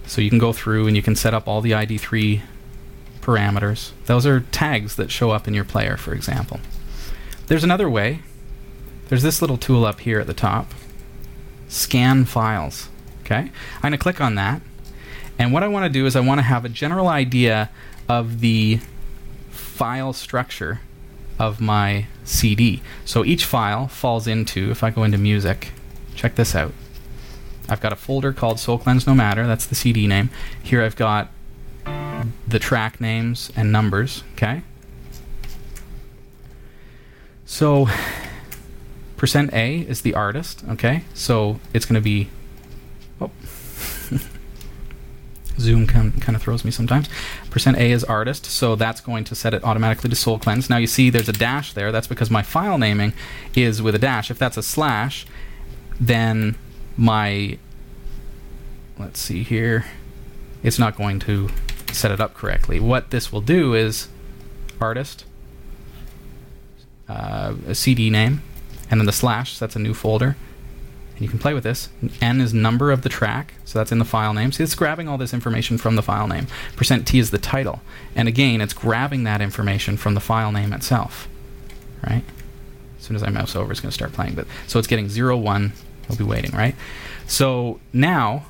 So 0.05 0.21
you 0.21 0.29
can 0.29 0.39
go 0.39 0.53
through 0.53 0.87
and 0.87 0.95
you 0.95 1.01
can 1.01 1.15
set 1.15 1.33
up 1.33 1.47
all 1.47 1.61
the 1.61 1.71
ID3 1.71 2.41
parameters. 3.21 3.91
Those 4.05 4.25
are 4.27 4.41
tags 4.41 4.95
that 4.97 5.09
show 5.09 5.31
up 5.31 5.47
in 5.47 5.53
your 5.53 5.65
player, 5.65 5.97
for 5.97 6.13
example. 6.13 6.59
There's 7.47 7.63
another 7.63 7.89
way. 7.89 8.19
There's 9.07 9.23
this 9.23 9.41
little 9.41 9.57
tool 9.57 9.85
up 9.85 10.01
here 10.01 10.19
at 10.19 10.27
the 10.27 10.33
top 10.33 10.73
scan 11.67 12.25
files. 12.25 12.89
Okay, 13.25 13.51
I'm 13.75 13.81
going 13.81 13.91
to 13.91 13.97
click 13.97 14.21
on 14.21 14.35
that. 14.35 14.61
And 15.37 15.51
what 15.51 15.63
I 15.63 15.67
want 15.67 15.85
to 15.85 15.89
do 15.89 16.05
is 16.05 16.15
I 16.15 16.19
want 16.21 16.37
to 16.37 16.43
have 16.43 16.63
a 16.63 16.69
general 16.69 17.07
idea 17.07 17.69
of 18.07 18.39
the 18.39 18.79
file 19.49 20.13
structure 20.13 20.81
of 21.37 21.59
my 21.59 22.05
CD. 22.23 22.81
So 23.03 23.25
each 23.25 23.43
file 23.43 23.87
falls 23.87 24.27
into, 24.27 24.71
if 24.71 24.83
I 24.83 24.91
go 24.91 25.03
into 25.03 25.17
music, 25.17 25.71
check 26.15 26.35
this 26.35 26.55
out. 26.55 26.71
I've 27.67 27.81
got 27.81 27.91
a 27.91 27.95
folder 27.95 28.31
called 28.31 28.59
Soul 28.59 28.77
Cleanse 28.77 29.07
No 29.07 29.15
Matter, 29.15 29.47
that's 29.47 29.65
the 29.65 29.75
CD 29.75 30.07
name. 30.07 30.29
Here 30.61 30.83
I've 30.83 30.95
got 30.95 31.31
the 32.47 32.59
track 32.59 33.01
names 33.01 33.51
and 33.55 33.71
numbers, 33.71 34.23
okay? 34.33 34.61
So 37.45 37.87
percent 39.17 39.53
A 39.53 39.79
is 39.79 40.01
the 40.01 40.13
artist, 40.13 40.63
okay? 40.69 41.03
So 41.13 41.59
it's 41.73 41.85
going 41.85 41.95
to 41.95 42.01
be. 42.01 42.29
Oh. 43.19 43.31
Zoom 45.59 45.87
kind 45.87 46.35
of 46.35 46.41
throws 46.41 46.65
me 46.65 46.71
sometimes. 46.71 47.07
Percent 47.49 47.77
A 47.77 47.91
is 47.91 48.03
artist, 48.03 48.45
so 48.45 48.75
that's 48.75 49.01
going 49.01 49.23
to 49.25 49.35
set 49.35 49.53
it 49.53 49.63
automatically 49.63 50.09
to 50.09 50.15
soul 50.15 50.37
cleanse. 50.39 50.69
Now 50.69 50.77
you 50.77 50.87
see 50.87 51.09
there's 51.09 51.29
a 51.29 51.33
dash 51.33 51.73
there. 51.73 51.91
That's 51.91 52.07
because 52.07 52.29
my 52.29 52.41
file 52.41 52.77
naming 52.77 53.13
is 53.55 53.81
with 53.81 53.95
a 53.95 53.99
dash. 53.99 54.29
If 54.29 54.37
that's 54.37 54.57
a 54.57 54.63
slash, 54.63 55.25
then 55.99 56.55
my 56.97 57.57
let's 58.97 59.19
see 59.19 59.43
here, 59.43 59.85
it's 60.63 60.79
not 60.79 60.95
going 60.95 61.19
to 61.21 61.49
set 61.91 62.11
it 62.11 62.19
up 62.19 62.33
correctly. 62.33 62.79
What 62.79 63.11
this 63.11 63.31
will 63.31 63.41
do 63.41 63.73
is 63.73 64.07
artist, 64.79 65.25
uh, 67.07 67.55
a 67.67 67.75
CD 67.75 68.09
name, 68.09 68.41
and 68.89 68.99
then 68.99 69.05
the 69.05 69.11
slash, 69.11 69.57
that's 69.57 69.75
a 69.75 69.79
new 69.79 69.93
folder. 69.93 70.35
And 71.15 71.21
you 71.21 71.29
can 71.29 71.39
play 71.39 71.53
with 71.53 71.63
this. 71.63 71.87
N 72.21 72.41
is 72.41 72.53
number 72.53 72.91
of 72.91 73.01
the 73.01 73.09
track, 73.09 73.53
so 73.63 73.79
that's 73.79 73.91
in 73.91 73.99
the 73.99 74.05
file 74.05 74.33
name. 74.33 74.51
See, 74.51 74.63
it's 74.63 74.75
grabbing 74.75 75.07
all 75.07 75.17
this 75.17 75.33
information 75.33 75.77
from 75.77 75.95
the 75.95 76.01
file 76.01 76.27
name. 76.27 76.47
Percent 76.75 77.07
%T 77.07 77.19
is 77.19 77.31
the 77.31 77.37
title. 77.37 77.81
And 78.15 78.27
again, 78.27 78.59
it's 78.59 78.73
grabbing 78.73 79.23
that 79.23 79.41
information 79.41 79.95
from 79.95 80.13
the 80.13 80.19
file 80.19 80.51
name 80.51 80.73
itself. 80.73 81.29
Right? 82.05 82.23
As 82.99 83.05
soon 83.05 83.15
as 83.15 83.23
I 83.23 83.29
mouse 83.29 83.55
over, 83.55 83.71
it's 83.71 83.79
going 83.79 83.91
to 83.91 83.95
start 83.95 84.11
playing. 84.11 84.35
But 84.35 84.47
So 84.67 84.77
it's 84.77 84.89
getting 84.89 85.07
0, 85.07 85.37
1. 85.37 85.73
We'll 86.09 86.17
be 86.17 86.23
waiting, 86.25 86.51
right? 86.51 86.75
So 87.27 87.79
now, 87.93 88.47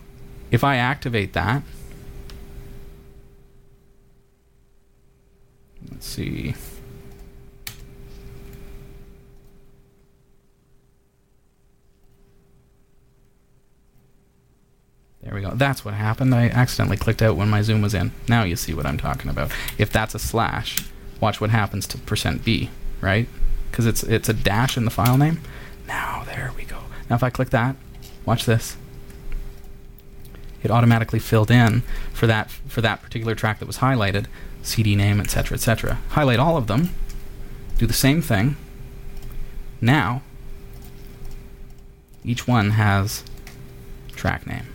if 0.49 0.63
I 0.63 0.77
activate 0.77 1.33
that, 1.33 1.61
let's 5.91 6.05
see. 6.05 6.55
There 15.25 15.33
we 15.33 15.41
go. 15.41 15.55
That's 15.55 15.83
what 15.83 15.95
happened. 15.95 16.35
I 16.35 16.49
accidentally 16.49 16.97
clicked 16.97 17.23
out 17.23 17.35
when 17.35 17.49
my 17.49 17.63
zoom 17.63 17.81
was 17.81 17.95
in. 17.95 18.11
Now 18.29 18.43
you 18.43 18.55
see 18.55 18.75
what 18.75 18.85
I'm 18.85 18.99
talking 18.99 19.31
about. 19.31 19.51
If 19.79 19.91
that's 19.91 20.13
a 20.13 20.19
slash, 20.19 20.77
watch 21.19 21.41
what 21.41 21.49
happens 21.49 21.87
to 21.87 21.97
percent 21.97 22.43
%b, 22.43 22.69
right? 23.01 23.27
Because 23.71 23.87
it's 23.87 24.03
it's 24.03 24.29
a 24.29 24.33
dash 24.33 24.77
in 24.77 24.85
the 24.85 24.91
file 24.91 25.17
name. 25.17 25.41
Now 25.87 26.23
there 26.27 26.51
we 26.55 26.63
go. 26.63 26.77
Now 27.09 27.15
if 27.15 27.23
I 27.23 27.31
click 27.31 27.49
that, 27.49 27.75
watch 28.23 28.45
this. 28.45 28.77
It 30.61 30.69
automatically 30.69 31.19
filled 31.19 31.49
in 31.49 31.81
for 32.13 32.27
that 32.27 32.51
for 32.67 32.81
that 32.81 33.01
particular 33.01 33.33
track 33.33 33.57
that 33.57 33.65
was 33.65 33.79
highlighted, 33.79 34.27
CD 34.61 34.95
name, 34.95 35.19
etc., 35.19 35.55
etc. 35.55 35.97
Highlight 36.09 36.37
all 36.37 36.55
of 36.55 36.67
them. 36.67 36.91
Do 37.79 37.87
the 37.87 37.93
same 37.93 38.21
thing. 38.21 38.57
Now, 39.81 40.21
each 42.23 42.47
one 42.47 42.71
has 42.71 43.23
track 44.15 44.45
name 44.45 44.74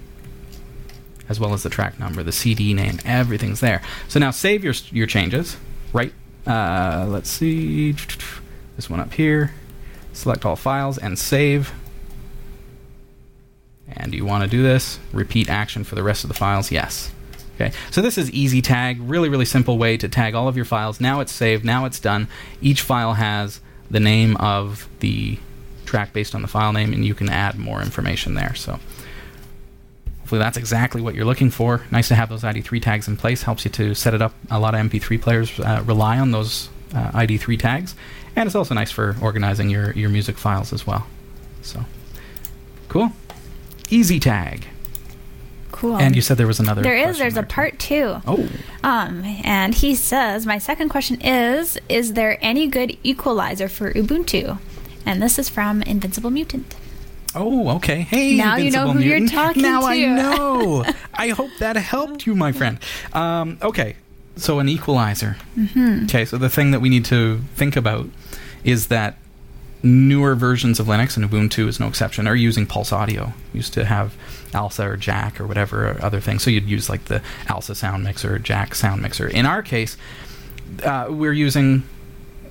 as 1.31 1.38
well 1.38 1.55
as 1.55 1.62
the 1.62 1.71
track 1.71 1.99
number, 2.01 2.25
the 2.25 2.33
CD 2.33 2.75
name, 2.75 2.99
everything's 3.05 3.61
there. 3.61 3.81
So 4.09 4.19
now 4.19 4.33
save 4.33 4.64
your 4.64 4.75
your 4.90 5.07
changes. 5.07 5.57
Right. 5.93 6.12
Uh, 6.47 7.07
let's 7.09 7.31
see 7.31 7.93
this 8.77 8.90
one 8.90 8.99
up 8.99 9.14
here. 9.14 9.53
Select 10.12 10.45
all 10.45 10.57
files 10.57 10.99
and 10.99 11.16
save. 11.16 11.73
And 13.88 14.12
you 14.12 14.25
want 14.25 14.43
to 14.43 14.51
do 14.51 14.62
this? 14.62 14.99
Repeat 15.12 15.49
action 15.49 15.85
for 15.85 15.95
the 15.95 16.03
rest 16.03 16.25
of 16.25 16.29
the 16.29 16.35
files? 16.35 16.73
Yes. 16.73 17.12
Okay. 17.55 17.73
So 17.90 18.03
this 18.03 18.19
is 18.19 18.31
Easy 18.33 18.61
Tag, 18.61 18.99
really 19.01 19.29
really 19.29 19.45
simple 19.45 19.79
way 19.79 19.97
to 19.99 20.09
tag 20.09 20.35
all 20.35 20.49
of 20.49 20.57
your 20.57 20.64
files. 20.64 21.01
Now 21.01 21.21
it's 21.21 21.33
saved. 21.33 21.64
Now 21.64 21.85
it's 21.85 22.01
done. 22.01 22.27
Each 22.61 22.83
file 22.83 23.14
has 23.14 23.61
the 23.88 24.01
name 24.01 24.37
of 24.38 24.88
the 24.99 25.38
track 25.87 26.12
based 26.12 26.35
on 26.35 26.43
the 26.43 26.49
file 26.49 26.73
name, 26.73 26.93
and 26.93 27.05
you 27.05 27.14
can 27.14 27.29
add 27.29 27.57
more 27.57 27.81
information 27.81 28.35
there. 28.35 28.57
So. 28.57 28.81
Hopefully 30.31 30.45
that's 30.45 30.57
exactly 30.57 31.01
what 31.01 31.16
you're 31.16 31.25
looking 31.25 31.51
for. 31.51 31.83
Nice 31.90 32.07
to 32.07 32.14
have 32.14 32.29
those 32.29 32.45
ID3 32.45 32.81
tags 32.81 33.09
in 33.09 33.16
place. 33.16 33.43
Helps 33.43 33.64
you 33.64 33.71
to 33.73 33.97
set 33.97 34.14
it 34.14 34.23
up. 34.23 34.33
A 34.49 34.61
lot 34.61 34.77
of 34.77 34.81
MP3 34.81 35.21
players 35.21 35.59
uh, 35.59 35.83
rely 35.85 36.21
on 36.21 36.31
those 36.31 36.69
uh, 36.95 37.11
ID3 37.11 37.59
tags, 37.59 37.97
and 38.37 38.47
it's 38.47 38.55
also 38.55 38.73
nice 38.73 38.93
for 38.93 39.16
organizing 39.21 39.71
your 39.71 39.90
your 39.95 40.09
music 40.09 40.38
files 40.38 40.73
as 40.73 40.87
well. 40.87 41.05
So 41.62 41.85
cool. 42.88 43.11
Easy 43.88 44.21
tag. 44.21 44.69
Cool. 45.73 45.97
And 45.97 46.14
you 46.14 46.23
said 46.23 46.37
there 46.37 46.47
was 46.47 46.61
another. 46.61 46.81
There 46.81 47.09
is. 47.09 47.19
There's 47.19 47.37
a 47.37 47.43
part 47.43 47.81
two. 47.81 48.23
Oh. 48.25 48.49
Um, 48.85 49.25
and 49.43 49.75
he 49.75 49.97
says, 49.97 50.47
my 50.47 50.59
second 50.59 50.90
question 50.90 51.21
is: 51.23 51.77
Is 51.88 52.12
there 52.12 52.38
any 52.40 52.69
good 52.69 52.97
equalizer 53.03 53.69
for 53.69 53.93
Ubuntu? 53.95 54.61
And 55.05 55.21
this 55.21 55.40
is 55.40 55.49
from 55.49 55.83
Invincible 55.83 56.31
Mutant. 56.31 56.77
Oh, 57.35 57.77
okay. 57.77 58.01
Hey, 58.01 58.37
now 58.37 58.57
you 58.57 58.71
know 58.71 58.90
who 58.93 59.01
you're 59.01 59.27
talking 59.29 59.62
now 59.62 59.81
to. 59.81 59.87
I 59.87 59.99
know. 60.07 60.85
I 61.14 61.29
hope 61.29 61.51
that 61.59 61.77
helped 61.77 62.27
you, 62.27 62.35
my 62.35 62.53
friend. 62.53 62.79
Um, 63.12 63.59
okay, 63.62 63.97
So 64.37 64.59
an 64.59 64.69
equalizer. 64.69 65.37
Mm-hmm. 65.57 66.05
Okay, 66.05 66.25
so 66.25 66.38
the 66.38 66.49
thing 66.49 66.71
that 66.73 66.81
we 66.81 66.88
need 66.88 67.05
to 67.07 67.38
think 67.55 67.77
about 67.77 68.09
is 68.64 68.88
that 68.88 69.16
newer 69.83 70.35
versions 70.35 70.79
of 70.81 70.87
Linux, 70.87 71.16
and 71.16 71.29
Ubuntu 71.29 71.66
is 71.69 71.79
no 71.81 71.87
exception, 71.88 72.27
are 72.27 72.37
using 72.37 72.66
Pulse 72.66 72.93
Audio. 72.93 73.33
used 73.53 73.73
to 73.75 73.85
have 73.85 74.14
ALSA 74.53 74.85
or 74.85 74.97
Jack 74.97 75.40
or 75.40 75.47
whatever 75.47 75.88
or 75.90 76.05
other 76.05 76.21
things. 76.21 76.43
So 76.43 76.51
you'd 76.51 76.64
use 76.69 76.90
like 76.90 77.05
the 77.07 77.23
ALSA 77.47 77.77
sound 77.77 78.05
mixer 78.05 78.38
Jack 78.38 78.75
sound 78.75 79.03
mixer. 79.03 79.29
In 79.29 79.47
our 79.47 79.62
case, 79.62 79.97
uh, 80.83 81.07
we're 81.11 81.33
using 81.33 81.85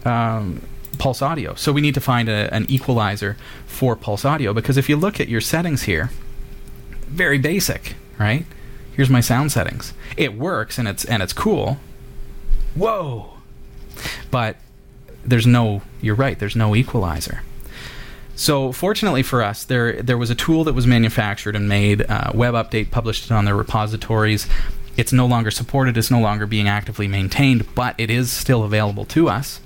um, 0.06 0.62
Pulse 1.00 1.22
Audio. 1.24 1.56
So 1.56 1.72
we 1.72 1.82
need 1.82 1.96
to 1.96 2.02
find 2.02 2.30
a, 2.30 2.54
an 2.54 2.66
equalizer 2.70 3.36
for 3.66 3.96
Pulse 3.96 4.26
Audio 4.26 4.54
because 4.54 4.78
if 4.78 4.88
you 4.88 4.96
look 4.96 5.20
at 5.20 5.28
your 5.28 5.42
settings 5.42 5.84
here, 5.84 6.12
very 7.08 7.40
basic, 7.40 7.96
right? 8.20 8.46
Here's 8.94 9.10
my 9.10 9.22
sound 9.22 9.52
settings. 9.52 9.94
It 10.18 10.36
works 10.36 10.78
and 10.78 10.88
it's 10.88 11.06
and 11.06 11.24
it's 11.24 11.34
cool. 11.34 11.78
Whoa. 12.76 13.32
But 14.30 14.58
there's 15.26 15.48
no 15.48 15.82
you're 16.02 16.16
right, 16.16 16.38
there's 16.38 16.56
no 16.56 16.76
equalizer. 16.76 17.42
So 18.36 18.72
fortunately 18.72 19.24
for 19.24 19.42
us, 19.42 19.64
there 19.64 20.02
there 20.02 20.18
was 20.18 20.30
a 20.30 20.36
tool 20.36 20.64
that 20.66 20.74
was 20.74 20.86
manufactured 20.86 21.56
and 21.56 21.68
made. 21.68 22.02
Uh, 22.02 22.32
WebUpd8 22.34 22.92
published 22.92 23.26
it 23.26 23.32
on 23.32 23.46
their 23.46 23.56
repositories. 23.56 24.48
It's 24.98 25.14
no 25.14 25.26
longer 25.26 25.50
supported. 25.50 25.98
It's 25.98 26.12
no 26.12 26.20
longer 26.20 26.46
being 26.46 26.68
actively 26.68 27.08
maintained, 27.08 27.74
but 27.74 27.96
it 27.98 28.10
is 28.10 28.32
still 28.32 28.64
available 28.64 29.06
to 29.06 29.30
us. 29.30 29.62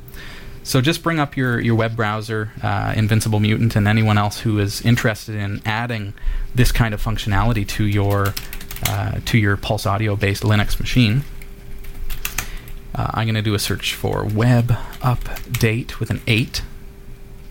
So 0.65 0.80
just 0.80 1.04
bring 1.04 1.19
up 1.19 1.36
your, 1.36 1.60
your 1.60 1.76
web 1.76 1.97
browser, 1.97 2.52
uh, 2.63 2.93
Invincible 2.95 3.41
Mutant, 3.41 3.76
and 3.76 3.86
anyone 3.86 4.17
else 4.17 4.39
who 4.39 4.60
is 4.60 4.82
interested 4.82 5.36
in 5.36 5.62
adding 5.65 6.13
this 6.56 6.71
kind 6.71 6.93
of 6.93 7.04
functionality 7.04 7.67
to 7.67 7.86
your 7.86 8.34
uh, 8.88 9.19
to 9.26 9.38
your 9.38 9.56
Pulse 9.58 9.86
Audio 9.86 10.15
based 10.15 10.43
Linux 10.43 10.80
machine. 10.80 11.23
Uh, 12.95 13.12
I'm 13.13 13.26
going 13.26 13.36
to 13.36 13.41
do 13.41 13.54
a 13.54 13.60
search 13.60 13.93
for 13.93 14.23
web 14.23 14.67
update 15.02 15.99
with 15.99 16.10
an 16.10 16.21
8, 16.28 16.62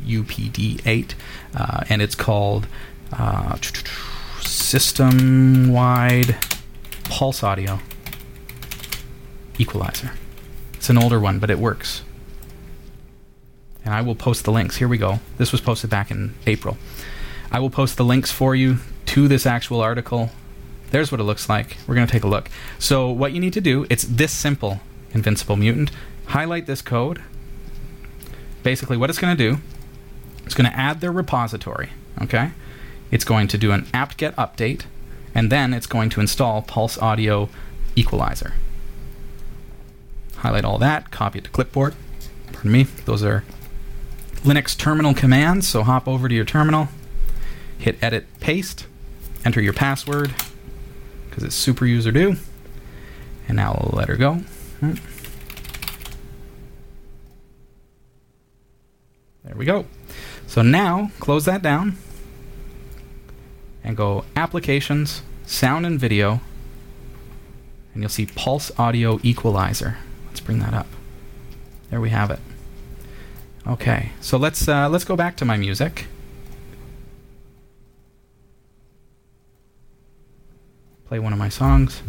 UPD 0.05 0.87
8, 0.87 1.15
uh, 1.55 1.85
and 1.89 2.01
it's 2.01 2.15
called 2.15 2.67
uh, 3.13 3.57
system 4.41 5.73
wide 5.73 6.37
Pulse 7.05 7.43
Audio 7.43 7.81
Equalizer. 9.59 10.13
It's 10.75 10.89
an 10.91 10.99
older 10.99 11.21
one, 11.21 11.39
but 11.39 11.51
it 11.51 11.59
works 11.59 12.03
and 13.85 13.95
I 13.95 14.01
will 14.03 14.15
post 14.15 14.45
the 14.45 14.53
links. 14.53 14.77
Here 14.77 14.89
we 14.89 14.99
go. 14.99 15.21
This 15.39 15.53
was 15.53 15.61
posted 15.61 15.91
back 15.91 16.11
in 16.11 16.35
April. 16.47 16.77
I 17.51 17.61
will 17.61 17.71
post 17.71 17.97
the 17.97 18.05
links 18.05 18.31
for 18.31 18.55
you 18.55 18.79
to 19.07 19.29
this 19.29 19.47
actual 19.47 19.81
article. 19.81 20.31
There's 20.91 21.11
what 21.11 21.21
it 21.21 21.25
looks 21.25 21.49
like. 21.49 21.77
We're 21.87 21.95
going 21.95 22.07
to 22.07 22.13
take 22.13 22.25
a 22.25 22.29
look. 22.29 22.51
So, 22.79 23.11
what 23.11 23.33
you 23.33 23.41
need 23.41 23.53
to 23.55 23.61
do, 23.61 23.87
it's 23.91 24.05
this 24.05 24.33
simple, 24.33 24.81
Invincible 25.13 25.57
Mutant. 25.57 25.91
Highlight 26.27 26.67
this 26.67 26.83
code. 26.83 27.23
Basically, 28.63 28.97
what 28.97 29.11
it's 29.11 29.19
going 29.19 29.37
to 29.37 29.51
do, 29.51 29.59
it's 30.45 30.55
going 30.55 30.71
to 30.71 30.77
add 30.77 31.01
their 31.01 31.13
repository, 31.13 31.91
okay? 32.21 32.53
It's 33.11 33.25
going 33.25 33.49
to 33.49 33.59
do 33.59 33.73
an 33.73 33.87
apt-get 33.93 34.37
update, 34.37 34.85
and 35.35 35.51
then 35.51 35.75
it's 35.75 35.87
going 35.87 36.11
to 36.11 36.21
install 36.21 36.63
Pulse 36.63 36.97
Audio 36.99 37.49
Equalizer. 37.97 38.55
Highlight 40.37 40.65
all 40.65 40.79
that, 40.79 41.11
copy 41.11 41.39
it 41.39 41.45
to 41.45 41.51
clipboard. 41.51 41.95
Pardon 42.53 42.73
me, 42.73 42.85
those 43.05 43.23
are 43.25 43.45
Linux 44.43 44.77
terminal 44.77 45.15
commands. 45.15 45.69
So 45.69 45.83
hop 45.83 46.09
over 46.09 46.29
to 46.29 46.35
your 46.35 46.45
terminal, 46.45 46.89
hit 47.79 47.97
edit 48.03 48.27
paste, 48.41 48.87
enter 49.45 49.61
your 49.61 49.73
password 49.73 50.35
because 51.29 51.45
it's 51.45 51.55
super 51.55 51.87
user 51.87 52.13
do. 52.13 52.37
And 53.49 53.57
now 53.57 53.79
we'll 53.81 53.99
let 53.99 54.09
her 54.09 54.17
go. 54.17 54.35
Hmm. 54.81 54.95
There 59.45 59.57
we 59.57 59.65
go. 59.65 59.87
So 60.47 60.63
now 60.63 61.11
close 61.19 61.45
that 61.47 61.63
down 61.63 61.97
and 63.83 63.97
go 63.97 64.25
applications, 64.37 65.23
sound 65.47 65.87
and 65.87 65.99
video, 65.99 66.41
and 67.95 68.03
you'll 68.03 68.11
see 68.11 68.27
Pulse 68.27 68.71
Audio 68.79 69.19
Equalizer. 69.23 69.97
Let's 70.29 70.41
bring 70.41 70.61
that 70.61 70.75
up. 70.75 70.87
There 71.91 72.01
we 72.01 72.11
have 72.11 72.31
it. 72.31 72.39
Okay, 73.67 74.11
so 74.21 74.39
let's 74.39 74.67
uh, 74.67 74.89
let's 74.89 75.05
go 75.05 75.15
back 75.15 75.37
to 75.37 75.45
my 75.45 75.57
music. 75.57 76.07
Play 81.07 81.21
one 81.21 81.33
of 81.33 81.39
my 81.39 81.49
songs. 81.49 82.03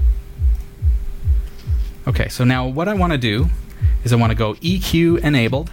Okay, 2.07 2.27
so 2.27 2.43
now 2.43 2.65
what 2.65 2.87
I 2.87 2.95
want 2.95 3.13
to 3.13 3.19
do 3.19 3.49
is 4.03 4.11
I 4.11 4.15
want 4.15 4.31
to 4.31 4.35
go 4.35 4.55
EQ 4.55 5.19
enabled. 5.19 5.69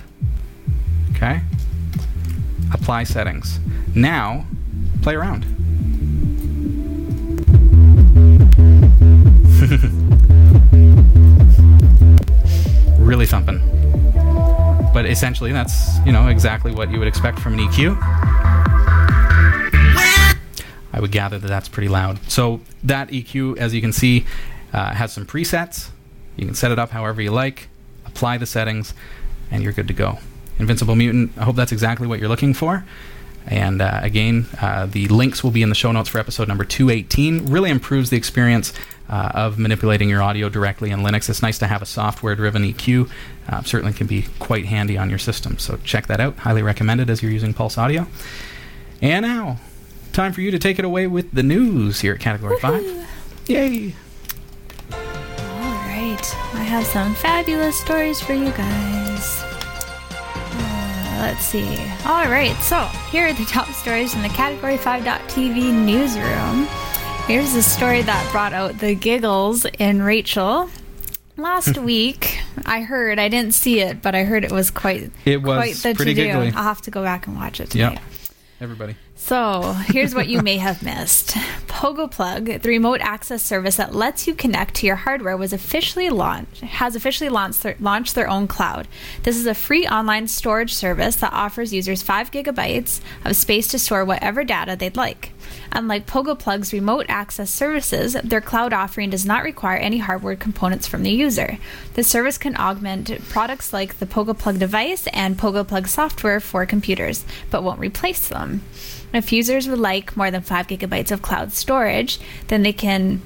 Okay. 1.13 1.41
Apply 2.75 3.05
settings. 3.05 3.59
Now, 3.95 4.45
play 5.03 5.15
around. 5.15 5.47
really 12.99 13.27
thumping 13.27 13.80
but 14.93 15.07
essentially 15.07 15.53
that's 15.53 15.99
you 16.05 16.13
know 16.13 16.29
exactly 16.29 16.73
what 16.73 16.91
you 16.91 16.99
would 16.99 17.09
expect 17.09 17.39
from 17.39 17.55
an 17.55 17.61
EQ. 17.61 17.97
I 20.93 20.99
would 21.01 21.13
gather 21.13 21.39
that 21.39 21.49
that's 21.49 21.69
pretty 21.69 21.89
loud. 21.89 22.19
So 22.31 22.61
that 22.85 23.09
EQ, 23.09 23.59
as 23.59 23.73
you 23.75 23.81
can 23.81 23.93
see, 23.93 24.27
uh, 24.73 24.93
has 24.93 25.13
some 25.13 25.25
presets. 25.25 25.91
You 26.37 26.47
can 26.47 26.55
set 26.55 26.73
it 26.73 26.79
up 26.79 26.91
however 26.91 27.23
you 27.23 27.31
like, 27.31 27.69
apply 28.07 28.39
the 28.39 28.47
settings, 28.47 28.93
and 29.51 29.63
you're 29.63 29.73
good 29.73 29.89
to 29.89 29.95
go. 29.95 30.19
Invincible 30.59 30.97
Mutant. 30.97 31.33
I 31.39 31.45
hope 31.45 31.57
that's 31.57 31.73
exactly 31.73 32.07
what 32.07 32.19
you're 32.19 32.29
looking 32.29 32.55
for. 32.55 32.85
And 33.47 33.81
uh, 33.81 34.01
again, 34.03 34.47
uh, 34.61 34.87
the 34.87 35.09
links 35.09 35.43
will 35.43 35.51
be 35.51 35.63
in 35.63 35.71
the 35.71 35.75
show 35.75 35.91
notes 35.93 36.09
for 36.09 36.19
episode 36.19 36.47
number 36.47 36.65
218. 36.65 37.47
Really 37.47 37.71
improves 37.71 38.11
the 38.11 38.17
experience 38.17 38.73
uh, 39.09 39.31
of 39.35 39.59
manipulating 39.59 40.09
your 40.09 40.23
audio 40.23 40.49
directly 40.49 40.91
in 40.91 41.01
Linux. 41.01 41.29
It's 41.29 41.43
nice 41.43 41.59
to 41.59 41.67
have 41.67 41.83
a 41.83 41.87
software 41.87 42.37
driven 42.37 42.63
EQ. 42.63 43.11
Uh, 43.51 43.63
certainly 43.65 43.93
can 43.93 44.07
be 44.07 44.27
quite 44.39 44.67
handy 44.67 44.97
on 44.97 45.11
your 45.11 45.19
system. 45.19 45.59
So 45.59 45.77
check 45.83 46.07
that 46.07 46.21
out. 46.21 46.37
Highly 46.39 46.63
recommended 46.63 47.11
as 47.11 47.21
you're 47.21 47.33
using 47.33 47.53
Pulse 47.53 47.77
Audio. 47.77 48.07
And 49.03 49.27
now, 49.27 49.59
time 50.13 50.33
for 50.33 50.41
you 50.41 50.53
to 50.53 50.59
take 50.59 50.79
it 50.79 50.85
away 50.85 51.09
with 51.09 51.33
the 51.33 51.43
news 51.43 52.01
here 52.01 52.15
at 52.15 52.21
Category 52.21 52.59
Woo-hoo. 52.63 53.03
5. 53.03 53.49
Yay! 53.49 53.95
All 54.93 54.99
right. 54.99 56.37
I 56.55 56.63
have 56.63 56.87
some 56.87 57.13
fabulous 57.17 57.79
stories 57.81 58.21
for 58.21 58.35
you 58.35 58.51
guys. 58.53 59.43
Uh, 60.13 61.19
let's 61.21 61.45
see. 61.45 61.77
All 62.05 62.27
right. 62.31 62.55
So, 62.63 62.85
here 63.11 63.27
are 63.27 63.33
the 63.33 63.45
top 63.49 63.67
stories 63.73 64.15
in 64.15 64.23
the 64.23 64.29
Category 64.29 64.77
5.tv 64.77 65.73
newsroom. 65.73 66.69
Here's 67.27 67.55
a 67.55 67.63
story 67.63 68.03
that 68.03 68.29
brought 68.31 68.53
out 68.53 68.79
the 68.79 68.95
giggles 68.95 69.65
in 69.79 70.03
Rachel. 70.03 70.71
Last 71.37 71.79
week, 71.83 72.40
I 72.67 72.83
heard, 72.83 73.19
I 73.19 73.29
didn't 73.29 73.55
see 73.55 73.81
it, 73.81 74.03
but 74.03 74.15
I 74.15 74.25
heard 74.25 74.45
it 74.45 74.53
was 74.53 74.71
quite, 74.71 75.11
It 75.25 75.43
was 75.43 75.57
quite 75.57 75.75
the 75.77 75.95
pretty 75.95 76.15
to-do. 76.15 76.27
giggly. 76.27 76.47
I'll 76.55 76.65
have 76.65 76.83
to 76.83 76.91
go 76.91 77.03
back 77.03 77.27
and 77.27 77.37
watch 77.37 77.61
it 77.61 77.71
tonight. 77.71 77.93
Yep. 77.95 78.03
Everybody. 78.63 78.95
So, 79.17 79.73
here's 79.87 80.15
what 80.15 80.29
you 80.29 80.43
may 80.43 80.57
have 80.59 80.83
missed. 80.83 81.31
Pogo 81.67 82.11
Plug, 82.11 82.45
the 82.47 82.69
remote 82.69 83.01
access 83.01 83.43
service 83.43 83.77
that 83.77 83.95
lets 83.95 84.27
you 84.27 84.35
connect 84.35 84.75
to 84.77 84.87
your 84.87 84.97
hardware, 84.97 85.37
was 85.37 85.53
officially 85.55 86.11
launched 86.11 86.61
has 86.61 86.95
officially 86.97 87.31
launched 87.31 87.63
their, 87.63 87.77
launched 87.81 88.15
their 88.15 88.29
own 88.29 88.47
cloud. 88.49 88.87
This 89.23 89.37
is 89.37 89.47
a 89.47 89.55
free 89.55 89.87
online 89.87 90.27
storage 90.29 90.75
service 90.75 91.17
that 91.17 91.33
offers 91.33 91.73
users 91.73 92.03
5 92.03 92.31
gigabytes 92.31 93.01
of 93.25 93.35
space 93.37 93.69
to 93.69 93.79
store 93.79 94.05
whatever 94.05 94.45
data 94.45 94.77
they'd 94.77 94.97
like. 94.97 95.33
Unlike 95.73 96.07
Pogo 96.07 96.37
Plug's 96.39 96.73
remote 96.73 97.07
access 97.09 97.51
services, 97.51 98.15
their 98.25 98.41
cloud 98.41 98.73
offering 98.73 99.11
does 99.11 99.25
not 99.25 99.45
require 99.45 99.77
any 99.77 99.99
hardware 99.99 100.37
components 100.37 100.89
from 100.89 101.05
the 101.05 101.13
user. 101.13 101.59
The 101.95 102.03
service 102.03 102.39
can 102.39 102.57
augment 102.57 103.11
products 103.29 103.73
like 103.73 103.99
the 103.99 104.07
Pogo 104.07 104.37
Plug 104.37 104.59
device 104.59 105.07
and 105.09 105.39
Pogo 105.39 105.67
Plug 105.67 105.87
software 105.87 106.41
for 106.41 106.67
computers, 106.67 107.25
but 107.51 107.63
won't 107.63 107.79
replace 107.79 108.29
them. 108.29 108.63
If 109.13 109.33
users 109.33 109.69
would 109.69 109.79
like 109.79 110.17
more 110.17 110.31
than 110.31 110.43
5 110.43 110.67
gigabytes 110.67 111.11
of 111.11 111.23
cloud 111.23 111.53
storage, 111.53 112.19
then 112.49 112.63
they 112.63 112.73
can 112.73 113.23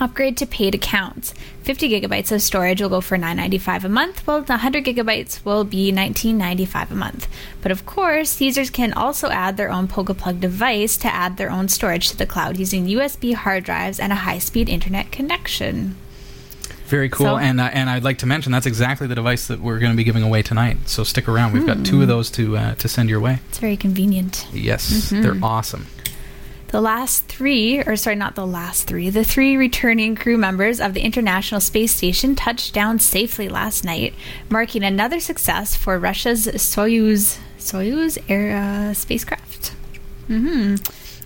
upgrade 0.00 0.36
to 0.38 0.46
paid 0.46 0.74
accounts. 0.74 1.34
50 1.62 1.88
gigabytes 1.88 2.32
of 2.32 2.42
storage 2.42 2.80
will 2.82 2.88
go 2.88 3.00
for 3.00 3.16
$9.95 3.16 3.84
a 3.84 3.88
month, 3.88 4.26
while 4.26 4.40
the 4.42 4.54
100 4.54 4.84
gigabytes 4.84 5.44
will 5.44 5.62
be 5.64 5.92
$19.95 5.92 6.90
a 6.90 6.94
month. 6.94 7.28
But 7.60 7.70
of 7.72 7.86
course, 7.86 8.40
users 8.40 8.70
can 8.70 8.92
also 8.92 9.28
add 9.30 9.56
their 9.56 9.70
own 9.70 9.86
Pogo 9.88 10.16
Plug 10.16 10.40
device 10.40 10.96
to 10.98 11.08
add 11.14 11.36
their 11.36 11.50
own 11.50 11.68
storage 11.68 12.08
to 12.10 12.16
the 12.16 12.26
cloud 12.26 12.56
using 12.56 12.86
USB 12.86 13.34
hard 13.34 13.64
drives 13.64 14.00
and 14.00 14.12
a 14.12 14.16
high 14.16 14.38
speed 14.38 14.68
internet 14.68 15.12
connection. 15.12 15.96
Very 16.86 17.08
cool. 17.08 17.24
So- 17.26 17.38
and 17.38 17.58
uh, 17.58 17.70
and 17.72 17.88
I'd 17.88 18.04
like 18.04 18.18
to 18.18 18.26
mention 18.26 18.52
that's 18.52 18.66
exactly 18.66 19.06
the 19.06 19.14
device 19.14 19.46
that 19.46 19.60
we're 19.60 19.78
going 19.78 19.92
to 19.92 19.96
be 19.96 20.04
giving 20.04 20.22
away 20.22 20.42
tonight. 20.42 20.76
So 20.88 21.04
stick 21.04 21.26
around. 21.26 21.52
We've 21.54 21.64
got 21.64 21.86
two 21.86 22.02
of 22.02 22.08
those 22.08 22.28
to 22.32 22.56
uh, 22.58 22.74
to 22.74 22.88
send 22.88 23.08
your 23.08 23.18
way. 23.20 23.38
It's 23.48 23.58
very 23.58 23.78
convenient. 23.78 24.46
Yes, 24.52 25.08
they're 25.08 25.38
awesome. 25.42 25.86
The 26.72 26.80
last 26.80 27.26
three, 27.26 27.80
or 27.80 27.96
sorry, 27.96 28.16
not 28.16 28.34
the 28.34 28.46
last 28.46 28.86
three, 28.86 29.10
the 29.10 29.24
three 29.24 29.58
returning 29.58 30.16
crew 30.16 30.38
members 30.38 30.80
of 30.80 30.94
the 30.94 31.02
International 31.02 31.60
Space 31.60 31.94
Station 31.94 32.34
touched 32.34 32.72
down 32.72 32.98
safely 32.98 33.50
last 33.50 33.84
night, 33.84 34.14
marking 34.48 34.82
another 34.82 35.20
success 35.20 35.76
for 35.76 35.98
Russia's 35.98 36.46
Soyuz 36.46 37.38
Soyuz 37.58 38.16
era 38.26 38.94
spacecraft. 38.94 39.74
hmm 40.28 40.76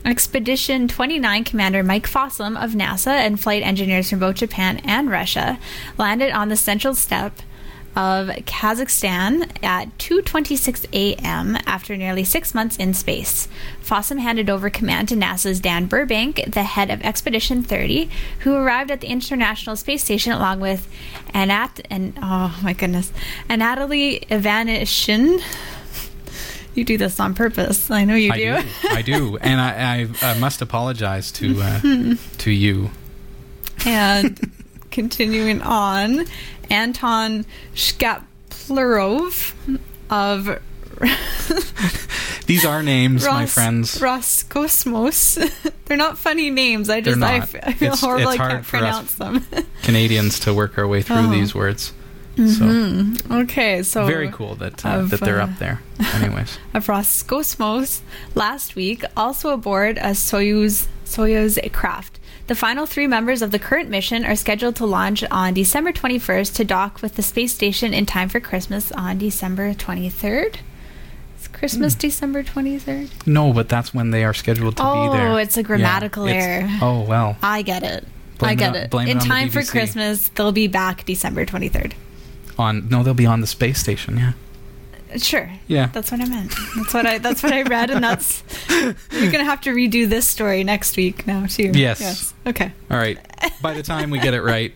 Expedition 0.05 0.89
29 0.89 1.45
Commander 1.45 1.85
Mike 1.85 2.09
Fossum 2.09 2.61
of 2.61 2.73
NASA 2.73 3.13
and 3.13 3.39
flight 3.39 3.63
engineers 3.63 4.11
from 4.11 4.19
both 4.19 4.35
Japan 4.35 4.81
and 4.85 5.09
Russia 5.09 5.61
landed 5.97 6.33
on 6.33 6.49
the 6.49 6.57
central 6.57 6.95
steppe 6.97 7.41
of 7.97 8.29
Kazakhstan 8.29 9.51
at 9.65 9.97
2:26 9.99 10.85
a.m. 10.93 11.57
after 11.67 11.97
nearly 11.97 12.23
6 12.23 12.55
months 12.55 12.77
in 12.77 12.93
space. 12.95 13.49
Fossum 13.83 14.19
handed 14.21 14.51
over 14.51 14.69
command 14.71 15.09
to 15.09 15.15
NASA's 15.17 15.59
Dan 15.61 15.87
Burbank, 15.87 16.45
the 16.53 16.63
head 16.63 16.91
of 16.91 17.01
Expedition 17.03 17.63
30, 17.63 18.11
who 18.41 18.55
arrived 18.55 18.91
at 18.91 19.01
the 19.01 19.07
International 19.09 19.75
Space 19.77 20.05
Station 20.05 20.33
along 20.33 20.61
with 20.61 20.87
Anat 21.33 21.81
and 21.91 22.13
oh 22.23 22.59
my 22.63 22.75
goodness, 22.75 23.11
Anatoly 23.49 24.27
Ivanishin. 24.29 25.43
You 26.75 26.85
do 26.85 26.99
this 26.99 27.19
on 27.19 27.35
purpose. 27.35 27.91
I 27.91 28.05
know 28.05 28.15
you 28.17 28.31
I 28.33 28.37
do. 28.37 28.63
do. 28.63 28.89
I 28.91 29.03
do, 29.03 29.37
and 29.41 29.59
I, 29.59 30.09
I, 30.23 30.33
I 30.33 30.39
must 30.39 30.61
apologize 30.61 31.33
to 31.33 31.61
uh, 31.63 31.81
to 32.39 32.51
you. 32.51 32.91
and 33.87 34.53
continuing 34.91 35.63
on, 35.63 36.27
Anton 36.71 37.45
Shkaplerov 37.75 39.53
of 40.11 40.61
These 42.47 42.65
are 42.65 42.83
names, 42.83 43.27
my 43.27 43.47
friends. 43.47 43.99
Roskosmos. 43.99 45.73
They're 45.87 45.97
not 45.97 46.17
funny 46.19 46.51
names. 46.51 46.89
I 46.89 47.01
just 47.01 47.17
I, 47.21 47.39
not. 47.39 47.43
f- 47.55 47.57
I 47.63 47.73
feel 47.73 47.87
It's- 47.89 48.01
horrible. 48.01 48.31
it's 48.31 48.41
I 48.41 48.49
can't 48.51 48.67
pronounce 48.67 49.15
them. 49.17 49.45
Canadians 49.83 50.39
to 50.41 50.55
work 50.55 50.79
our 50.79 50.87
way 50.87 51.03
through 51.03 51.17
Oh. 51.17 51.31
these 51.31 51.55
words. 51.55 51.93
Mhm. 52.37 53.43
Okay, 53.45 53.79
so 53.83 54.03
So 54.03 54.07
very 54.07 54.31
cool 54.31 54.55
that 54.57 54.85
uh, 54.85 54.91
of, 54.91 55.11
that 55.11 55.21
they're 55.21 55.41
uh, 55.41 55.45
up 55.45 55.59
there. 55.59 55.81
Anyways, 56.15 56.59
of 56.75 56.87
Roskosmos 56.87 58.01
last 58.35 58.75
week, 58.77 59.05
also 59.17 59.51
aboard 59.51 59.97
a 59.99 60.11
Soyuz 60.13 60.87
Soyuz 61.07 61.59
craft. 61.73 62.21
The 62.47 62.55
final 62.55 62.87
three 62.87 63.09
members 63.09 63.43
of 63.43 63.51
the 63.51 63.59
current 63.59 63.91
mission 63.91 64.25
are 64.25 64.37
scheduled 64.37 64.77
to 64.77 64.87
launch 64.87 65.25
on 65.33 65.53
December 65.55 65.93
21st 65.93 66.55
to 66.55 66.65
dock 66.65 67.03
with 67.03 67.17
the 67.17 67.23
space 67.23 67.53
station 67.53 67.93
in 67.93 68.07
time 68.07 68.29
for 68.29 68.39
Christmas 68.39 68.93
on 68.93 69.19
December 69.19 69.75
23rd. 69.75 70.59
Is 71.41 71.49
Christmas 71.49 71.95
Hmm. 71.95 71.99
December 72.01 72.43
23rd? 72.45 73.11
no, 73.27 73.53
but 73.53 73.69
that's 73.69 73.93
when 73.93 74.11
they 74.13 74.23
are 74.23 74.33
scheduled 74.33 74.77
to 74.77 74.83
Oh, 74.87 75.11
be 75.11 75.17
there. 75.19 75.29
Oh, 75.29 75.37
it's 75.37 75.57
a 75.57 75.63
grammatical 75.65 76.27
it's- 76.27 76.45
error. 76.45 76.69
Oh 76.83 77.01
well, 77.01 77.37
I 77.43 77.63
get 77.63 77.83
it. 77.83 78.07
Blame 78.39 78.51
I 78.51 78.55
get 78.55 78.77
it. 78.77 78.95
it 78.95 79.09
in 79.09 79.19
time 79.19 79.49
for 79.49 79.63
Christmas, 79.65 80.29
they'll 80.29 80.53
be 80.53 80.69
back 80.69 81.05
December 81.05 81.45
23rd. 81.47 81.95
on 82.59 82.89
no, 82.89 83.03
they'll 83.03 83.13
be 83.15 83.27
on 83.27 83.41
the 83.41 83.47
space 83.49 83.81
station. 83.81 84.19
Yeah, 84.19 84.33
Sure. 85.19 85.51
yeah. 85.69 85.87
That's 85.87 86.11
what 86.11 86.21
I 86.21 86.27
meant. 86.27 86.53
That's 86.77 86.93
what 86.95 87.07
I. 87.07 87.19
That's 87.19 87.43
what 87.43 87.53
I 87.53 87.63
read, 87.63 87.91
and 87.91 88.03
that's. 88.05 88.43
You're 88.71 89.31
gonna 89.33 89.45
have 89.45 89.61
to 89.63 89.71
redo 89.71 90.09
this 90.09 90.27
story 90.29 90.65
next 90.65 90.97
week 90.97 91.27
now 91.27 91.47
too. 91.47 91.71
Yes. 91.75 92.01
Yes. 92.01 92.35
Okay. 92.47 92.73
All 92.91 92.99
right. 92.99 93.19
By 93.63 93.75
the 93.75 93.83
time 93.83 94.11
we 94.11 94.19
get 94.19 94.35
it 94.35 94.43
right, 94.43 94.75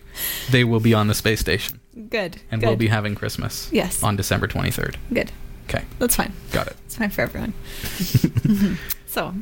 they 0.49 0.63
will 0.63 0.79
be 0.79 0.93
on 0.93 1.07
the 1.07 1.13
space 1.13 1.39
station, 1.39 1.79
Good. 2.09 2.37
and 2.51 2.61
good. 2.61 2.67
we'll 2.67 2.75
be 2.77 2.87
having 2.87 3.15
Christmas. 3.15 3.69
Yes. 3.71 4.01
On 4.03 4.15
December 4.15 4.47
twenty 4.47 4.71
third. 4.71 4.97
Good. 5.13 5.31
Okay, 5.69 5.83
That's 5.99 6.15
fine. 6.15 6.33
got 6.51 6.67
it. 6.67 6.75
It's 6.85 6.95
fine 6.97 7.09
for 7.11 7.21
everyone. 7.21 7.53
so, 9.07 9.33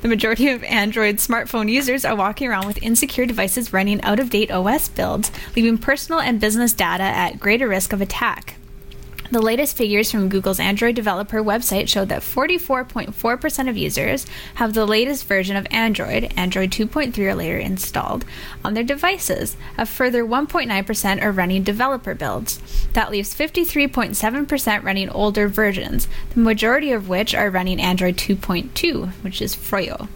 the 0.00 0.08
majority 0.08 0.48
of 0.48 0.64
Android 0.64 1.16
smartphone 1.16 1.70
users 1.70 2.04
are 2.04 2.16
walking 2.16 2.48
around 2.48 2.66
with 2.66 2.82
insecure 2.82 3.26
devices 3.26 3.72
running 3.74 4.00
out 4.02 4.18
of 4.18 4.30
date 4.30 4.50
OS 4.50 4.88
builds, 4.88 5.30
leaving 5.54 5.76
personal 5.76 6.20
and 6.20 6.40
business 6.40 6.72
data 6.72 7.02
at 7.04 7.38
greater 7.40 7.68
risk 7.68 7.92
of 7.92 8.00
attack. 8.00 8.56
The 9.30 9.42
latest 9.42 9.76
figures 9.76 10.10
from 10.10 10.28
Google's 10.28 10.60
Android 10.60 10.94
developer 10.94 11.42
website 11.42 11.88
showed 11.88 12.08
that 12.10 12.22
44.4% 12.22 13.68
of 13.68 13.76
users 13.76 14.24
have 14.54 14.72
the 14.72 14.86
latest 14.86 15.26
version 15.26 15.56
of 15.56 15.66
Android, 15.70 16.32
Android 16.36 16.70
2.3 16.70 17.18
or 17.18 17.34
later, 17.34 17.58
installed 17.58 18.24
on 18.64 18.74
their 18.74 18.84
devices. 18.84 19.56
A 19.76 19.84
further 19.84 20.24
1.9% 20.24 21.22
are 21.22 21.32
running 21.32 21.64
developer 21.64 22.14
builds. 22.14 22.60
That 22.92 23.10
leaves 23.10 23.34
53.7% 23.34 24.82
running 24.84 25.08
older 25.08 25.48
versions, 25.48 26.06
the 26.34 26.40
majority 26.40 26.92
of 26.92 27.08
which 27.08 27.34
are 27.34 27.50
running 27.50 27.80
Android 27.80 28.16
2.2, 28.16 29.08
which 29.22 29.42
is 29.42 29.56
Froyo. 29.56 30.08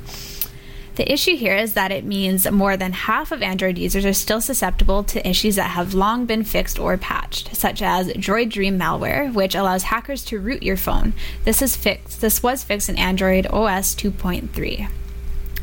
The 1.01 1.11
issue 1.11 1.35
here 1.35 1.57
is 1.57 1.73
that 1.73 1.93
it 1.93 2.05
means 2.05 2.51
more 2.51 2.77
than 2.77 2.93
half 2.93 3.33
of 3.33 3.43
Android 3.43 3.79
users 3.79 4.05
are 4.05 4.13
still 4.13 4.43
susceptible 4.43 5.03
to 5.05 5.27
issues 5.27 5.57
that 5.57 5.71
have 5.71 5.95
long 5.95 6.27
been 6.27 6.45
fixed 6.45 6.79
or 6.79 6.99
patched, 6.99 7.57
such 7.57 7.81
as 7.81 8.09
Droid 8.09 8.51
Dream 8.51 8.79
malware, 8.79 9.33
which 9.33 9.55
allows 9.55 9.85
hackers 9.85 10.23
to 10.27 10.39
root 10.39 10.63
your 10.63 10.77
phone. 10.77 11.15
This 11.45 11.63
is 11.63 11.75
fixed. 11.75 12.21
This 12.21 12.43
was 12.43 12.63
fixed 12.63 12.91
in 12.91 12.99
Android 12.99 13.47
OS 13.47 13.95
2.3. 13.95 14.91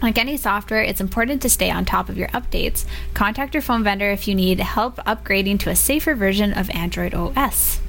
Like 0.02 0.18
any 0.18 0.38
software, 0.38 0.82
it's 0.82 1.02
important 1.02 1.44
to 1.44 1.52
stay 1.52 1.70
on 1.70 1.86
top 1.86 2.10
of 2.10 2.18
your 2.18 2.30
updates. 2.30 2.86
Contact 3.14 3.54
your 3.54 3.62
phone 3.62 3.84
vendor 3.84 4.10
if 4.10 4.28
you 4.28 4.34
need 4.34 4.60
help 4.60 4.96
upgrading 5.06 5.60
to 5.60 5.70
a 5.70 5.76
safer 5.76 6.16
version 6.16 6.52
of 6.52 6.72
Android 6.72 7.14
OS. 7.14 7.80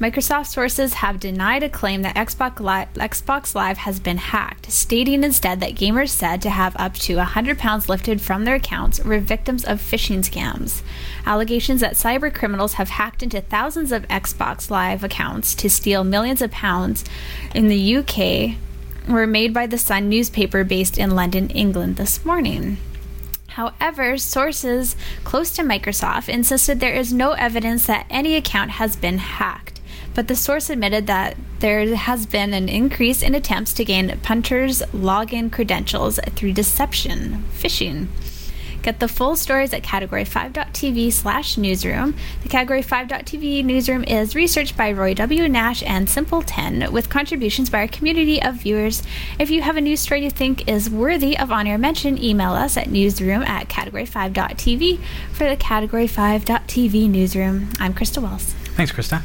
Microsoft 0.00 0.46
sources 0.46 0.94
have 0.94 1.20
denied 1.20 1.62
a 1.62 1.68
claim 1.68 2.00
that 2.00 2.16
Xbox 2.16 2.58
Live, 2.58 2.90
Xbox 2.94 3.54
Live 3.54 3.76
has 3.76 4.00
been 4.00 4.16
hacked, 4.16 4.72
stating 4.72 5.22
instead 5.22 5.60
that 5.60 5.74
gamers 5.74 6.08
said 6.08 6.40
to 6.40 6.48
have 6.48 6.74
up 6.78 6.94
to 6.94 7.16
100 7.16 7.58
pounds 7.58 7.86
lifted 7.86 8.18
from 8.18 8.46
their 8.46 8.54
accounts 8.54 9.04
were 9.04 9.18
victims 9.18 9.62
of 9.62 9.78
phishing 9.78 10.20
scams. 10.20 10.80
Allegations 11.26 11.82
that 11.82 11.96
cyber 11.96 12.32
criminals 12.32 12.74
have 12.74 12.88
hacked 12.88 13.22
into 13.22 13.42
thousands 13.42 13.92
of 13.92 14.08
Xbox 14.08 14.70
Live 14.70 15.04
accounts 15.04 15.54
to 15.56 15.68
steal 15.68 16.02
millions 16.02 16.40
of 16.40 16.50
pounds 16.50 17.04
in 17.54 17.68
the 17.68 17.96
UK 17.96 18.56
were 19.06 19.26
made 19.26 19.52
by 19.52 19.66
the 19.66 19.76
Sun 19.76 20.08
newspaper 20.08 20.64
based 20.64 20.96
in 20.96 21.10
London, 21.10 21.50
England 21.50 21.96
this 21.96 22.24
morning. 22.24 22.78
However, 23.48 24.16
sources 24.16 24.96
close 25.24 25.50
to 25.50 25.62
Microsoft 25.62 26.30
insisted 26.30 26.80
there 26.80 26.94
is 26.94 27.12
no 27.12 27.32
evidence 27.32 27.84
that 27.84 28.06
any 28.08 28.34
account 28.34 28.70
has 28.70 28.96
been 28.96 29.18
hacked. 29.18 29.79
But 30.14 30.28
the 30.28 30.36
source 30.36 30.70
admitted 30.70 31.06
that 31.06 31.36
there 31.60 31.94
has 31.94 32.26
been 32.26 32.52
an 32.52 32.68
increase 32.68 33.22
in 33.22 33.34
attempts 33.34 33.72
to 33.74 33.84
gain 33.84 34.18
punters' 34.22 34.82
login 34.92 35.52
credentials 35.52 36.18
through 36.34 36.52
deception, 36.52 37.44
phishing. 37.52 38.08
Get 38.82 38.98
the 38.98 39.08
full 39.08 39.36
stories 39.36 39.74
at 39.74 39.82
category5.tv 39.82 41.12
slash 41.12 41.58
newsroom. 41.58 42.16
The 42.42 42.48
Category 42.48 42.82
5.tv 42.82 43.62
newsroom 43.62 44.04
is 44.04 44.34
researched 44.34 44.74
by 44.74 44.90
Roy 44.92 45.12
W. 45.12 45.48
Nash 45.48 45.82
and 45.82 46.08
Simple 46.08 46.40
10 46.40 46.90
with 46.90 47.10
contributions 47.10 47.68
by 47.68 47.80
our 47.80 47.88
community 47.88 48.42
of 48.42 48.54
viewers. 48.54 49.02
If 49.38 49.50
you 49.50 49.60
have 49.60 49.76
a 49.76 49.82
news 49.82 50.00
story 50.00 50.24
you 50.24 50.30
think 50.30 50.66
is 50.66 50.88
worthy 50.88 51.38
of 51.38 51.52
on 51.52 51.66
air 51.66 51.76
mention, 51.76 52.16
email 52.22 52.52
us 52.52 52.78
at 52.78 52.88
newsroom 52.88 53.42
at 53.42 53.68
category5.tv 53.68 54.98
for 55.32 55.46
the 55.46 55.56
Category 55.56 56.06
5.tv 56.06 57.08
newsroom. 57.10 57.68
I'm 57.78 57.92
Christa 57.92 58.22
Wells. 58.22 58.54
Thanks, 58.76 58.92
Christa. 58.92 59.22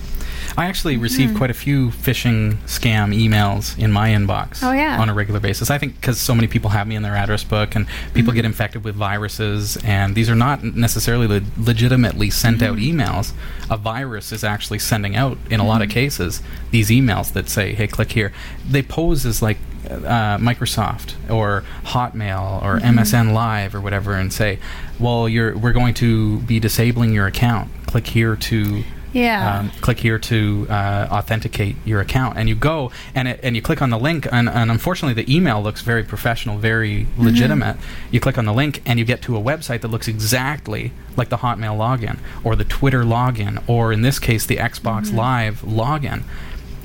I 0.58 0.66
actually 0.68 0.96
receive 0.98 1.36
quite 1.36 1.50
a 1.50 1.54
few 1.54 1.90
phishing 1.90 2.56
scam 2.66 3.14
emails 3.14 3.78
in 3.78 3.92
my 3.92 4.10
inbox 4.10 4.60
Hmm. 4.60 4.66
Oh, 4.68 4.72
yeah. 4.72 5.00
on 5.02 5.10
a 5.10 5.14
regular 5.14 5.40
basis. 5.42 5.70
I 5.70 5.78
think 5.78 6.00
because 6.00 6.18
so 6.20 6.34
many 6.34 6.48
people 6.48 6.70
have 6.70 6.88
me 6.88 6.96
in 6.96 7.02
their 7.04 7.16
address 7.16 7.44
book 7.44 7.76
and 7.76 7.88
people 8.14 8.32
Hmm. 8.32 8.36
get 8.38 8.46
infected 8.46 8.84
with 8.84 8.96
viruses, 8.96 9.78
and 9.84 10.16
these 10.16 10.30
are 10.30 10.36
not 10.36 10.64
necessarily 10.64 11.28
le- 11.28 11.42
legitimately 11.58 12.30
sent 12.30 12.62
out 12.62 12.78
Hmm. 12.78 12.86
emails. 12.86 13.34
A 13.70 13.78
virus 13.78 14.32
is 14.32 14.44
actually 14.44 14.80
sending 14.80 15.16
out, 15.16 15.38
in 15.50 15.60
a 15.60 15.66
lot 15.66 15.78
Hmm. 15.78 15.84
of 15.84 15.90
cases, 15.90 16.42
these 16.72 16.90
emails 16.90 17.34
that 17.34 17.50
say, 17.50 17.74
hey, 17.74 17.88
click 17.88 18.14
here. 18.14 18.32
They 18.70 18.82
pose 18.82 19.26
as 19.26 19.42
like 19.42 19.58
uh, 19.88 20.38
Microsoft 20.40 21.14
or 21.30 21.64
Hotmail 21.86 22.64
or 22.64 22.80
Mm-hmm. 22.80 22.98
MSN 22.98 23.34
Live 23.34 23.76
or 23.76 23.82
whatever 23.82 24.16
and 24.16 24.34
say, 24.34 24.58
well, 24.98 25.30
you're, 25.30 25.56
we're 25.56 25.74
going 25.74 25.94
to 25.96 26.40
be 26.40 26.60
disabling 26.60 27.14
your 27.14 27.28
account. 27.28 27.70
Click 27.86 28.08
here 28.08 28.36
to 28.36 28.84
Yeah. 29.16 29.60
um, 29.60 29.70
click 29.80 30.00
here 30.00 30.20
to 30.20 30.68
uh, 30.70 31.08
authenticate 31.10 31.78
your 31.86 32.02
account 32.02 32.38
and 32.38 32.50
you 32.50 32.56
go 32.56 32.92
and 33.14 33.30
it, 33.30 33.40
and 33.44 33.56
you 33.56 33.62
click 33.62 33.82
on 33.82 33.90
the 33.90 33.98
link 33.98 34.28
and, 34.30 34.50
and 34.50 34.70
unfortunately 34.70 35.14
the 35.24 35.34
email 35.34 35.62
looks 35.62 35.82
very 35.82 36.04
professional 36.04 36.58
very 36.58 37.08
legitimate. 37.18 37.78
You 38.12 38.20
click 38.20 38.38
on 38.38 38.44
the 38.44 38.54
link 38.54 38.82
and 38.86 39.00
you 39.00 39.06
get 39.06 39.22
to 39.24 39.38
a 39.38 39.42
website 39.42 39.82
that 39.82 39.88
looks 39.88 40.10
exactly 40.10 40.92
like 41.16 41.30
the 41.30 41.38
hotmail 41.38 41.78
login 41.78 42.20
or 42.44 42.58
the 42.58 42.66
twitter 42.66 43.04
login 43.04 43.64
or 43.70 43.94
in 43.94 44.02
this 44.02 44.20
case 44.20 44.46
the 44.46 44.58
xbox 44.58 45.14
live 45.14 45.62
login 45.62 46.24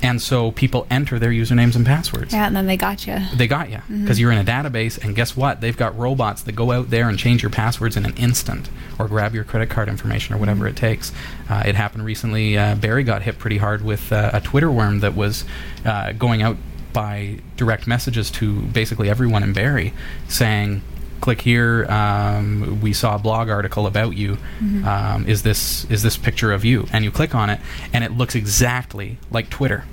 and 0.01 0.21
so 0.21 0.51
people 0.51 0.87
enter 0.89 1.19
their 1.19 1.31
usernames 1.31 1.75
and 1.75 1.85
passwords 1.85 2.33
yeah, 2.33 2.47
and 2.47 2.55
then 2.55 2.67
they 2.67 2.77
got 2.77 3.05
you. 3.05 3.19
they 3.35 3.47
got 3.47 3.69
you 3.69 3.79
because 3.87 4.19
you're 4.19 4.31
in 4.31 4.37
a 4.37 4.43
database, 4.43 4.97
and 5.03 5.15
guess 5.15 5.35
what? 5.35 5.61
They've 5.61 5.77
got 5.77 5.97
robots 5.97 6.41
that 6.43 6.53
go 6.53 6.71
out 6.71 6.89
there 6.89 7.09
and 7.09 7.17
change 7.17 7.43
your 7.43 7.51
passwords 7.51 7.95
in 7.97 8.05
an 8.05 8.15
instant, 8.17 8.69
or 8.99 9.07
grab 9.07 9.33
your 9.33 9.43
credit 9.43 9.69
card 9.69 9.89
information, 9.89 10.35
or 10.35 10.37
whatever 10.37 10.67
it 10.67 10.75
takes. 10.75 11.11
Uh, 11.49 11.63
it 11.65 11.75
happened 11.75 12.05
recently. 12.05 12.57
Uh, 12.57 12.75
Barry 12.75 13.03
got 13.03 13.21
hit 13.21 13.37
pretty 13.39 13.57
hard 13.57 13.83
with 13.83 14.11
uh, 14.11 14.31
a 14.33 14.41
Twitter 14.41 14.71
worm 14.71 14.99
that 14.99 15.15
was 15.15 15.45
uh, 15.85 16.11
going 16.13 16.41
out 16.41 16.57
by 16.93 17.39
direct 17.55 17.87
messages 17.87 18.29
to 18.31 18.61
basically 18.63 19.09
everyone 19.09 19.43
in 19.43 19.53
Barry, 19.53 19.93
saying, 20.27 20.81
click 21.21 21.41
here. 21.41 21.85
Um, 21.89 22.81
we 22.81 22.91
saw 22.93 23.15
a 23.15 23.19
blog 23.19 23.49
article 23.49 23.87
about 23.87 24.17
you. 24.17 24.37
Um, 24.59 25.25
is 25.27 25.43
this 25.43 25.85
is 25.89 26.01
this 26.03 26.17
picture 26.17 26.51
of 26.51 26.65
you? 26.65 26.87
And 26.91 27.05
you 27.05 27.11
click 27.11 27.33
on 27.33 27.49
it, 27.49 27.59
and 27.93 28.03
it 28.03 28.11
looks 28.11 28.35
exactly 28.35 29.17
like 29.29 29.49
Twitter. 29.49 29.85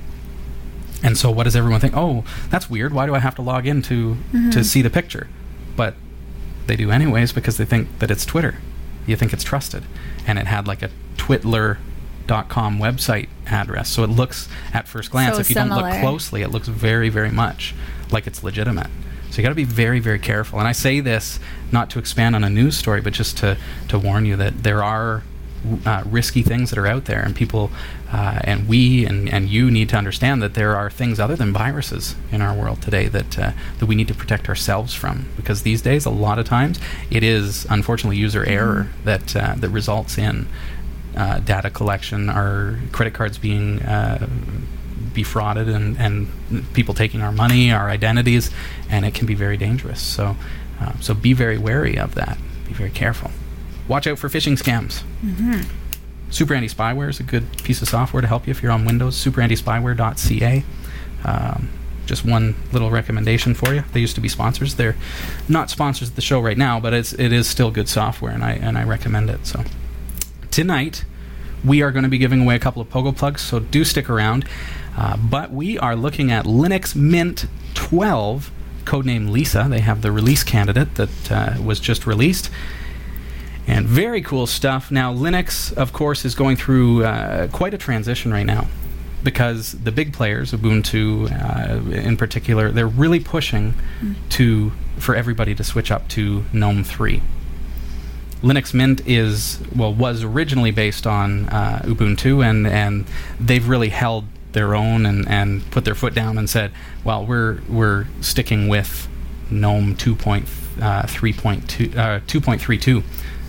And 1.03 1.17
so, 1.17 1.31
what 1.31 1.45
does 1.45 1.55
everyone 1.55 1.81
think? 1.81 1.95
Oh, 1.97 2.25
that's 2.51 2.69
weird. 2.69 2.93
Why 2.93 3.07
do 3.07 3.15
I 3.15 3.21
have 3.21 3.35
to 3.37 3.43
log 3.43 3.67
in 3.67 3.83
to 3.83 4.17
to 4.53 4.65
see 4.65 4.83
the 4.83 4.91
picture? 4.91 5.29
But 5.77 5.95
they 6.67 6.75
do 6.77 6.91
anyways 6.91 7.33
because 7.33 7.57
they 7.57 7.65
think 7.65 8.01
that 8.01 8.11
it's 8.11 8.27
Twitter. 8.27 8.57
You 9.07 9.15
think 9.17 9.33
it's 9.33 9.45
trusted, 9.45 9.85
and 10.27 10.39
it 10.39 10.47
had 10.47 10.67
like 10.67 10.83
a 10.83 10.91
twitler.com 11.17 12.79
website 12.79 13.29
address. 13.47 13.89
So 13.89 14.03
it 14.03 14.09
looks 14.11 14.49
at 14.73 14.89
first 14.89 15.11
glance, 15.11 15.37
So 15.37 15.41
if 15.41 15.49
you 15.51 15.55
don't 15.55 15.69
look 15.71 16.01
closely, 16.01 16.43
it 16.43 16.51
looks 16.51 16.69
very, 16.69 17.09
very 17.09 17.31
much 17.31 17.75
like 18.11 18.27
it's 18.27 18.43
legitimate. 18.43 18.89
So 19.39 19.43
you 19.43 19.47
got 19.47 19.51
to 19.51 19.55
be 19.55 19.63
very, 19.63 20.01
very 20.01 20.19
careful. 20.19 20.59
And 20.59 20.67
I 20.67 20.73
say 20.73 20.99
this 20.99 21.39
not 21.71 21.91
to 21.91 22.01
expand 22.01 22.35
on 22.35 22.43
a 22.43 22.51
news 22.51 22.77
story, 22.77 23.01
but 23.01 23.13
just 23.13 23.37
to 23.39 23.57
to 23.87 23.97
warn 23.97 24.27
you 24.27 24.35
that 24.35 24.65
there 24.65 24.83
are 24.83 25.23
uh, 25.87 26.03
risky 26.07 26.43
things 26.43 26.71
that 26.71 26.79
are 26.81 26.89
out 26.89 27.05
there, 27.05 27.21
and 27.21 27.37
people 27.37 27.71
uh, 28.13 28.41
and 28.43 28.67
we 28.67 29.07
and, 29.07 29.29
and 29.29 29.49
you 29.49 29.71
need 29.71 29.91
to 29.91 29.97
understand 29.97 30.43
that 30.43 30.55
there 30.55 30.75
are 30.75 30.91
things 30.91 31.21
other 31.21 31.37
than 31.37 31.53
viruses 31.53 32.17
in 32.33 32.43
our 32.43 32.53
world 32.53 32.83
today 32.83 33.07
that 33.07 33.39
uh, 33.39 33.53
that 33.79 33.87
we 33.87 33.95
need 33.95 34.09
to 34.09 34.15
protect 34.15 34.49
ourselves 34.49 34.93
from. 34.93 35.27
Because 35.37 35.63
these 35.63 35.83
days, 35.83 36.05
a 36.05 36.11
lot 36.11 36.41
of 36.41 36.45
times, 36.45 36.81
it 37.09 37.23
is 37.23 37.65
unfortunately 37.71 38.17
user 38.17 38.45
error 38.45 38.89
that 39.05 39.37
uh, 39.37 39.55
that 39.57 39.69
results 39.69 40.19
in 40.19 40.49
uh, 41.17 41.39
data 41.39 41.71
collection, 41.71 42.29
our 42.29 42.81
credit 42.91 43.15
cards 43.15 43.39
being 43.39 43.83
uh, 43.83 44.27
defrauded, 45.19 45.69
and, 45.69 45.97
and 45.99 46.29
people 46.73 46.95
taking 46.95 47.21
our 47.21 47.33
money, 47.33 47.71
our 47.73 47.91
identities, 47.91 48.51
and 48.89 49.05
it 49.05 49.15
can 49.15 49.27
be 49.27 49.35
very 49.35 49.57
dangerous. 49.57 50.01
So, 50.01 50.37
uh, 50.81 50.93
so 51.01 51.15
be 51.15 51.33
very 51.33 51.59
wary 51.59 51.99
of 51.99 52.15
that. 52.15 52.39
Be 52.67 52.73
very 52.73 52.91
careful. 52.91 53.31
Watch 53.87 54.07
out 54.07 54.19
for 54.19 54.29
phishing 54.29 54.57
scams. 54.57 55.03
Super 56.31 56.55
Anti 56.55 56.69
Spyware 56.69 57.09
is 57.09 57.21
a 57.21 57.23
good 57.23 57.45
piece 57.65 57.83
of 57.83 57.89
software 57.89 58.21
to 58.21 58.27
help 58.29 58.47
you 58.47 58.51
if 58.51 58.63
you're 58.63 58.73
on 58.73 58.85
Windows. 58.85 59.17
SuperAntiSpyware.ca. 59.25 60.65
Um, 61.25 61.69
just 62.07 62.25
one 62.25 62.55
little 62.73 62.91
recommendation 62.91 63.55
for 63.55 63.75
you. 63.75 63.85
They 63.93 64.01
used 64.01 64.15
to 64.15 64.21
be 64.21 64.29
sponsors. 64.29 64.77
They're 64.77 64.97
not 65.49 65.71
sponsors 65.71 66.09
of 66.09 66.17
the 66.17 66.23
show 66.23 66.41
right 66.41 66.57
now, 66.57 66.81
but 66.81 66.95
it's 66.95 67.13
it 67.13 67.33
is 67.33 67.49
still 67.49 67.71
good 67.71 67.89
software, 67.89 68.33
and 68.33 68.45
I 68.45 68.53
and 68.53 68.79
I 68.79 68.85
recommend 68.85 69.31
it. 69.31 69.47
So 69.47 69.63
tonight 70.51 71.05
we 71.65 71.83
are 71.83 71.91
going 71.91 72.03
to 72.03 72.09
be 72.09 72.19
giving 72.19 72.43
away 72.43 72.55
a 72.55 72.59
couple 72.59 72.83
of 72.83 72.89
Pogo 72.89 73.17
plugs, 73.17 73.43
so 73.43 73.59
do 73.59 73.85
stick 73.85 74.09
around. 74.09 74.45
Uh, 74.97 75.17
but 75.17 75.53
we 75.53 75.79
are 75.79 75.95
looking 75.95 76.31
at 76.31 76.45
Linux 76.45 76.97
Mint 76.97 77.47
12, 77.75 78.51
codename 78.85 79.31
Lisa. 79.31 79.67
They 79.69 79.81
have 79.81 80.03
the 80.03 80.11
release 80.11 80.43
candidate 80.43 80.97
that 80.97 81.33
uh, 81.33 81.55
was 81.63 81.79
just 81.79 82.07
released. 82.07 82.51
And 83.67 83.87
very 83.87 84.23
cool 84.23 84.47
stuff. 84.47 84.91
Now, 84.91 85.15
Linux, 85.15 85.73
of 85.75 85.93
course, 85.93 86.25
is 86.25 86.35
going 86.35 86.57
through 86.57 87.05
uh, 87.05 87.49
quite 87.49 87.75
a 87.75 87.79
transition 87.79 88.33
right 88.33 88.47
now 88.47 88.67
because 89.23 89.73
the 89.73 89.93
big 89.93 90.13
players, 90.13 90.53
Ubuntu 90.53 91.31
uh, 91.31 91.91
in 91.91 92.17
particular, 92.17 92.71
they're 92.71 92.87
really 92.87 93.21
pushing 93.21 93.75
to 94.31 94.73
for 94.99 95.15
everybody 95.15 95.55
to 95.55 95.63
switch 95.63 95.91
up 95.91 96.09
to 96.09 96.45
GNOME 96.53 96.83
3. 96.85 97.23
Linux 98.43 98.73
Mint 98.73 99.07
is 99.07 99.59
well 99.75 99.93
was 99.93 100.23
originally 100.23 100.71
based 100.71 101.07
on 101.07 101.49
uh, 101.49 101.83
Ubuntu, 101.85 102.45
and 102.45 102.67
and 102.67 103.05
they've 103.41 103.67
really 103.67 103.89
held 103.89 104.25
their 104.53 104.75
own 104.75 105.07
and, 105.07 105.29
and 105.29 105.69
put 105.71 105.85
their 105.85 105.95
foot 105.95 106.15
down 106.15 106.39
and 106.39 106.49
said, 106.49 106.73
well, 107.05 107.25
we're 107.25 107.61
we're 107.69 108.07
sticking 108.21 108.69
with 108.69 109.09
GNOME 109.51 109.97
2.3.2 109.97 111.97
uh, 111.97 112.21
2.32 112.21 113.03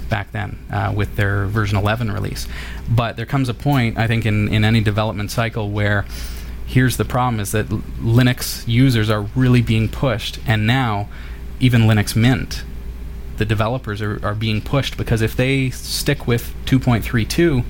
back 0.10 0.32
then 0.32 0.58
uh, 0.72 0.92
with 0.96 1.16
their 1.16 1.46
version 1.46 1.78
11 1.78 2.12
release. 2.12 2.48
But 2.90 3.16
there 3.16 3.26
comes 3.26 3.50
a 3.50 3.54
point, 3.54 3.98
I 3.98 4.08
think, 4.08 4.26
in, 4.26 4.48
in 4.50 4.66
any 4.66 4.82
development 4.82 5.32
cycle 5.32 5.70
where 5.70 6.06
here's 6.66 6.98
the 6.98 7.06
problem 7.06 7.40
is 7.40 7.52
that 7.52 7.68
Linux 7.68 8.68
users 8.68 9.10
are 9.10 9.22
really 9.36 9.62
being 9.62 9.88
pushed, 9.88 10.40
and 10.48 10.66
now 10.66 11.08
even 11.60 11.82
Linux 11.82 12.16
Mint, 12.16 12.64
the 13.40 13.46
developers 13.46 14.02
are, 14.02 14.24
are 14.24 14.36
being 14.36 14.62
pushed 14.62 14.98
because 14.98 15.22
if 15.22 15.36
they 15.36 15.72
stick 15.72 16.28
with 16.28 16.54
2.32, 16.66 17.66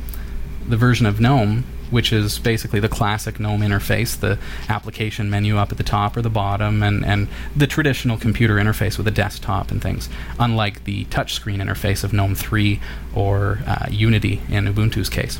the 0.67 0.78
version 0.78 1.05
of 1.05 1.22
GNOME, 1.22 1.63
which 1.89 2.11
is 2.11 2.38
basically 2.38 2.80
the 2.80 2.89
classic 2.89 3.39
GNOME 3.39 3.61
interface, 3.61 4.20
the 4.20 4.38
application 4.67 5.30
menu 5.30 5.57
up 5.57 5.72
at 5.72 5.78
the 5.78 5.84
top 5.84 6.17
or 6.17 6.22
the 6.22 6.30
bottom, 6.30 6.84
and, 6.84 7.05
and 7.05 7.28
the 7.55 7.65
traditional 7.65 8.17
computer 8.17 8.55
interface 8.55 8.97
with 8.97 9.07
a 9.07 9.11
desktop 9.11 9.72
and 9.72 9.82
things, 9.82 10.09
unlike 10.38 10.84
the 10.84 11.05
touchscreen 11.05 11.61
interface 11.63 12.03
of 12.03 12.13
GNOME 12.13 12.36
3 12.36 12.80
or 13.15 13.59
uh, 13.65 13.88
Unity 13.89 14.41
in 14.49 14.65
Ubuntu's 14.65 15.09
case. 15.09 15.39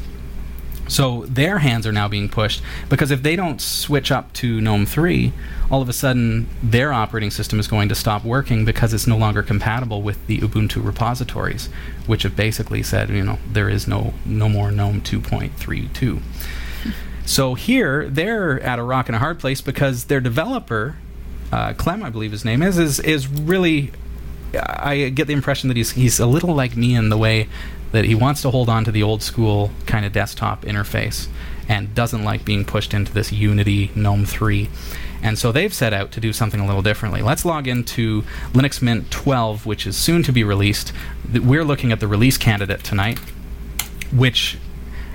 So 0.90 1.26
their 1.28 1.60
hands 1.60 1.86
are 1.88 1.92
now 1.92 2.08
being 2.08 2.28
pushed 2.28 2.62
because 2.90 3.12
if 3.12 3.22
they 3.22 3.36
don't 3.36 3.62
switch 3.62 4.12
up 4.12 4.34
to 4.34 4.60
GNOME 4.60 4.88
3, 4.88 5.32
all 5.70 5.82
of 5.82 5.88
a 5.88 5.94
sudden 5.94 6.50
their 6.64 6.92
operating 6.92 7.30
system 7.30 7.60
is 7.60 7.68
going 7.68 7.90
to 7.90 7.96
stop 7.96 8.26
working 8.26 8.66
because 8.66 8.94
it's 8.94 9.06
no 9.06 9.16
longer 9.16 9.44
compatible 9.44 10.02
with 10.02 10.26
the 10.26 10.40
Ubuntu 10.40 10.84
repositories, 10.84 11.70
which 12.08 12.24
have 12.24 12.36
basically 12.36 12.82
said, 12.82 13.10
you 13.10 13.24
know, 13.24 13.38
there 13.54 13.70
is 13.70 13.88
no 13.88 14.14
no 14.26 14.50
more 14.50 14.72
GNOME 14.72 15.02
2.32. 15.02 16.22
So 17.26 17.54
here 17.54 18.10
they're 18.10 18.60
at 18.62 18.80
a 18.80 18.84
rock 18.84 19.08
and 19.08 19.16
a 19.16 19.20
hard 19.20 19.40
place 19.40 19.62
because 19.62 20.06
their 20.06 20.20
developer, 20.20 20.98
uh, 21.52 21.74
Clem, 21.74 22.02
I 22.02 22.10
believe 22.10 22.32
his 22.32 22.44
name 22.44 22.64
is, 22.64 22.80
is 22.80 23.00
is 23.00 23.28
really. 23.28 23.92
I 24.52 25.10
get 25.10 25.28
the 25.28 25.34
impression 25.34 25.68
that 25.68 25.78
he's 25.78 25.92
he's 25.92 26.20
a 26.20 26.26
little 26.26 26.56
like 26.56 26.76
me 26.76 26.96
in 26.96 27.10
the 27.10 27.18
way 27.20 27.48
that 27.92 28.06
he 28.06 28.16
wants 28.16 28.42
to 28.44 28.52
hold 28.52 28.70
on 28.70 28.86
to 28.86 28.92
the 28.92 29.04
old 29.04 29.22
school 29.22 29.72
kind 29.86 30.06
of 30.06 30.14
desktop 30.14 30.64
interface 30.64 31.28
and 31.68 31.94
doesn't 31.94 32.24
like 32.24 32.44
being 32.46 32.66
pushed 32.66 32.94
into 32.94 33.14
this 33.14 33.32
Unity 33.32 33.92
GNOME 33.96 34.26
3. 34.26 34.70
And 35.22 35.38
so 35.38 35.52
they've 35.52 35.74
set 35.74 35.94
out 35.94 36.12
to 36.14 36.20
do 36.20 36.34
something 36.34 36.60
a 36.60 36.66
little 36.66 36.82
differently. 36.82 37.22
Let's 37.22 37.46
log 37.46 37.68
into 37.68 38.24
Linux 38.54 38.82
Mint 38.82 39.12
12, 39.12 39.66
which 39.66 39.86
is 39.86 39.96
soon 39.96 40.24
to 40.24 40.32
be 40.32 40.44
released. 40.44 40.94
We're 41.32 41.66
looking 41.66 41.92
at 41.92 42.00
the 42.00 42.08
release 42.08 42.38
candidate 42.38 42.84
tonight, 42.84 43.20
which 44.12 44.58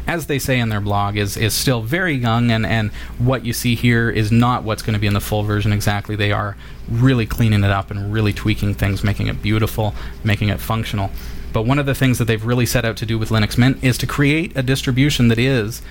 as 0.07 0.27
they 0.27 0.39
say 0.39 0.59
in 0.59 0.69
their 0.69 0.81
blog, 0.81 1.17
is 1.17 1.37
is 1.37 1.55
still 1.55 1.81
very 1.81 2.13
young, 2.13 2.51
and 2.51 2.67
and 2.67 2.91
what 3.19 3.45
you 3.45 3.53
see 3.53 3.75
here 3.75 4.11
is 4.11 4.31
not 4.31 4.63
what's 4.63 4.83
going 4.83 4.95
to 4.95 5.01
be 5.01 5.07
in 5.07 5.15
the 5.15 5.21
full 5.21 5.43
version 5.43 5.73
exactly. 5.73 6.15
They 6.17 6.33
are 6.33 6.57
really 6.91 7.27
cleaning 7.27 7.65
it 7.65 7.71
up 7.71 7.91
and 7.91 8.13
really 8.13 8.33
tweaking 8.33 8.75
things, 8.75 9.03
making 9.03 9.29
it 9.29 9.43
beautiful, 9.43 9.95
making 10.23 10.51
it 10.51 10.61
functional. 10.61 11.11
But 11.55 11.67
one 11.67 11.79
of 11.79 11.87
the 11.87 11.95
things 11.95 12.19
that 12.19 12.25
they've 12.25 12.45
really 12.45 12.67
set 12.67 12.85
out 12.85 12.97
to 12.97 13.07
do 13.07 13.17
with 13.17 13.29
Linux 13.31 13.57
Mint 13.57 13.83
is 13.83 13.97
to 13.99 14.09
create 14.09 14.53
a 14.57 14.63
distribution 14.63 15.29
that 15.29 15.39
is 15.39 15.83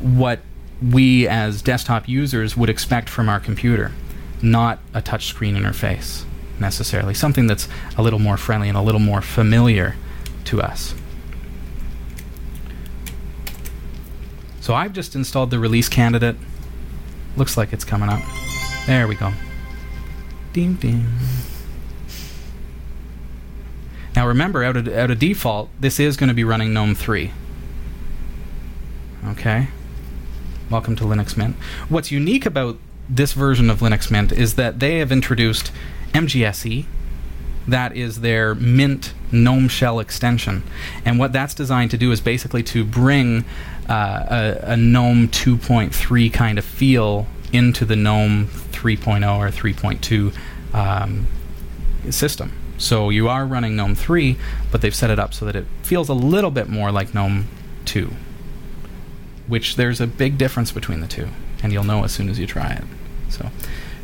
what 0.00 0.40
we 0.80 1.28
as 1.28 1.60
desktop 1.60 2.08
users 2.08 2.56
would 2.56 2.70
expect 2.70 3.10
from 3.10 3.28
our 3.28 3.38
computer, 3.38 3.92
not 4.40 4.78
a 4.94 5.02
touchscreen 5.02 5.54
interface 5.54 6.24
necessarily. 6.58 7.12
Something 7.12 7.46
that's 7.46 7.68
a 7.98 8.02
little 8.02 8.18
more 8.18 8.38
friendly 8.38 8.70
and 8.70 8.78
a 8.78 8.80
little 8.80 9.00
more 9.00 9.20
familiar 9.20 9.96
to 10.46 10.62
us. 10.62 10.94
So 14.62 14.72
I've 14.72 14.94
just 14.94 15.14
installed 15.14 15.50
the 15.50 15.58
release 15.58 15.90
candidate. 15.90 16.36
Looks 17.36 17.58
like 17.58 17.74
it's 17.74 17.84
coming 17.84 18.08
up. 18.08 18.22
There 18.86 19.06
we 19.06 19.14
go. 19.14 19.34
Ding 20.54 20.74
ding. 20.74 21.06
Now 24.16 24.26
remember, 24.26 24.64
out 24.64 24.78
of, 24.78 24.88
out 24.88 25.10
of 25.10 25.18
default, 25.18 25.68
this 25.78 26.00
is 26.00 26.16
going 26.16 26.28
to 26.28 26.34
be 26.34 26.42
running 26.42 26.72
GNOME 26.72 26.94
3. 26.94 27.32
Okay. 29.26 29.68
Welcome 30.70 30.96
to 30.96 31.04
Linux 31.04 31.36
Mint. 31.36 31.54
What's 31.90 32.10
unique 32.10 32.46
about 32.46 32.78
this 33.10 33.34
version 33.34 33.68
of 33.68 33.80
Linux 33.80 34.10
Mint 34.10 34.32
is 34.32 34.54
that 34.54 34.80
they 34.80 35.00
have 35.00 35.12
introduced 35.12 35.70
MGSE, 36.14 36.86
that 37.68 37.94
is 37.94 38.22
their 38.22 38.54
Mint 38.54 39.12
GNOME 39.32 39.68
Shell 39.68 40.00
extension. 40.00 40.62
And 41.04 41.18
what 41.18 41.34
that's 41.34 41.52
designed 41.52 41.90
to 41.90 41.98
do 41.98 42.10
is 42.10 42.22
basically 42.22 42.62
to 42.62 42.86
bring 42.86 43.44
uh, 43.86 44.56
a, 44.64 44.72
a 44.72 44.76
GNOME 44.78 45.28
2.3 45.28 46.32
kind 46.32 46.58
of 46.58 46.64
feel 46.64 47.26
into 47.52 47.84
the 47.84 47.96
GNOME 47.96 48.46
3.0 48.46 49.38
or 49.38 49.50
3.2 49.50 50.34
um, 50.74 51.26
system. 52.10 52.52
So 52.78 53.10
you 53.10 53.28
are 53.28 53.46
running 53.46 53.76
GNOME 53.76 53.94
3, 53.94 54.36
but 54.70 54.80
they've 54.80 54.94
set 54.94 55.10
it 55.10 55.18
up 55.18 55.32
so 55.32 55.44
that 55.46 55.56
it 55.56 55.66
feels 55.82 56.08
a 56.08 56.14
little 56.14 56.50
bit 56.50 56.68
more 56.68 56.90
like 56.90 57.14
GNOME 57.14 57.46
2, 57.86 58.12
which 59.46 59.76
there's 59.76 60.00
a 60.00 60.06
big 60.06 60.38
difference 60.38 60.72
between 60.72 61.00
the 61.00 61.06
two, 61.06 61.28
and 61.62 61.72
you'll 61.72 61.84
know 61.84 62.04
as 62.04 62.12
soon 62.12 62.28
as 62.28 62.38
you 62.38 62.46
try 62.46 62.72
it. 62.72 62.84
So 63.30 63.50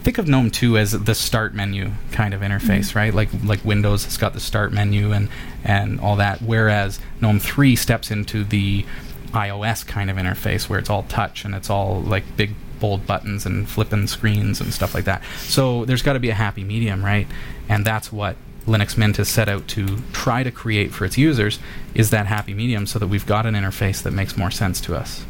think 0.02 0.18
of 0.18 0.26
GNOME 0.26 0.50
2 0.50 0.78
as 0.78 0.92
the 0.92 1.14
start 1.14 1.54
menu 1.54 1.92
kind 2.10 2.34
of 2.34 2.40
interface, 2.40 2.88
mm-hmm. 2.88 2.98
right? 2.98 3.14
Like 3.14 3.28
like 3.44 3.64
Windows 3.64 4.04
has 4.04 4.16
got 4.16 4.32
the 4.32 4.40
start 4.40 4.72
menu 4.72 5.12
and 5.12 5.28
and 5.64 6.00
all 6.00 6.16
that, 6.16 6.42
whereas 6.42 7.00
GNOME 7.20 7.38
3 7.40 7.76
steps 7.76 8.10
into 8.10 8.44
the 8.44 8.84
iOS 9.32 9.86
kind 9.86 10.10
of 10.10 10.16
interface 10.16 10.68
where 10.68 10.78
it's 10.78 10.90
all 10.90 11.04
touch 11.04 11.44
and 11.44 11.54
it's 11.54 11.70
all 11.70 12.00
like 12.02 12.36
big 12.36 12.54
bold 12.80 13.06
buttons 13.06 13.46
and 13.46 13.68
flipping 13.68 14.06
screens 14.06 14.60
and 14.60 14.74
stuff 14.74 14.94
like 14.94 15.04
that. 15.04 15.22
So 15.38 15.84
there's 15.84 16.02
got 16.02 16.14
to 16.14 16.20
be 16.20 16.30
a 16.30 16.34
happy 16.34 16.64
medium, 16.64 17.04
right? 17.04 17.26
And 17.68 17.84
that's 17.84 18.12
what 18.12 18.36
Linux 18.66 18.96
Mint 18.96 19.16
has 19.16 19.28
set 19.28 19.48
out 19.48 19.66
to 19.68 19.98
try 20.12 20.42
to 20.42 20.50
create 20.50 20.92
for 20.92 21.04
its 21.04 21.18
users 21.18 21.58
is 21.94 22.10
that 22.10 22.26
happy 22.26 22.54
medium 22.54 22.86
so 22.86 22.98
that 22.98 23.08
we've 23.08 23.26
got 23.26 23.44
an 23.44 23.54
interface 23.54 24.02
that 24.02 24.12
makes 24.12 24.36
more 24.36 24.50
sense 24.50 24.80
to 24.82 24.94
us. 24.94 25.24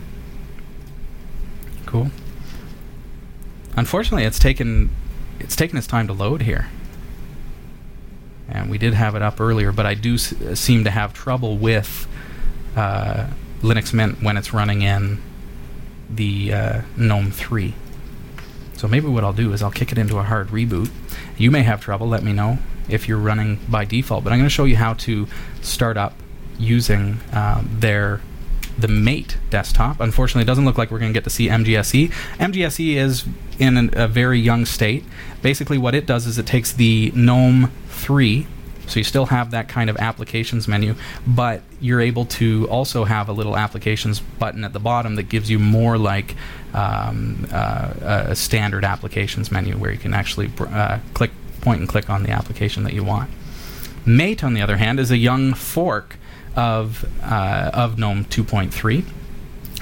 Cool. 1.87 2.11
Unfortunately, 3.77 4.25
it's 4.25 4.39
taken 4.39 4.91
it's 5.41 5.57
taken 5.57 5.79
its 5.79 5.87
time 5.87 6.07
to 6.07 6.13
load 6.13 6.43
here. 6.43 6.69
And 8.49 8.71
we 8.71 8.77
did 8.77 8.93
have 8.93 9.15
it 9.15 9.23
up 9.23 9.41
earlier, 9.41 9.73
but 9.73 9.87
I 9.87 9.95
do 9.95 10.15
s- 10.15 10.35
seem 10.55 10.85
to 10.85 10.91
have 10.91 11.15
trouble 11.15 11.57
with 11.57 12.07
uh, 12.77 13.29
Linux 13.63 13.95
Mint 13.95 14.23
when 14.23 14.37
it's 14.37 14.53
running 14.53 14.83
in 14.83 15.23
the 16.11 16.53
uh, 16.53 16.81
GNOME 16.97 17.31
3. 17.31 17.75
So 18.77 18.87
maybe 18.87 19.07
what 19.09 19.25
I'll 19.25 19.33
do 19.33 19.53
is 19.55 19.63
I'll 19.63 19.71
kick 19.71 19.91
it 19.91 19.97
into 19.97 20.19
a 20.19 20.23
hard 20.23 20.49
reboot. 20.49 20.91
You 21.39 21.51
may 21.51 21.63
have 21.63 21.81
trouble, 21.81 22.07
let 22.09 22.23
me 22.23 22.33
know 22.33 22.59
if 22.89 23.09
you're 23.09 23.19
running 23.19 23.59
by 23.69 23.85
default, 23.85 24.25
but 24.25 24.33
I'm 24.33 24.39
going 24.39 24.49
to 24.49 24.55
show 24.55 24.65
you 24.65 24.77
how 24.77 24.95
to 24.95 25.27
start 25.61 25.97
up 25.97 26.15
using 26.59 27.19
uh, 27.33 27.63
their 27.67 28.21
the 28.79 28.89
Mate 28.89 29.37
desktop. 29.51 30.01
Unfortunately, 30.01 30.43
it 30.43 30.47
doesn't 30.47 30.65
look 30.65 30.79
like 30.79 30.91
we're 30.91 30.99
going 30.99 31.13
to 31.13 31.17
get 31.17 31.25
to 31.25 31.31
see 31.31 31.49
MGSE. 31.49 32.11
MGSE 32.39 32.97
is 32.97 33.25
in 33.59 33.77
an, 33.77 33.91
a 33.93 34.09
very 34.09 34.41
young 34.41 34.65
state. 34.65 35.05
Basically, 35.43 35.79
what 35.79 35.95
it 35.95 36.07
does 36.07 36.27
is 36.27 36.39
it 36.39 36.47
takes 36.47 36.73
the 36.73 37.13
GNOME 37.15 37.71
3, 37.89 38.47
so 38.87 38.99
you 38.99 39.05
still 39.05 39.27
have 39.27 39.51
that 39.53 39.69
kind 39.69 39.89
of 39.91 39.97
applications 39.99 40.67
menu, 40.67 40.95
but 41.27 41.63
you're 41.81 42.01
able 42.01 42.25
to 42.27 42.67
also 42.69 43.05
have 43.05 43.29
a 43.29 43.33
little 43.33 43.57
applications 43.57 44.21
button 44.21 44.65
at 44.65 44.73
the 44.73 44.81
bottom 44.81 45.17
that 45.17 45.25
gives 45.25 45.51
you 45.51 45.59
more 45.59 45.99
like 45.99 46.35
um, 46.75 47.47
uh, 47.53 47.93
a 48.29 48.37
standard 48.37 48.85
applications 48.85 49.53
menu 49.53 49.77
where 49.77 49.93
you 49.93 49.99
can 49.99 50.15
actually 50.15 50.51
uh, 50.59 50.99
click, 51.15 51.31
point 51.63 51.81
and 51.81 51.89
click 51.89 52.11
on 52.11 52.25
the 52.25 52.31
application 52.31 52.83
that 52.85 52.93
you 52.93 53.03
want. 53.03 53.31
Mate, 54.05 54.45
on 54.45 54.53
the 54.53 54.61
other 54.61 54.77
hand, 54.77 55.01
is 55.01 55.11
a 55.11 55.17
young 55.17 55.55
fork 55.55 56.17
of 56.55 57.07
uh, 57.23 57.71
of 57.73 57.99
GNOME 57.99 58.27
2.3, 58.27 59.05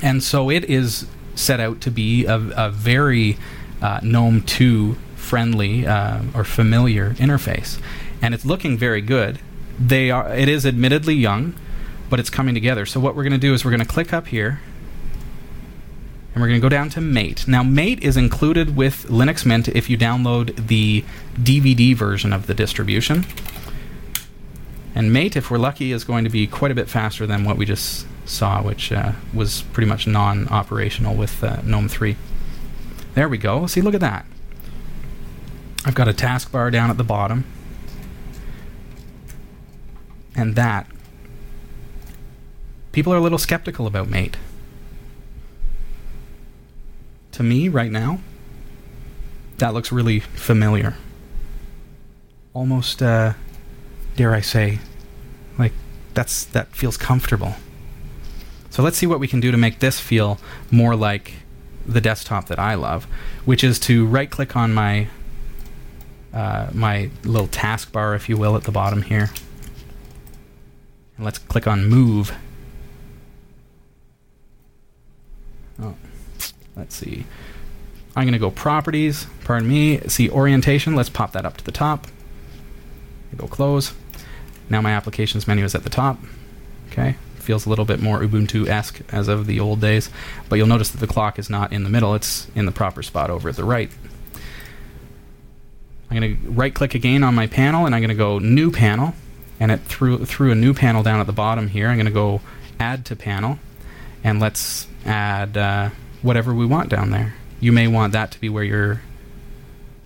and 0.03 0.22
so 0.22 0.51
it 0.51 0.64
is 0.64 1.07
set 1.35 1.59
out 1.59 1.81
to 1.81 1.91
be 1.91 2.26
a, 2.26 2.37
a 2.57 2.70
very 2.70 3.39
uh, 3.83 3.99
GNOME 4.03 4.43
2 4.43 4.97
friendly 5.16 5.87
uh, 5.87 6.20
or 6.35 6.45
familiar 6.45 7.14
interface, 7.14 7.81
and 8.22 8.35
it's 8.35 8.45
looking 8.45 8.76
very 8.76 9.01
good. 9.01 9.41
They 9.78 10.11
are. 10.11 10.33
It 10.35 10.49
is 10.49 10.66
admittedly 10.66 11.14
young, 11.14 11.55
but 12.11 12.20
it's 12.20 12.31
coming 12.31 12.55
together. 12.55 12.85
So 12.85 13.01
what 13.01 13.16
we're 13.16 13.24
going 13.24 13.33
to 13.33 13.39
do 13.39 13.55
is 13.55 13.64
we're 13.64 13.70
going 13.70 13.81
to 13.81 13.87
click 13.87 14.12
up 14.12 14.28
here. 14.28 14.61
And 16.33 16.41
we're 16.41 16.49
going 16.49 16.61
to 16.61 16.64
go 16.64 16.68
down 16.68 16.91
to 16.91 17.01
Mate. 17.01 17.49
Now, 17.49 17.62
Mate 17.62 18.03
is 18.03 18.16
included 18.16 18.76
with 18.76 19.07
Linux 19.09 19.45
Mint 19.45 19.68
if 19.68 19.91
you 19.91 19.99
download 19.99 20.68
the 20.68 21.05
DVD 21.37 21.95
version 21.95 22.33
of 22.33 22.47
the 22.47 22.55
distribution. 22.55 23.26
And 24.95 25.12
Mate, 25.12 25.37
if 25.37 25.51
we're 25.51 25.59
lucky, 25.59 25.93
is 25.93 26.05
going 26.05 26.24
to 26.24 26.31
be 26.31 26.47
quite 26.47 26.70
a 26.70 26.74
bit 26.74 26.89
faster 26.89 27.26
than 27.26 27.45
what 27.45 27.57
we 27.57 27.66
just 27.66 28.07
saw, 28.26 28.62
which 28.62 28.93
uh, 28.93 29.12
was 29.35 29.62
pretty 29.72 29.89
much 29.89 30.07
non 30.07 30.47
operational 30.49 31.16
with 31.16 31.43
uh, 31.43 31.61
GNOME 31.62 31.89
3. 31.89 32.16
There 33.14 33.28
we 33.28 33.39
go. 33.39 33.66
See, 33.66 33.81
look 33.81 33.95
at 33.95 34.01
that. 34.01 34.24
I've 35.85 35.95
got 35.95 36.09
a 36.09 36.12
taskbar 36.12 36.70
down 36.70 36.91
at 36.91 36.97
the 36.97 37.05
bottom. 37.05 37.45
And 40.37 40.55
that. 40.55 40.87
People 42.93 43.12
are 43.12 43.16
a 43.16 43.20
little 43.20 43.39
skeptical 43.39 43.87
about 43.87 44.09
Mate. 44.09 44.37
To 47.41 47.45
me, 47.45 47.70
right 47.70 47.91
now, 47.91 48.20
that 49.57 49.72
looks 49.72 49.91
really 49.91 50.20
familiar. 50.20 50.97
Almost, 52.53 53.03
uh, 53.03 53.32
dare 54.14 54.34
I 54.34 54.43
say, 54.43 54.78
like 55.57 55.72
that's 56.12 56.45
that 56.45 56.76
feels 56.76 56.99
comfortable. 56.99 57.55
So 58.68 58.82
let's 58.82 58.99
see 58.99 59.07
what 59.07 59.20
we 59.20 59.26
can 59.26 59.41
do 59.41 59.51
to 59.51 59.57
make 59.57 59.78
this 59.78 59.99
feel 59.99 60.38
more 60.70 60.95
like 60.95 61.32
the 61.86 62.03
desktop 62.03 62.47
that 62.49 62.59
I 62.59 62.74
love, 62.74 63.07
which 63.47 63.64
is 63.64 63.78
to 63.88 64.05
right 64.05 64.30
click 64.30 64.55
on 64.55 64.74
my 64.74 65.09
uh, 66.34 66.68
my 66.74 67.09
little 67.24 67.49
taskbar, 67.49 68.14
if 68.14 68.28
you 68.28 68.36
will, 68.36 68.55
at 68.55 68.64
the 68.64 68.70
bottom 68.70 69.01
here. 69.01 69.30
And 71.16 71.24
let's 71.24 71.38
click 71.38 71.66
on 71.66 71.86
Move. 71.88 72.34
Oh, 75.82 75.95
let's 76.77 76.95
see. 76.95 77.25
I'm 78.16 78.25
going 78.25 78.33
to 78.33 78.39
go 78.39 78.51
Properties. 78.51 79.27
Pardon 79.45 79.68
me. 79.68 80.01
See 80.01 80.29
Orientation. 80.31 80.95
Let's 80.95 81.09
pop 81.09 81.33
that 81.33 81.45
up 81.45 81.57
to 81.59 81.64
the 81.64 81.73
top. 81.73 82.07
Go 83.37 83.47
Close. 83.47 83.95
Now 84.68 84.81
my 84.81 84.93
Applications 84.93 85.47
menu 85.47 85.64
is 85.64 85.75
at 85.75 85.85
the 85.85 85.91
top. 85.91 86.18
Okay. 86.91 87.16
Feels 87.37 87.66
a 87.66 87.68
little 87.68 87.85
bit 87.85 88.01
more 88.01 88.21
Ubuntu 88.21 88.68
esque 88.68 89.01
as 89.12 89.29
of 89.29 89.47
the 89.47 89.61
old 89.61 89.81
days. 89.81 90.11
But 90.49 90.57
you'll 90.57 90.66
notice 90.66 90.91
that 90.91 90.99
the 90.99 91.07
clock 91.07 91.39
is 91.39 91.49
not 91.49 91.73
in 91.73 91.85
the 91.85 91.91
middle, 91.91 92.14
it's 92.14 92.49
in 92.55 92.66
the 92.66 92.73
proper 92.73 93.03
spot 93.03 93.31
over 93.31 93.49
at 93.49 93.57
the 93.57 93.64
right. 93.64 93.91
I'm 96.11 96.18
going 96.18 96.37
to 96.37 96.51
right 96.51 96.75
click 96.75 96.95
again 96.95 97.23
on 97.23 97.35
my 97.35 97.47
panel 97.47 97.87
and 97.87 97.95
I'm 97.95 98.01
going 98.01 98.11
to 98.11 98.16
go 98.16 98.41
New 98.41 98.71
Panel. 98.71 99.14
And 99.61 99.71
it 99.71 99.81
threw, 99.83 100.25
threw 100.25 100.51
a 100.51 100.55
new 100.55 100.75
panel 100.75 101.03
down 101.03 101.21
at 101.21 101.27
the 101.27 101.33
bottom 101.33 101.68
here. 101.68 101.89
I'm 101.89 101.97
going 101.97 102.07
to 102.07 102.12
go 102.12 102.41
Add 102.81 103.05
to 103.07 103.16
Panel. 103.16 103.59
And 104.25 104.41
let's 104.41 104.87
add 105.05 105.57
uh, 105.57 105.91
whatever 106.23 106.55
we 106.55 106.66
want 106.66 106.89
down 106.89 107.11
there. 107.11 107.35
You 107.61 107.73
may 107.73 107.87
want 107.87 108.12
that 108.12 108.31
to 108.33 108.41
be 108.41 108.49
where 108.49 108.64
your 108.64 109.03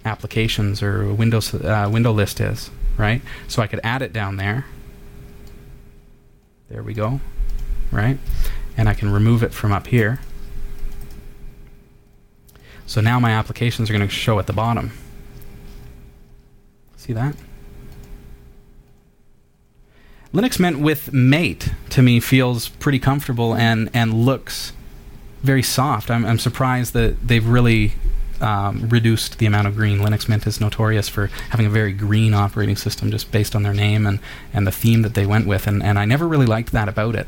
applications 0.05 0.83
or 0.83 1.13
Windows 1.13 1.55
uh, 1.55 1.89
window 1.91 2.13
list 2.13 2.41
is, 2.41 2.71
right? 2.97 3.23
So 3.49 3.63
I 3.63 3.67
could 3.67 3.81
add 3.83 4.03
it 4.03 4.13
down 4.13 4.37
there. 4.37 4.67
There 6.69 6.83
we 6.83 6.95
go, 6.95 7.21
right? 7.91 8.19
And 8.77 8.89
I 8.89 8.95
can 8.95 9.11
remove 9.11 9.43
it 9.43 9.53
from 9.53 9.73
up 9.73 9.87
here. 9.87 10.21
So 12.87 13.01
now 13.01 13.19
my 13.19 13.31
applications 13.31 13.89
are 13.89 13.93
going 13.93 14.07
to 14.07 14.13
show 14.13 14.39
at 14.39 14.47
the 14.47 14.53
bottom. 14.53 14.93
See 16.97 17.13
that? 17.13 17.37
Linux 20.33 20.59
Mint 20.59 20.81
with 20.81 21.13
Mate 21.13 21.71
to 21.91 22.03
me 22.03 22.19
feels 22.19 22.69
pretty 22.69 22.99
comfortable 22.99 23.55
and, 23.55 23.89
and 23.95 24.13
looks 24.13 24.73
very 25.45 25.63
soft. 25.63 26.11
I'm, 26.11 26.25
I'm 26.25 26.39
surprised 26.39 26.95
that 26.95 27.29
they've 27.29 27.47
really 27.47 27.93
um, 28.41 28.89
reduced 28.89 29.39
the 29.39 29.47
amount 29.47 29.69
of 29.69 29.77
green. 29.77 29.99
Linux 29.99 30.29
Mint 30.29 30.47
is 30.47 30.61
notorious 30.61 31.09
for 31.09 31.27
having 31.51 31.67
a 31.67 31.71
very 31.71 31.93
green 31.93 32.35
operating 32.35 32.77
system 32.77 33.11
just 33.11 33.31
based 33.31 33.55
on 33.55 33.63
their 33.63 33.75
name 33.75 34.07
and, 34.07 34.19
and 34.53 34.67
the 34.67 34.73
theme 34.73 35.03
that 35.03 35.15
they 35.15 35.27
went 35.27 35.47
with, 35.47 35.67
and, 35.67 35.83
and 35.83 35.99
I 35.99 36.05
never 36.05 36.27
really 36.27 36.47
liked 36.47 36.73
that 36.73 36.89
about 36.89 37.15
it. 37.15 37.27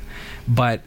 But 0.48 0.80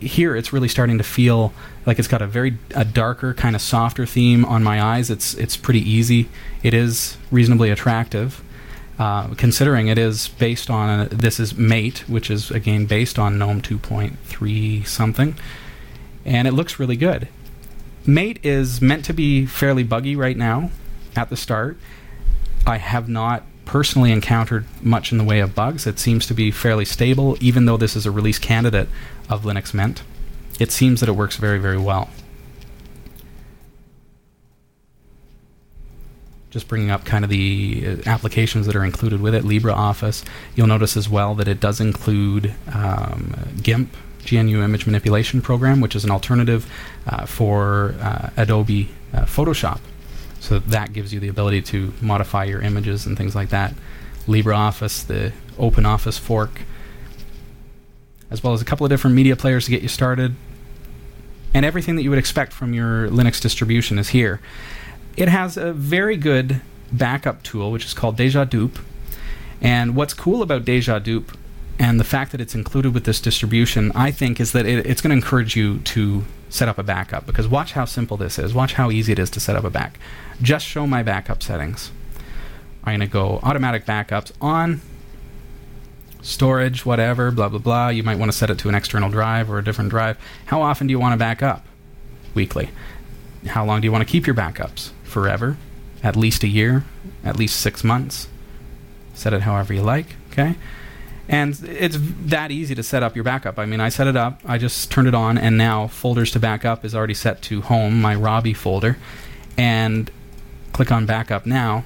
here 0.00 0.36
it's 0.36 0.52
really 0.52 0.68
starting 0.68 0.98
to 0.98 1.04
feel 1.04 1.52
like 1.84 1.98
it's 1.98 2.08
got 2.08 2.22
a 2.22 2.26
very 2.26 2.56
a 2.74 2.84
darker 2.84 3.34
kind 3.34 3.56
of 3.56 3.62
softer 3.62 4.06
theme 4.06 4.44
on 4.44 4.62
my 4.62 4.80
eyes 4.80 5.10
it's 5.10 5.34
it's 5.34 5.56
pretty 5.56 5.80
easy 5.80 6.28
it 6.62 6.72
is 6.72 7.16
reasonably 7.32 7.68
attractive 7.68 8.40
uh, 9.00 9.26
considering 9.34 9.88
it 9.88 9.98
is 9.98 10.28
based 10.28 10.70
on 10.70 11.00
a, 11.00 11.08
this 11.08 11.40
is 11.40 11.56
mate 11.56 12.08
which 12.08 12.30
is 12.30 12.50
again 12.52 12.86
based 12.86 13.18
on 13.18 13.38
gnome 13.38 13.60
2.3 13.60 14.86
something 14.86 15.34
and 16.28 16.46
it 16.46 16.52
looks 16.52 16.78
really 16.78 16.96
good 16.96 17.26
mate 18.06 18.38
is 18.44 18.80
meant 18.80 19.04
to 19.04 19.12
be 19.12 19.44
fairly 19.46 19.82
buggy 19.82 20.14
right 20.14 20.36
now 20.36 20.70
at 21.16 21.28
the 21.30 21.36
start 21.36 21.76
i 22.66 22.76
have 22.76 23.08
not 23.08 23.42
personally 23.68 24.10
encountered 24.10 24.64
much 24.82 25.12
in 25.12 25.18
the 25.18 25.24
way 25.24 25.40
of 25.40 25.54
bugs. 25.54 25.86
It 25.86 25.98
seems 25.98 26.26
to 26.26 26.34
be 26.34 26.50
fairly 26.50 26.86
stable, 26.86 27.36
even 27.38 27.66
though 27.66 27.76
this 27.76 27.94
is 27.94 28.06
a 28.06 28.10
release 28.10 28.38
candidate 28.38 28.88
of 29.28 29.42
Linux 29.42 29.74
Mint. 29.74 30.02
It 30.58 30.72
seems 30.72 31.00
that 31.00 31.08
it 31.08 31.12
works 31.12 31.36
very, 31.36 31.58
very 31.58 31.76
well. 31.76 32.08
Just 36.48 36.66
bringing 36.66 36.90
up 36.90 37.04
kind 37.04 37.24
of 37.24 37.30
the 37.30 37.84
uh, 37.86 38.08
applications 38.08 38.64
that 38.64 38.74
are 38.74 38.84
included 38.84 39.20
with 39.20 39.34
it, 39.34 39.44
LibreOffice. 39.44 40.24
You'll 40.56 40.66
notice 40.66 40.96
as 40.96 41.10
well 41.10 41.34
that 41.34 41.46
it 41.46 41.60
does 41.60 41.78
include 41.78 42.54
um, 42.72 43.34
GIMP, 43.60 43.94
GNU 44.30 44.62
Image 44.62 44.86
Manipulation 44.86 45.40
Program, 45.42 45.80
which 45.80 45.96
is 45.96 46.04
an 46.04 46.10
alternative 46.10 46.70
uh, 47.06 47.26
for 47.26 47.94
uh, 48.00 48.30
Adobe 48.36 48.88
uh, 49.12 49.22
Photoshop. 49.22 49.80
So 50.40 50.58
that 50.58 50.92
gives 50.92 51.12
you 51.12 51.20
the 51.20 51.28
ability 51.28 51.62
to 51.62 51.92
modify 52.00 52.44
your 52.44 52.60
images 52.60 53.06
and 53.06 53.16
things 53.16 53.34
like 53.34 53.48
that. 53.50 53.74
LibreOffice, 54.26 55.06
the 55.06 55.32
OpenOffice 55.56 56.18
fork, 56.18 56.62
as 58.30 58.42
well 58.42 58.52
as 58.52 58.62
a 58.62 58.64
couple 58.64 58.84
of 58.84 58.90
different 58.90 59.16
media 59.16 59.36
players 59.36 59.64
to 59.64 59.70
get 59.70 59.82
you 59.82 59.88
started. 59.88 60.34
And 61.54 61.64
everything 61.64 61.96
that 61.96 62.02
you 62.02 62.10
would 62.10 62.18
expect 62.18 62.52
from 62.52 62.74
your 62.74 63.08
Linux 63.08 63.40
distribution 63.40 63.98
is 63.98 64.10
here. 64.10 64.40
It 65.16 65.28
has 65.28 65.56
a 65.56 65.72
very 65.72 66.16
good 66.16 66.60
backup 66.92 67.42
tool, 67.42 67.72
which 67.72 67.84
is 67.84 67.94
called 67.94 68.16
Déjà 68.16 68.48
Dup. 68.48 68.82
And 69.60 69.96
what's 69.96 70.14
cool 70.14 70.42
about 70.42 70.64
Déjà 70.64 71.02
Dup 71.02 71.36
and 71.78 72.00
the 72.00 72.04
fact 72.04 72.32
that 72.32 72.40
it's 72.40 72.54
included 72.54 72.92
with 72.92 73.04
this 73.04 73.20
distribution, 73.20 73.92
I 73.94 74.10
think, 74.10 74.40
is 74.40 74.52
that 74.52 74.66
it, 74.66 74.84
it's 74.86 75.00
going 75.00 75.10
to 75.10 75.16
encourage 75.16 75.54
you 75.56 75.78
to 75.78 76.24
set 76.48 76.68
up 76.68 76.78
a 76.78 76.82
backup 76.82 77.26
because 77.26 77.46
watch 77.46 77.72
how 77.72 77.84
simple 77.84 78.16
this 78.16 78.38
is. 78.38 78.52
Watch 78.52 78.74
how 78.74 78.90
easy 78.90 79.12
it 79.12 79.18
is 79.18 79.30
to 79.30 79.40
set 79.40 79.54
up 79.54 79.64
a 79.64 79.70
back. 79.70 79.98
Just 80.42 80.66
show 80.66 80.86
my 80.86 81.02
backup 81.02 81.42
settings. 81.42 81.92
I'm 82.82 82.98
going 82.98 83.00
to 83.00 83.12
go 83.12 83.38
automatic 83.42 83.84
backups 83.84 84.32
on 84.40 84.80
storage, 86.22 86.84
whatever, 86.84 87.30
blah, 87.30 87.48
blah, 87.48 87.58
blah. 87.58 87.88
You 87.88 88.02
might 88.02 88.18
want 88.18 88.32
to 88.32 88.36
set 88.36 88.50
it 88.50 88.58
to 88.60 88.68
an 88.68 88.74
external 88.74 89.10
drive 89.10 89.50
or 89.50 89.58
a 89.58 89.64
different 89.64 89.90
drive. 89.90 90.18
How 90.46 90.62
often 90.62 90.86
do 90.86 90.90
you 90.90 90.98
want 90.98 91.12
to 91.12 91.18
back 91.18 91.42
up? 91.42 91.64
Weekly. 92.34 92.70
How 93.46 93.64
long 93.64 93.80
do 93.80 93.86
you 93.86 93.92
want 93.92 94.06
to 94.06 94.10
keep 94.10 94.26
your 94.26 94.34
backups? 94.34 94.90
Forever? 95.04 95.56
At 96.02 96.16
least 96.16 96.42
a 96.42 96.48
year? 96.48 96.84
At 97.24 97.36
least 97.36 97.60
six 97.60 97.84
months? 97.84 98.28
Set 99.14 99.32
it 99.32 99.42
however 99.42 99.74
you 99.74 99.82
like, 99.82 100.16
okay? 100.32 100.56
And 101.28 101.60
it's 101.62 101.98
that 102.00 102.50
easy 102.50 102.74
to 102.74 102.82
set 102.82 103.02
up 103.02 103.14
your 103.14 103.24
backup. 103.24 103.58
I 103.58 103.66
mean, 103.66 103.80
I 103.80 103.90
set 103.90 104.06
it 104.06 104.16
up, 104.16 104.40
I 104.46 104.56
just 104.56 104.90
turned 104.90 105.08
it 105.08 105.14
on, 105.14 105.36
and 105.36 105.58
now 105.58 105.86
folders 105.86 106.30
to 106.32 106.40
backup 106.40 106.84
is 106.84 106.94
already 106.94 107.14
set 107.14 107.42
to 107.42 107.60
home, 107.60 108.00
my 108.00 108.14
Robbie 108.14 108.54
folder. 108.54 108.96
And 109.56 110.10
click 110.72 110.90
on 110.90 111.04
backup 111.04 111.44
now. 111.44 111.84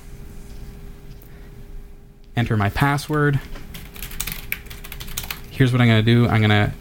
Enter 2.37 2.57
my 2.57 2.71
password. 2.71 3.41
Here's 5.51 5.73
what 5.73 5.81
I'm 5.81 5.89
going 5.89 6.05
to 6.05 6.15
do 6.15 6.29
I'm 6.29 6.41
going 6.41 6.51
to 6.51 6.73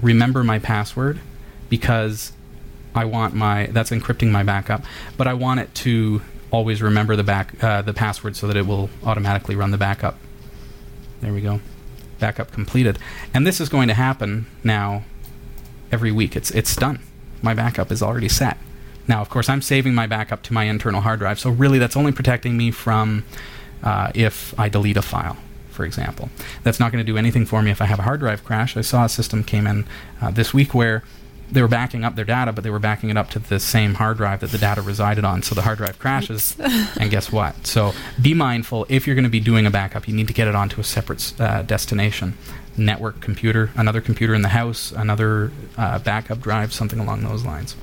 remember 0.00 0.42
my 0.42 0.58
password 0.58 1.20
because 1.68 2.32
I 2.94 3.04
want 3.04 3.34
my 3.34 3.66
that's 3.66 3.90
encrypting 3.90 4.30
my 4.30 4.42
backup, 4.42 4.82
but 5.16 5.26
I 5.26 5.34
want 5.34 5.60
it 5.60 5.74
to 5.76 6.20
always 6.50 6.82
remember 6.82 7.14
the 7.14 7.22
back 7.22 7.62
uh, 7.62 7.82
the 7.82 7.94
password 7.94 8.36
so 8.36 8.46
that 8.48 8.56
it 8.56 8.66
will 8.66 8.90
automatically 9.04 9.54
run 9.54 9.70
the 9.70 9.78
backup. 9.78 10.18
There 11.20 11.32
we 11.32 11.40
go 11.40 11.60
backup 12.18 12.52
completed. 12.52 12.98
And 13.32 13.46
this 13.46 13.60
is 13.60 13.68
going 13.68 13.88
to 13.88 13.94
happen 13.94 14.46
now 14.64 15.04
every 15.90 16.12
week. 16.12 16.36
It's 16.36 16.50
it's 16.50 16.74
done. 16.76 17.00
My 17.42 17.54
backup 17.54 17.92
is 17.92 18.02
already 18.02 18.28
set. 18.28 18.58
Now, 19.06 19.22
of 19.22 19.30
course, 19.30 19.48
I'm 19.48 19.62
saving 19.62 19.94
my 19.94 20.06
backup 20.06 20.42
to 20.44 20.52
my 20.52 20.64
internal 20.64 21.00
hard 21.00 21.20
drive, 21.20 21.38
so 21.38 21.50
really 21.50 21.78
that's 21.78 21.96
only 21.96 22.12
protecting 22.12 22.56
me 22.56 22.70
from 22.70 23.24
uh, 23.82 24.12
if 24.14 24.58
I 24.58 24.68
delete 24.68 24.98
a 24.98 25.02
file, 25.02 25.38
for 25.70 25.86
example. 25.86 26.28
That's 26.62 26.78
not 26.78 26.92
going 26.92 27.04
to 27.04 27.10
do 27.10 27.16
anything 27.16 27.46
for 27.46 27.62
me 27.62 27.70
if 27.70 27.80
I 27.80 27.86
have 27.86 27.98
a 27.98 28.02
hard 28.02 28.20
drive 28.20 28.44
crash. 28.44 28.76
I 28.76 28.82
saw 28.82 29.04
a 29.04 29.08
system 29.08 29.44
came 29.44 29.66
in 29.66 29.86
uh, 30.20 30.30
this 30.30 30.52
week 30.52 30.74
where 30.74 31.02
they 31.50 31.62
were 31.62 31.68
backing 31.68 32.04
up 32.04 32.14
their 32.14 32.24
data, 32.24 32.52
but 32.52 32.64
they 32.64 32.70
were 32.70 32.78
backing 32.78 33.10
it 33.10 33.16
up 33.16 33.30
to 33.30 33.38
the 33.38 33.58
same 33.58 33.94
hard 33.94 34.18
drive 34.18 34.40
that 34.40 34.50
the 34.50 34.58
data 34.58 34.82
resided 34.82 35.24
on. 35.24 35.42
So 35.42 35.54
the 35.54 35.62
hard 35.62 35.78
drive 35.78 35.98
crashes, 35.98 36.56
and 37.00 37.10
guess 37.10 37.32
what? 37.32 37.66
So 37.66 37.92
be 38.20 38.34
mindful 38.34 38.86
if 38.88 39.06
you're 39.06 39.16
going 39.16 39.24
to 39.24 39.30
be 39.30 39.40
doing 39.40 39.66
a 39.66 39.70
backup, 39.70 40.08
you 40.08 40.14
need 40.14 40.28
to 40.28 40.34
get 40.34 40.48
it 40.48 40.54
onto 40.54 40.80
a 40.80 40.84
separate 40.84 41.32
uh, 41.40 41.62
destination 41.62 42.34
network 42.76 43.20
computer, 43.20 43.70
another 43.74 44.00
computer 44.00 44.34
in 44.34 44.42
the 44.42 44.48
house, 44.48 44.92
another 44.92 45.50
uh, 45.76 45.98
backup 45.98 46.40
drive, 46.40 46.72
something 46.72 47.00
along 47.00 47.22
those 47.22 47.44
lines. 47.44 47.76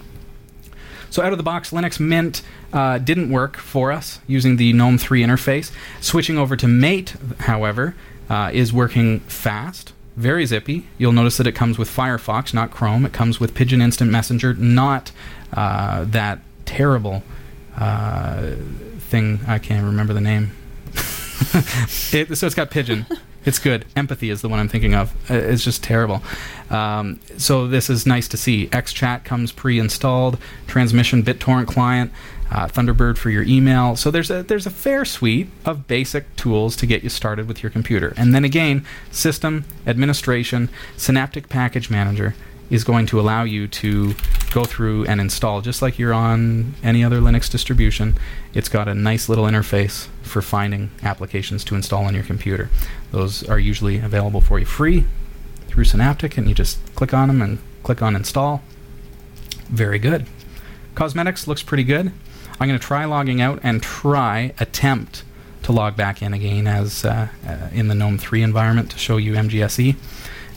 So 1.10 1.24
out 1.24 1.32
of 1.32 1.38
the 1.38 1.44
box, 1.44 1.72
Linux 1.72 2.00
Mint 2.00 2.42
uh, 2.74 2.98
didn't 2.98 3.30
work 3.30 3.58
for 3.58 3.92
us 3.92 4.20
using 4.28 4.58
the 4.58 4.74
GNOME 4.74 4.98
3 4.98 5.22
interface. 5.22 5.72
Switching 6.02 6.38
over 6.38 6.56
to 6.56 6.68
Mate, 6.68 7.16
however, 7.40 7.96
uh, 8.30 8.52
is 8.54 8.74
working 8.74 9.20
fast 9.22 9.94
very 10.16 10.46
zippy. 10.46 10.88
You'll 10.98 11.12
notice 11.12 11.38
that 11.38 11.48
it 11.48 11.54
comes 11.54 11.78
with 11.78 11.90
Firefox, 11.90 12.54
not 12.54 12.72
Chrome. 12.72 13.06
It 13.06 13.14
comes 13.14 13.40
with 13.40 13.54
Pidgin 13.54 13.82
Instant 13.82 14.12
Messenger, 14.12 14.54
not 14.56 15.12
uh, 15.54 16.06
that 16.06 16.40
terrible 16.66 17.24
uh, 17.78 18.52
thing. 19.00 19.40
I 19.48 19.60
can't 19.60 19.86
remember 19.86 20.14
the 20.14 20.22
name. 20.22 20.52
it, 22.14 22.38
so 22.38 22.46
it's 22.46 22.56
got 22.56 22.72
Pidgin. 22.72 23.06
It's 23.46 23.60
good. 23.60 23.86
Empathy 23.96 24.32
is 24.32 24.42
the 24.42 24.50
one 24.50 24.60
I'm 24.60 24.68
thinking 24.68 24.96
of. 24.96 25.14
Uh, 25.30 25.36
it's 25.36 25.64
just 25.64 25.84
terrible. 25.84 26.24
Um, 26.72 27.20
so 27.38 27.68
this 27.68 27.90
is 27.92 28.06
nice 28.06 28.28
to 28.30 28.38
see. 28.38 28.68
XChat 28.68 29.24
comes 29.24 29.52
pre-installed. 29.52 30.40
Transmission 30.66 31.22
BitTorrent 31.22 31.68
client 31.68 32.12
uh, 32.52 32.68
Thunderbird 32.68 33.18
for 33.18 33.30
your 33.30 33.44
email. 33.44 33.96
So 33.96 34.12
there's 34.12 34.30
a 34.30 34.44
there's 34.44 34.66
a 34.66 34.72
fair 34.72 35.06
suite 35.06 35.50
of 35.66 35.88
basic 35.88 36.36
tools 36.36 36.76
to 36.78 36.86
get 36.86 37.04
you 37.04 37.10
started 37.10 37.48
with 37.48 37.64
your 37.64 37.70
computer. 37.70 38.14
And 38.18 38.34
then 38.34 38.44
again, 38.44 38.86
system 39.12 39.66
administration, 39.88 40.70
Synaptic 40.98 41.50
Package 41.50 41.90
Manager 41.90 42.36
is 42.70 42.84
going 42.84 43.06
to 43.06 43.20
allow 43.20 43.44
you 43.44 43.68
to 43.68 44.16
go 44.52 44.64
through 44.64 45.06
and 45.06 45.22
install 45.22 45.62
just 45.62 45.82
like 45.82 46.00
you're 46.00 46.14
on 46.14 46.74
any 46.82 47.04
other 47.04 47.20
Linux 47.20 47.50
distribution. 47.50 48.18
It's 48.54 48.70
got 48.70 48.88
a 48.88 48.96
nice 48.96 49.30
little 49.30 49.46
interface 49.46 50.08
for 50.24 50.42
finding 50.42 50.90
applications 51.04 51.64
to 51.66 51.76
install 51.76 52.06
on 52.06 52.16
your 52.16 52.24
computer. 52.24 52.70
Those 53.12 53.48
are 53.48 53.60
usually 53.60 54.00
available 54.00 54.42
for 54.42 54.58
you 54.58 54.66
free 54.66 55.06
through 55.68 55.84
Synaptic, 55.84 56.38
and 56.38 56.48
you 56.48 56.56
just 56.56 56.80
click 56.96 57.14
on 57.14 57.28
them 57.28 57.42
and 57.42 57.60
click 57.84 58.02
on 58.02 58.16
install. 58.16 58.64
Very 59.68 60.00
good. 60.00 60.26
Cosmetics 60.96 61.48
looks 61.48 61.62
pretty 61.62 61.84
good. 61.84 62.12
I'm 62.60 62.68
going 62.68 62.80
to 62.80 62.86
try 62.86 63.06
logging 63.06 63.42
out 63.42 63.60
and 63.64 63.82
try 63.84 64.54
attempt 64.60 65.24
to 65.64 65.72
log 65.72 65.96
back 65.98 66.22
in 66.22 66.34
again 66.34 66.68
as 66.68 67.04
uh, 67.04 67.28
uh, 67.48 67.68
in 67.74 67.88
the 67.88 67.96
GNOME 67.96 68.18
3 68.18 68.44
environment 68.44 68.92
to 68.92 68.98
show 68.98 69.18
you 69.18 69.34
MGSE. 69.34 69.96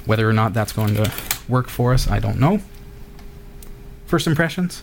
Whether 0.07 0.29
or 0.29 0.33
not 0.33 0.55
that's 0.55 0.73
going 0.73 0.95
to 0.95 1.13
work 1.49 1.69
for 1.69 1.93
us, 1.93 2.09
I 2.09 2.19
don't 2.19 2.39
know. 2.39 2.61
First 4.07 4.27
impressions? 4.27 4.83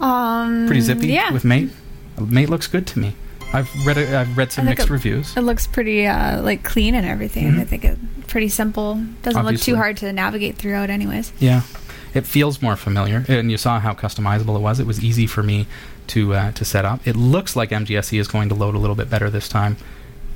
Um, 0.00 0.66
Pretty 0.66 0.80
zippy 0.80 1.08
yeah. 1.08 1.30
with 1.32 1.44
Mate. 1.44 1.70
Mate 2.18 2.48
looks 2.48 2.66
good 2.66 2.86
to 2.88 2.98
me. 2.98 3.14
I've 3.52 3.70
read 3.86 3.98
a, 3.98 4.18
I've 4.20 4.36
read 4.36 4.50
some 4.50 4.64
mixed 4.64 4.86
it- 4.86 4.90
reviews. 4.90 5.36
It 5.36 5.42
looks 5.42 5.66
pretty 5.66 6.06
uh, 6.06 6.40
like 6.42 6.62
clean 6.64 6.94
and 6.94 7.06
everything. 7.06 7.52
Mhm. 7.52 7.60
I 7.60 7.64
think 7.64 7.84
it's 7.84 8.00
pretty 8.26 8.48
simple. 8.48 8.94
Doesn't 9.22 9.38
Obviously. 9.38 9.72
look 9.72 9.76
too 9.76 9.76
hard 9.76 9.96
to 9.98 10.12
navigate 10.12 10.56
throughout, 10.56 10.88
anyways. 10.90 11.32
Yeah, 11.38 11.62
it 12.14 12.26
feels 12.26 12.60
more 12.60 12.76
familiar, 12.76 13.24
and 13.28 13.50
you 13.50 13.56
saw 13.56 13.80
how 13.80 13.94
customizable 13.94 14.56
it 14.56 14.60
was. 14.60 14.80
It 14.80 14.86
was 14.86 15.02
easy 15.02 15.26
for 15.26 15.42
me 15.42 15.66
to 16.08 16.34
uh, 16.34 16.52
to 16.52 16.64
set 16.64 16.84
up. 16.84 17.06
It 17.06 17.16
looks 17.16 17.56
like 17.56 17.70
MGSE 17.70 18.18
is 18.18 18.28
going 18.28 18.48
to 18.48 18.54
load 18.54 18.74
a 18.74 18.78
little 18.78 18.96
bit 18.96 19.08
better 19.08 19.30
this 19.30 19.48
time. 19.48 19.76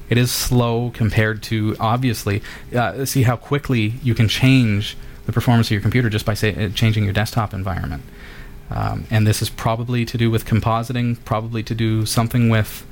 It 0.09 0.19
is 0.19 0.31
slow 0.31 0.91
compared 0.95 1.43
to 1.45 1.77
obviously. 1.81 2.43
Uh, 2.75 3.05
see 3.05 3.25
how 3.25 3.37
quickly 3.37 3.95
you 4.03 4.15
can 4.15 4.29
change 4.29 4.97
the 5.27 5.33
performance 5.33 5.67
of 5.67 5.73
your 5.73 5.81
computer 5.81 6.09
just 6.09 6.25
by 6.25 6.35
say, 6.35 6.67
uh, 6.67 6.69
changing 6.71 7.05
your 7.05 7.13
desktop 7.13 7.53
environment. 7.53 8.03
Um, 8.71 9.07
and 9.11 9.27
this 9.27 9.43
is 9.43 9.51
probably 9.51 10.05
to 10.05 10.19
do 10.19 10.31
with 10.31 10.45
compositing, 10.45 11.23
probably 11.25 11.63
to 11.65 11.75
do 11.75 12.07
something 12.07 12.49
with. 12.49 12.87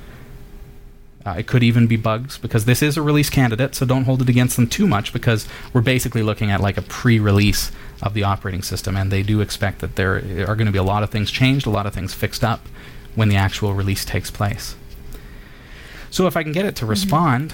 Uh, 1.25 1.35
it 1.39 1.47
could 1.47 1.63
even 1.63 1.87
be 1.87 1.95
bugs 1.95 2.37
because 2.37 2.65
this 2.65 2.83
is 2.83 2.97
a 2.97 3.01
release 3.01 3.31
candidate, 3.31 3.73
so 3.73 3.83
don't 3.83 4.03
hold 4.03 4.21
it 4.21 4.29
against 4.29 4.57
them 4.57 4.67
too 4.67 4.85
much 4.85 5.11
because 5.11 5.47
we're 5.73 5.81
basically 5.81 6.21
looking 6.21 6.51
at 6.51 6.61
like 6.61 6.77
a 6.77 6.83
pre-release 6.83 7.71
of 8.01 8.13
the 8.13 8.23
operating 8.23 8.61
system, 8.61 8.95
and 8.95 9.11
they 9.11 9.23
do 9.23 9.41
expect 9.41 9.79
that 9.79 9.95
there 9.95 10.15
are 10.47 10.55
going 10.55 10.65
to 10.65 10.71
be 10.71 10.77
a 10.77 10.83
lot 10.83 11.03
of 11.03 11.09
things 11.09 11.31
changed, 11.31 11.65
a 11.65 11.69
lot 11.69 11.85
of 11.85 11.93
things 11.93 12.13
fixed 12.13 12.43
up 12.43 12.61
when 13.15 13.29
the 13.29 13.35
actual 13.35 13.73
release 13.73 14.03
takes 14.03 14.29
place. 14.29 14.75
So 16.09 16.27
if 16.27 16.37
I 16.37 16.43
can 16.43 16.51
get 16.51 16.65
it 16.65 16.75
to 16.77 16.85
respond, 16.85 17.53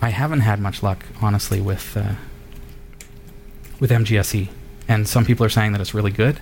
I 0.00 0.10
haven't 0.10 0.40
had 0.40 0.60
much 0.60 0.82
luck, 0.82 1.04
honestly, 1.20 1.60
with 1.60 1.96
uh, 1.96 2.14
with 3.80 3.90
MGSE, 3.90 4.48
and 4.88 5.08
some 5.08 5.24
people 5.24 5.44
are 5.44 5.48
saying 5.48 5.72
that 5.72 5.80
it's 5.80 5.94
really 5.94 6.10
good. 6.10 6.40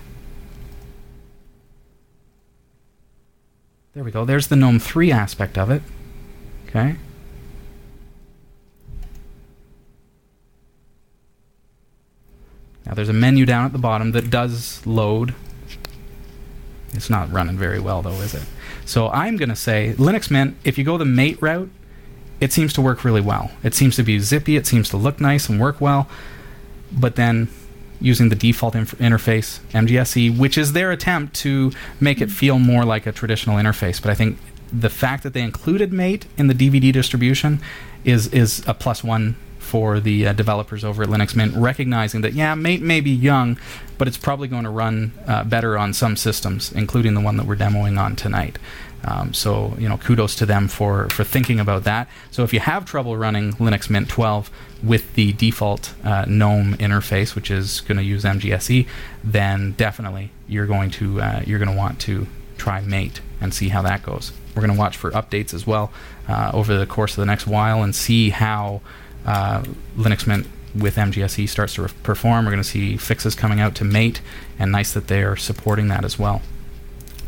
There 3.93 4.03
we 4.03 4.11
go. 4.11 4.23
There's 4.23 4.47
the 4.47 4.55
GNOME 4.55 4.79
3 4.79 5.11
aspect 5.11 5.57
of 5.57 5.69
it. 5.69 5.81
Okay. 6.67 6.95
Now 12.85 12.93
there's 12.93 13.09
a 13.09 13.13
menu 13.13 13.45
down 13.45 13.65
at 13.65 13.71
the 13.71 13.79
bottom 13.79 14.11
that 14.11 14.29
does 14.29 14.85
load. 14.85 15.33
It's 16.93 17.09
not 17.09 17.31
running 17.31 17.57
very 17.57 17.79
well 17.79 18.01
though, 18.01 18.19
is 18.21 18.33
it? 18.33 18.43
So 18.85 19.09
I'm 19.09 19.37
going 19.37 19.49
to 19.49 19.55
say 19.55 19.93
Linux 19.97 20.29
Mint, 20.29 20.57
if 20.63 20.77
you 20.77 20.83
go 20.83 20.97
the 20.97 21.05
mate 21.05 21.41
route, 21.41 21.69
it 22.39 22.51
seems 22.51 22.73
to 22.73 22.81
work 22.81 23.03
really 23.03 23.21
well. 23.21 23.51
It 23.63 23.75
seems 23.75 23.95
to 23.97 24.03
be 24.03 24.19
zippy, 24.19 24.55
it 24.55 24.65
seems 24.65 24.89
to 24.89 24.97
look 24.97 25.21
nice 25.21 25.47
and 25.47 25.59
work 25.59 25.79
well. 25.79 26.09
But 26.91 27.15
then 27.15 27.49
using 28.01 28.29
the 28.29 28.35
default 28.35 28.75
inf- 28.75 28.97
interface, 28.97 29.59
MGSE, 29.71 30.35
which 30.35 30.57
is 30.57 30.73
their 30.73 30.91
attempt 30.91 31.35
to 31.35 31.71
make 31.99 32.19
it 32.19 32.31
feel 32.31 32.57
more 32.57 32.83
like 32.83 33.05
a 33.05 33.11
traditional 33.11 33.57
interface. 33.57 34.01
But 34.01 34.09
I 34.11 34.15
think 34.15 34.39
the 34.73 34.89
fact 34.89 35.23
that 35.23 35.33
they 35.33 35.41
included 35.41 35.93
Mate 35.93 36.25
in 36.37 36.47
the 36.47 36.53
DVD 36.53 36.91
distribution 36.91 37.61
is 38.03 38.27
is 38.27 38.63
a 38.67 38.73
plus 38.73 39.03
one 39.03 39.35
for 39.71 40.01
the 40.01 40.27
uh, 40.27 40.33
developers 40.33 40.83
over 40.83 41.01
at 41.01 41.07
Linux 41.07 41.33
Mint, 41.33 41.55
recognizing 41.55 42.19
that 42.21 42.33
yeah, 42.33 42.55
Mate 42.55 42.81
may 42.81 42.99
be 42.99 43.09
young, 43.09 43.57
but 43.97 44.05
it's 44.05 44.17
probably 44.17 44.49
going 44.49 44.65
to 44.65 44.69
run 44.69 45.13
uh, 45.25 45.45
better 45.45 45.77
on 45.77 45.93
some 45.93 46.17
systems, 46.17 46.73
including 46.73 47.13
the 47.13 47.21
one 47.21 47.37
that 47.37 47.45
we're 47.45 47.55
demoing 47.55 47.97
on 47.97 48.17
tonight. 48.17 48.59
Um, 49.05 49.33
so 49.33 49.73
you 49.79 49.87
know, 49.87 49.95
kudos 49.95 50.35
to 50.35 50.45
them 50.45 50.67
for 50.67 51.07
for 51.09 51.23
thinking 51.23 51.61
about 51.61 51.85
that. 51.85 52.09
So 52.31 52.43
if 52.43 52.51
you 52.51 52.59
have 52.59 52.83
trouble 52.83 53.15
running 53.15 53.53
Linux 53.53 53.89
Mint 53.89 54.09
12 54.09 54.51
with 54.83 55.13
the 55.13 55.31
default 55.31 55.93
uh, 56.03 56.25
GNOME 56.27 56.73
interface, 56.73 57.33
which 57.33 57.49
is 57.49 57.79
going 57.79 57.97
to 57.97 58.03
use 58.03 58.25
MGSE, 58.25 58.85
then 59.23 59.71
definitely 59.77 60.31
you're 60.49 60.67
going 60.67 60.91
to 60.91 61.21
uh, 61.21 61.43
you're 61.47 61.59
going 61.59 61.71
to 61.71 61.77
want 61.77 62.01
to 62.01 62.27
try 62.57 62.81
Mate 62.81 63.21
and 63.39 63.53
see 63.53 63.69
how 63.69 63.81
that 63.83 64.03
goes. 64.03 64.33
We're 64.53 64.63
going 64.63 64.73
to 64.73 64.79
watch 64.79 64.97
for 64.97 65.11
updates 65.11 65.53
as 65.53 65.65
well 65.65 65.93
uh, 66.27 66.51
over 66.53 66.77
the 66.77 66.85
course 66.85 67.13
of 67.13 67.21
the 67.21 67.25
next 67.25 67.47
while 67.47 67.83
and 67.83 67.95
see 67.95 68.31
how 68.31 68.81
uh, 69.25 69.63
Linux 69.97 70.25
Mint 70.27 70.47
with 70.75 70.95
MGSE 70.95 71.47
starts 71.49 71.75
to 71.75 71.83
re- 71.83 71.89
perform. 72.03 72.45
We're 72.45 72.51
going 72.51 72.63
to 72.63 72.67
see 72.69 72.97
fixes 72.97 73.35
coming 73.35 73.59
out 73.59 73.75
to 73.75 73.83
Mate, 73.83 74.21
and 74.57 74.71
nice 74.71 74.91
that 74.93 75.07
they 75.07 75.21
are 75.23 75.35
supporting 75.35 75.87
that 75.89 76.05
as 76.05 76.17
well. 76.17 76.41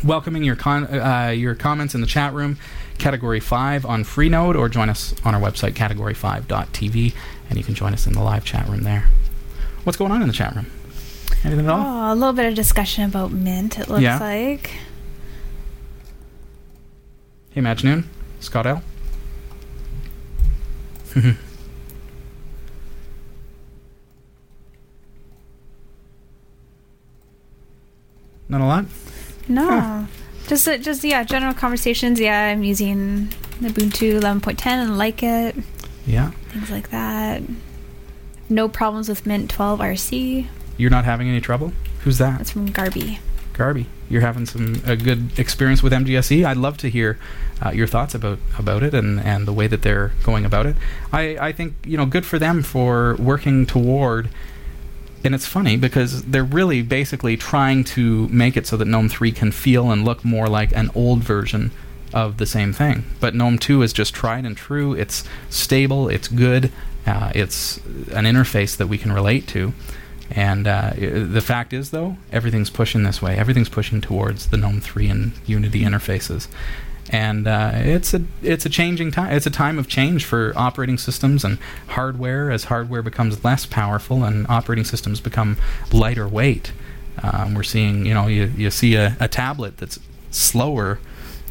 Welcoming 0.04 0.44
your 0.44 0.56
con- 0.56 0.86
uh, 0.86 1.30
your 1.30 1.56
comments 1.56 1.94
in 1.96 2.02
the 2.02 2.08
chat 2.08 2.34
room, 2.34 2.58
Category 2.98 3.40
5 3.40 3.86
on 3.86 4.04
Freenode, 4.04 4.56
or 4.58 4.68
join 4.70 4.90
us 4.90 5.14
on 5.26 5.34
our 5.36 5.42
website, 5.42 5.74
category5.tv, 5.74 7.14
and 7.50 7.58
you 7.58 7.64
can 7.64 7.74
join 7.74 7.94
us 7.94 8.06
in 8.08 8.14
the 8.14 8.22
live 8.22 8.44
chat 8.46 8.68
room 8.68 8.84
there. 8.84 9.10
What's 9.84 9.98
going 9.98 10.12
on 10.12 10.22
in 10.22 10.28
the 10.28 10.34
chat 10.34 10.56
room? 10.56 10.68
Anything 11.44 11.66
at 11.66 11.72
all? 11.72 11.86
Oh, 12.10 12.14
a 12.14 12.16
little 12.16 12.34
bit 12.34 12.46
of 12.48 12.56
discussion 12.56 13.04
about 13.06 13.32
mint, 13.32 13.78
it 13.80 13.90
looks 13.90 14.02
Yeah. 14.02 14.20
like. 14.20 14.72
Hey, 17.52 17.62
Match 17.62 17.84
Noon, 17.84 18.10
Scott 18.40 18.66
L. 18.66 18.82
Not 28.50 28.62
a 28.62 28.66
lot. 28.66 28.86
No. 29.48 30.08
Just, 30.48 30.68
uh, 30.68 30.78
just 30.78 31.04
yeah, 31.04 31.24
general 31.24 31.54
conversations. 31.54 32.20
Yeah, 32.20 32.48
I'm 32.48 32.64
using 32.64 33.30
the 33.62 33.70
Ubuntu 33.70 34.20
11.10 34.20 34.66
and 34.68 34.98
like 34.98 35.24
it. 35.24 35.56
Yeah, 36.06 36.32
Things 36.50 36.70
like 36.70 36.90
that. 36.90 37.42
No 38.50 38.68
problems 38.68 39.08
with 39.08 39.26
Mint 39.26 39.50
12 39.50 39.80
RC. 39.80 40.48
you're 40.78 40.90
not 40.92 41.06
having 41.06 41.30
any 41.30 41.40
trouble. 41.40 41.72
Who's 42.04 42.18
that? 42.18 42.40
That's 42.40 42.52
from 42.52 42.66
Garby. 42.68 43.20
Garby. 43.54 43.86
You're 44.10 44.22
having 44.22 44.46
some 44.46 44.82
a 44.86 44.96
good 44.98 45.40
experience 45.40 45.82
with 45.82 45.94
MGSE. 45.94 46.46
I'd 46.46 46.58
love 46.58 46.78
to 46.80 46.90
hear 46.90 47.18
uh, 47.66 47.72
your 47.72 47.88
thoughts 47.88 48.14
about 48.14 48.40
about 48.60 48.84
it 48.84 48.94
and, 48.94 49.20
and 49.22 49.48
the 49.48 49.54
way 49.54 49.68
that 49.68 49.82
they're 49.82 50.12
going 50.24 50.44
about 50.46 50.66
it. 50.66 50.76
I, 51.14 51.38
I 51.40 51.52
think 51.54 51.76
you 51.86 51.96
know 51.98 52.06
good 52.06 52.26
for 52.26 52.38
them 52.38 52.62
for 52.64 53.16
working 53.16 53.66
toward. 53.66 54.30
And 55.24 55.34
it's 55.34 55.46
funny 55.46 55.78
because 55.78 56.24
they're 56.24 56.44
really 56.44 56.82
basically 56.82 57.38
trying 57.38 57.84
to 57.86 58.28
make 58.28 58.58
it 58.58 58.68
so 58.68 58.76
that 58.78 58.86
GNOME 58.86 59.10
3 59.10 59.32
can 59.32 59.52
feel 59.52 59.90
and 59.90 60.04
look 60.04 60.26
more 60.26 60.48
like 60.48 60.76
an 60.76 60.90
old 60.94 61.20
version 61.20 61.72
of 62.14 62.38
the 62.38 62.46
same 62.46 62.74
thing. 62.74 63.06
But 63.20 63.34
GNOME 63.34 63.58
2 63.58 63.82
is 63.84 63.94
just 63.94 64.14
tried 64.14 64.46
and 64.46 64.56
true. 64.56 64.94
It's 64.94 65.24
stable. 65.50 66.10
It's 66.10 66.28
good. 66.28 66.72
Uh, 67.06 67.32
it's 67.34 67.78
an 68.12 68.26
interface 68.26 68.76
that 68.78 68.88
we 68.88 68.98
can 68.98 69.12
relate 69.12 69.48
to. 69.50 69.74
And 70.30 70.68
uh, 70.68 70.92
the 70.96 71.42
fact 71.42 71.74
is, 71.74 71.92
though, 71.92 72.18
everything's 72.32 72.70
pushing 72.70 73.04
this 73.04 73.22
way. 73.22 73.38
Everything's 73.38 73.70
pushing 73.70 74.02
towards 74.02 74.48
the 74.48 74.58
GNOME 74.58 74.82
3 74.82 75.08
and 75.08 75.32
Unity 75.46 75.82
interfaces. 75.82 76.48
And 77.10 77.48
uh, 77.48 77.72
it's 77.76 78.14
a 78.14 78.24
it's 78.42 78.66
a 78.66 78.70
changing 78.70 79.12
time. 79.12 79.34
It's 79.34 79.46
a 79.46 79.52
time 79.52 79.78
of 79.78 79.88
change 79.88 80.26
for 80.26 80.54
operating 80.56 80.98
systems 80.98 81.44
and 81.44 81.60
hardware. 81.90 82.50
As 82.50 82.66
hardware 82.66 83.02
becomes 83.02 83.44
less 83.44 83.66
powerful 83.66 84.24
and 84.24 84.48
operating 84.48 84.86
systems 84.86 85.20
become 85.20 85.58
lighter 85.92 86.28
weight, 86.28 86.72
um, 87.22 87.54
we're 87.54 87.64
seeing 87.64 88.06
you 88.06 88.14
know 88.14 88.28
you, 88.28 88.52
you 88.56 88.72
see 88.72 88.96
a, 88.96 89.18
a 89.20 89.28
tablet 89.28 89.78
that's 89.78 90.00
slower 90.32 91.00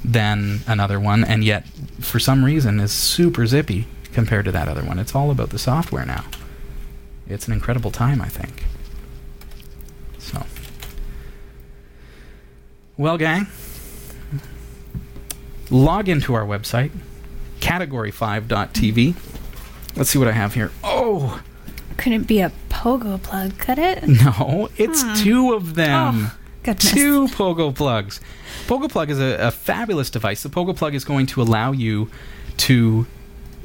than 0.04 0.60
another 0.66 0.98
one, 0.98 1.22
and 1.22 1.44
yet 1.44 1.66
for 2.00 2.18
some 2.18 2.44
reason 2.44 2.80
is 2.80 2.90
super 2.90 3.46
zippy 3.46 3.86
compared 4.12 4.44
to 4.46 4.52
that 4.52 4.68
other 4.68 4.82
one. 4.82 4.98
It's 4.98 5.14
all 5.14 5.30
about 5.30 5.50
the 5.50 5.58
software 5.58 6.04
now. 6.04 6.24
It's 7.28 7.46
an 7.46 7.52
incredible 7.52 7.90
time, 7.90 8.20
I 8.20 8.28
think. 8.28 8.64
So, 10.18 10.44
well, 12.96 13.16
gang, 13.16 13.46
log 15.72 16.08
into 16.08 16.34
our 16.34 16.44
website, 16.44 16.90
category5.tv. 17.60 19.14
Let's 19.96 20.10
see 20.10 20.18
what 20.18 20.28
I 20.28 20.32
have 20.32 20.54
here. 20.54 20.70
Oh, 20.84 21.42
Couldn't 21.98 22.24
be 22.26 22.40
a 22.40 22.50
pogo 22.70 23.22
plug, 23.22 23.58
could 23.58 23.78
it? 23.78 24.06
no, 24.08 24.68
it's 24.76 25.02
Hmm. 25.02 25.14
two 25.16 25.52
of 25.52 25.74
them. 25.74 26.14
Oh, 26.32 26.38
goodness. 26.62 26.92
Two 26.92 27.26
Pogo 27.28 27.74
plugs. 27.74 28.20
Pogo 28.66 28.88
plug 28.90 29.10
is 29.10 29.20
a, 29.20 29.36
a 29.38 29.50
fabulous 29.50 30.08
device. 30.10 30.42
The 30.42 30.48
Pogo 30.48 30.74
plug 30.76 30.94
is 30.94 31.04
going 31.04 31.26
to 31.26 31.42
allow 31.42 31.72
you 31.72 32.10
to 32.58 33.06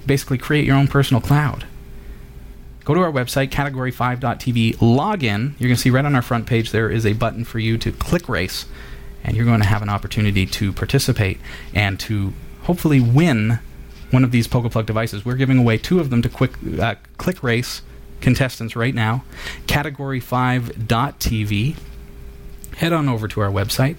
basically 0.05 0.37
create 0.37 0.65
your 0.65 0.75
own 0.75 0.87
personal 0.87 1.21
cloud. 1.21 1.65
Go 2.83 2.93
to 2.93 3.01
our 3.01 3.11
website, 3.11 3.49
category5.tv, 3.49 4.77
log 4.81 5.23
in. 5.23 5.55
You're 5.59 5.67
going 5.69 5.75
to 5.75 5.81
see 5.81 5.89
right 5.89 6.05
on 6.05 6.15
our 6.15 6.21
front 6.21 6.47
page 6.47 6.71
there 6.71 6.89
is 6.89 7.05
a 7.05 7.13
button 7.13 7.43
for 7.45 7.59
you 7.59 7.77
to 7.77 7.91
click 7.91 8.27
race, 8.29 8.65
and 9.27 9.35
you're 9.35 9.45
going 9.45 9.61
to 9.61 9.67
have 9.67 9.83
an 9.83 9.89
opportunity 9.89 10.47
to 10.47 10.73
participate 10.73 11.39
and 11.75 11.99
to 11.99 12.33
hopefully 12.63 12.99
win 12.99 13.59
one 14.09 14.23
of 14.23 14.31
these 14.31 14.47
Pogo 14.47 14.71
Plug 14.71 14.85
devices. 14.85 15.25
We're 15.25 15.35
giving 15.35 15.59
away 15.59 15.77
two 15.77 15.99
of 15.99 16.09
them 16.09 16.21
to 16.21 16.29
quick 16.29 16.53
uh, 16.79 16.95
click 17.17 17.43
race 17.43 17.81
contestants 18.21 18.73
right 18.75 18.95
now. 18.95 19.23
Category5.tv. 19.67 21.75
Head 22.77 22.93
on 22.93 23.09
over 23.09 23.27
to 23.27 23.41
our 23.41 23.51
website. 23.51 23.97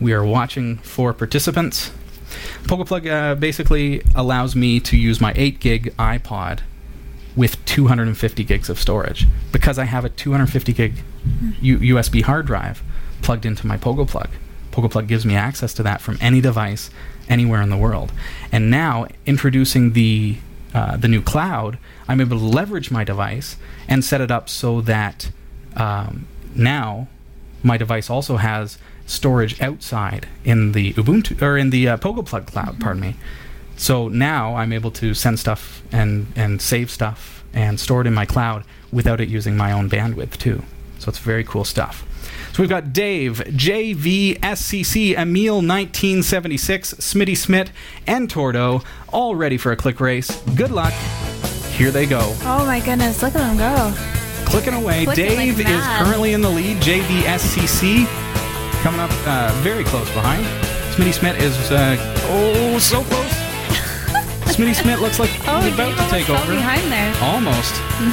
We 0.00 0.12
are 0.12 0.24
watching 0.24 0.78
for 0.78 1.12
participants. 1.12 1.92
PogoPlug 2.64 3.10
uh, 3.10 3.34
basically 3.36 4.02
allows 4.14 4.54
me 4.56 4.80
to 4.80 4.96
use 4.96 5.20
my 5.20 5.32
8 5.36 5.60
gig 5.60 5.94
iPod 5.98 6.60
with 7.36 7.62
250 7.64 8.44
gigs 8.44 8.68
of 8.68 8.78
storage 8.78 9.26
because 9.52 9.78
I 9.78 9.84
have 9.84 10.04
a 10.04 10.10
250 10.10 10.72
gig 10.72 10.94
U- 11.60 11.94
USB 11.94 12.22
hard 12.22 12.46
drive 12.46 12.82
plugged 13.22 13.46
into 13.46 13.66
my 13.66 13.76
PogoPlug. 13.76 14.30
PogoPlug 14.72 15.06
gives 15.06 15.24
me 15.24 15.36
access 15.36 15.72
to 15.74 15.82
that 15.84 16.00
from 16.00 16.18
any 16.20 16.40
device 16.40 16.90
anywhere 17.28 17.62
in 17.62 17.70
the 17.70 17.76
world. 17.76 18.12
And 18.50 18.70
now 18.70 19.06
introducing 19.26 19.92
the 19.92 20.38
uh, 20.74 20.96
the 20.96 21.08
new 21.08 21.20
cloud, 21.20 21.78
I'm 22.08 22.20
able 22.20 22.38
to 22.38 22.44
leverage 22.44 22.90
my 22.90 23.04
device 23.04 23.56
and 23.88 24.02
set 24.02 24.22
it 24.22 24.30
up 24.30 24.48
so 24.48 24.80
that 24.80 25.30
um, 25.76 26.26
now 26.54 27.08
my 27.62 27.76
device 27.76 28.08
also 28.08 28.38
has 28.38 28.78
storage 29.04 29.60
outside 29.60 30.26
in 30.44 30.72
the 30.72 30.94
Ubuntu 30.94 31.42
or 31.42 31.58
in 31.58 31.70
the 31.70 31.88
uh, 31.88 31.96
PogoPlug 31.98 32.46
cloud. 32.46 32.80
Pardon 32.80 33.02
me. 33.02 33.16
So 33.76 34.08
now 34.08 34.54
I'm 34.56 34.72
able 34.72 34.90
to 34.92 35.12
send 35.12 35.38
stuff 35.38 35.82
and 35.92 36.26
and 36.36 36.62
save 36.62 36.90
stuff 36.90 37.44
and 37.52 37.78
store 37.78 38.00
it 38.00 38.06
in 38.06 38.14
my 38.14 38.26
cloud 38.26 38.64
without 38.90 39.20
it 39.20 39.28
using 39.28 39.56
my 39.56 39.72
own 39.72 39.90
bandwidth 39.90 40.38
too. 40.38 40.62
So 40.98 41.08
it's 41.08 41.18
very 41.18 41.44
cool 41.44 41.64
stuff. 41.64 42.06
So 42.52 42.62
we've 42.62 42.68
got 42.68 42.92
Dave, 42.92 43.38
JVSCC, 43.46 45.16
Emil 45.16 45.54
1976, 45.56 46.94
Smitty 46.94 47.34
Smith, 47.34 47.72
and 48.06 48.28
Tordo 48.28 48.82
all 49.10 49.34
ready 49.34 49.56
for 49.56 49.72
a 49.72 49.76
click 49.76 50.00
race. 50.00 50.38
Good 50.54 50.70
luck. 50.70 50.92
Here 51.72 51.90
they 51.90 52.04
go. 52.04 52.20
Oh 52.42 52.66
my 52.66 52.80
goodness, 52.80 53.22
look 53.22 53.34
at 53.34 53.38
them 53.38 53.56
go. 53.56 53.94
Clicking 54.50 54.74
away. 54.74 55.04
Clicking 55.06 55.24
like 55.36 55.38
Dave 55.56 55.60
is 55.60 55.86
currently 55.96 56.34
in 56.34 56.42
the 56.42 56.50
lead. 56.50 56.76
JVSCC 56.82 58.04
coming 58.82 59.00
up 59.00 59.10
uh, 59.26 59.50
very 59.62 59.84
close 59.84 60.10
behind. 60.12 60.44
Smitty 60.94 61.14
Smith 61.14 61.40
is 61.40 61.56
uh, 61.70 61.96
oh 62.28 62.78
so 62.78 63.02
close. 63.04 63.32
Smitty 64.54 64.74
Smith 64.74 65.00
looks 65.00 65.18
like 65.18 65.30
Oh, 65.48 65.62
he's 65.62 65.72
about 65.72 65.96
to 65.96 66.10
take 66.10 66.28
over. 66.28 66.52
behind 66.52 66.92
there. 66.92 67.14
Almost. 67.22 67.72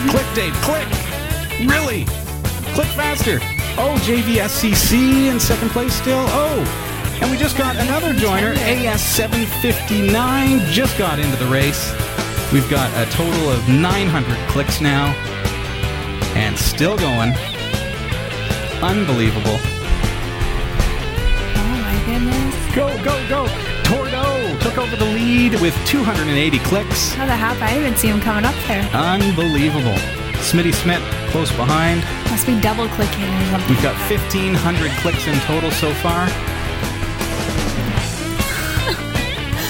Click, 0.10 0.26
Dave. 0.34 0.54
Click. 0.64 0.88
Really? 1.70 2.06
Click 2.74 2.88
faster. 2.96 3.42
Oh, 3.82 3.96
JVSCC 4.02 5.32
in 5.32 5.40
second 5.40 5.70
place 5.70 5.94
still. 5.94 6.26
Oh. 6.28 7.16
And 7.22 7.32
we 7.32 7.38
just 7.38 7.58
got 7.58 7.78
another 7.78 8.14
joiner, 8.14 8.54
AS759, 8.56 10.70
just 10.70 10.98
got 10.98 11.18
into 11.18 11.38
the 11.38 11.46
race. 11.46 11.94
We've 12.52 12.70
got 12.70 12.92
a 12.98 13.06
total 13.10 13.50
of 13.50 13.70
900 13.70 14.38
clicks 14.50 14.82
now. 14.82 15.14
And 16.36 16.58
still 16.58 16.98
going. 16.98 17.34
Unbelievable. 18.84 19.58
Oh 21.56 21.80
my 21.82 21.96
goodness. 22.06 22.76
Go, 22.76 22.90
go, 23.02 23.26
go. 23.30 23.48
Tordo 23.86 24.58
took 24.60 24.78
over 24.78 24.98
the 24.98 25.06
lead 25.06 25.56
with 25.62 25.74
280 25.88 26.60
clicks. 26.60 27.14
How 27.14 27.26
the 27.26 27.34
hap? 27.34 27.62
I 27.62 27.76
didn't 27.76 27.98
see 27.98 28.10
him 28.10 28.20
coming 28.20 28.44
up 28.44 28.56
there. 28.68 28.84
Unbelievable. 28.92 29.96
Smitty 30.42 30.74
Smith 30.74 31.02
close 31.32 31.52
behind. 31.56 32.04
Must 32.30 32.46
be 32.46 32.60
double 32.60 32.88
clicking 32.90 33.24
or 33.24 33.46
something. 33.52 33.70
We've 33.70 33.82
got 33.82 33.96
1,500 34.10 34.92
clicks 35.02 35.28
in 35.28 35.36
total 35.42 35.72
so 35.72 35.94
far. 35.96 36.28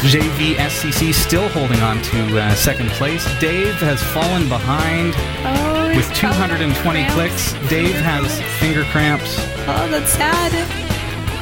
JVSCC 0.08 1.14
still 1.14 1.50
holding 1.50 1.82
on 1.82 2.02
to 2.04 2.40
uh, 2.40 2.56
second 2.56 2.90
place. 2.92 3.26
Dave 3.40 3.76
has 3.82 4.02
fallen 4.02 4.48
behind 4.48 5.14
Oh, 5.46 5.94
with 5.96 6.12
220 6.14 7.06
clicks. 7.10 7.54
Dave 7.70 7.96
has 7.96 8.42
finger 8.60 8.84
cramps. 8.86 9.38
Oh, 9.68 9.88
that's 9.92 10.12
sad. 10.12 10.52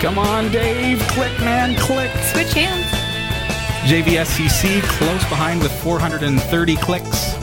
Come 0.01 0.17
on, 0.17 0.51
Dave. 0.51 0.99
Click, 1.09 1.37
man, 1.39 1.75
click. 1.75 2.11
Switch 2.23 2.53
hands. 2.53 2.85
JVSCC 3.89 4.81
close 4.83 5.23
behind 5.29 5.61
with 5.61 5.71
430 5.81 6.75
clicks. 6.77 7.33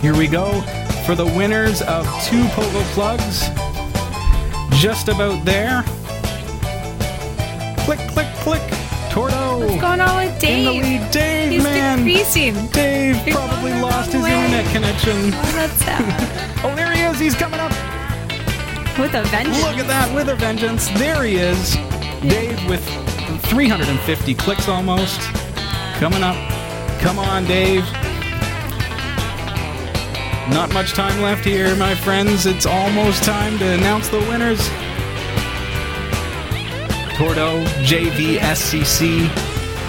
Here 0.00 0.14
we 0.16 0.28
go 0.28 0.62
for 1.04 1.14
the 1.14 1.24
winners 1.26 1.82
of 1.82 2.04
two 2.24 2.42
Pogo 2.54 2.82
plugs. 2.94 3.40
Just 4.80 5.08
about 5.08 5.44
there. 5.44 5.82
Click, 7.84 7.98
click, 8.10 8.28
click. 8.38 8.62
Tordo 9.10 9.60
What's 9.60 9.80
going 9.80 10.00
on 10.00 10.16
with 10.16 10.32
In 10.34 10.40
Dave? 10.40 10.64
the 10.82 10.88
lead, 10.88 11.10
Dave, 11.12 11.52
He's 11.52 11.62
man. 11.62 11.98
decreasing. 12.04 12.66
Dave 12.68 13.16
He's 13.18 13.34
probably 13.34 13.72
lost 13.74 14.12
his 14.12 14.20
away. 14.22 14.32
internet 14.44 14.72
connection. 14.72 15.16
Oh, 15.34 15.52
that's 15.54 15.72
sad. 15.84 16.40
Oh, 16.64 16.74
there 16.74 16.90
he 16.92 17.02
is. 17.02 17.18
He's 17.20 17.34
coming 17.34 17.60
up. 17.60 17.70
with 18.98 19.12
a 19.14 19.22
vengeance. 19.24 19.62
Look 19.62 19.76
at 19.76 19.86
that 19.86 20.12
with 20.14 20.30
a 20.30 20.34
vengeance. 20.34 20.88
There 20.98 21.22
he 21.22 21.36
is. 21.36 21.74
Dave 22.22 22.58
with 22.68 22.82
350 23.50 24.34
clicks 24.34 24.66
almost. 24.66 25.20
Coming 26.00 26.22
up. 26.22 26.36
Come 27.02 27.18
on, 27.18 27.44
Dave. 27.44 27.84
Not 30.50 30.74
much 30.74 30.92
time 30.92 31.22
left 31.22 31.42
here, 31.42 31.74
my 31.76 31.94
friends. 31.94 32.44
It's 32.44 32.66
almost 32.66 33.22
time 33.24 33.58
to 33.58 33.72
announce 33.72 34.08
the 34.08 34.18
winners. 34.20 34.60
Tordo, 37.16 37.64
JVSCC. 37.82 39.20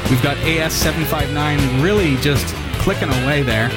We've 0.09 0.23
got 0.23 0.37
AS759 0.37 1.83
really 1.83 2.15
just 2.17 2.55
clicking 2.79 3.09
away 3.09 3.41
there. 3.41 3.67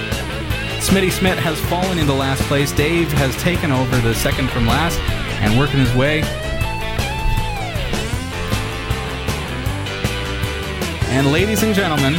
Smitty 0.78 1.10
Smith 1.10 1.38
has 1.40 1.60
fallen 1.62 1.98
into 1.98 2.12
last 2.12 2.42
place. 2.42 2.70
Dave 2.70 3.10
has 3.12 3.34
taken 3.42 3.72
over 3.72 3.96
the 3.98 4.14
second 4.14 4.48
from 4.48 4.64
last 4.66 5.00
and 5.42 5.58
working 5.58 5.80
his 5.80 5.92
way. 5.96 6.22
And 11.10 11.32
ladies 11.32 11.64
and 11.64 11.74
gentlemen, 11.74 12.12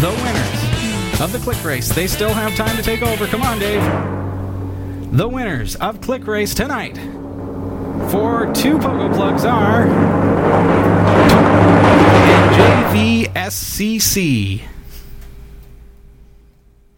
the 0.00 0.10
winners 0.22 0.57
of 1.20 1.32
the 1.32 1.38
click 1.38 1.62
race. 1.64 1.88
They 1.88 2.06
still 2.06 2.32
have 2.32 2.54
time 2.54 2.76
to 2.76 2.82
take 2.82 3.02
over. 3.02 3.26
Come 3.26 3.42
on, 3.42 3.58
Dave. 3.58 3.82
The 5.16 5.26
winners 5.26 5.74
of 5.76 6.00
click 6.00 6.26
race 6.26 6.54
tonight 6.54 6.96
for 8.10 8.52
two 8.54 8.78
pogo 8.78 9.12
plugs 9.14 9.44
are 9.44 9.86
JVSCC. 12.92 14.62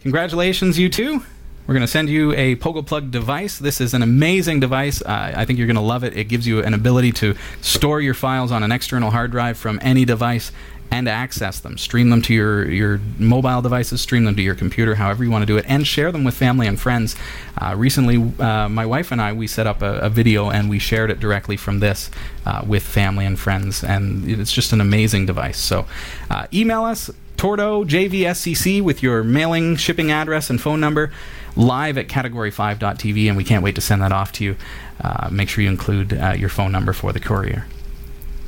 Congratulations, 0.00 0.78
you 0.78 0.88
two. 0.88 1.22
We're 1.66 1.74
going 1.74 1.82
to 1.82 1.88
send 1.88 2.08
you 2.08 2.32
a 2.32 2.56
Pogo 2.56 2.84
Plug 2.84 3.12
device. 3.12 3.58
This 3.58 3.80
is 3.80 3.94
an 3.94 4.02
amazing 4.02 4.58
device. 4.58 5.02
Uh, 5.02 5.32
I 5.36 5.44
think 5.44 5.58
you're 5.58 5.68
going 5.68 5.76
to 5.76 5.80
love 5.82 6.02
it. 6.02 6.16
It 6.16 6.24
gives 6.24 6.44
you 6.44 6.64
an 6.64 6.74
ability 6.74 7.12
to 7.12 7.36
store 7.60 8.00
your 8.00 8.14
files 8.14 8.50
on 8.50 8.64
an 8.64 8.72
external 8.72 9.10
hard 9.12 9.30
drive 9.30 9.56
from 9.56 9.78
any 9.80 10.04
device 10.04 10.50
and 10.90 11.08
access 11.08 11.60
them. 11.60 11.78
Stream 11.78 12.10
them 12.10 12.20
to 12.22 12.34
your, 12.34 12.68
your 12.70 13.00
mobile 13.18 13.62
devices, 13.62 14.00
stream 14.00 14.24
them 14.24 14.34
to 14.36 14.42
your 14.42 14.54
computer, 14.54 14.96
however 14.96 15.22
you 15.22 15.30
want 15.30 15.42
to 15.42 15.46
do 15.46 15.56
it, 15.56 15.64
and 15.68 15.86
share 15.86 16.10
them 16.10 16.24
with 16.24 16.34
family 16.34 16.66
and 16.66 16.80
friends. 16.80 17.14
Uh, 17.56 17.74
recently, 17.76 18.32
uh, 18.40 18.68
my 18.68 18.84
wife 18.84 19.12
and 19.12 19.20
I, 19.20 19.32
we 19.32 19.46
set 19.46 19.66
up 19.66 19.82
a, 19.82 19.98
a 20.00 20.08
video 20.08 20.50
and 20.50 20.68
we 20.68 20.78
shared 20.78 21.10
it 21.10 21.20
directly 21.20 21.56
from 21.56 21.80
this 21.80 22.10
uh, 22.44 22.64
with 22.66 22.82
family 22.82 23.24
and 23.24 23.38
friends, 23.38 23.84
and 23.84 24.28
it's 24.28 24.52
just 24.52 24.72
an 24.72 24.80
amazing 24.80 25.26
device. 25.26 25.58
So 25.58 25.86
uh, 26.28 26.46
email 26.52 26.82
us, 26.84 27.10
Tordo 27.36 27.84
JVSCC, 27.84 28.82
with 28.82 29.02
your 29.02 29.22
mailing, 29.22 29.76
shipping 29.76 30.10
address, 30.10 30.50
and 30.50 30.60
phone 30.60 30.80
number 30.80 31.12
live 31.56 31.98
at 31.98 32.08
category5.tv, 32.08 33.28
and 33.28 33.36
we 33.36 33.44
can't 33.44 33.62
wait 33.62 33.74
to 33.74 33.80
send 33.80 34.02
that 34.02 34.12
off 34.12 34.32
to 34.32 34.44
you. 34.44 34.56
Uh, 35.00 35.28
make 35.30 35.48
sure 35.48 35.62
you 35.62 35.70
include 35.70 36.12
uh, 36.12 36.34
your 36.36 36.48
phone 36.48 36.72
number 36.72 36.92
for 36.92 37.12
the 37.12 37.20
courier. 37.20 37.66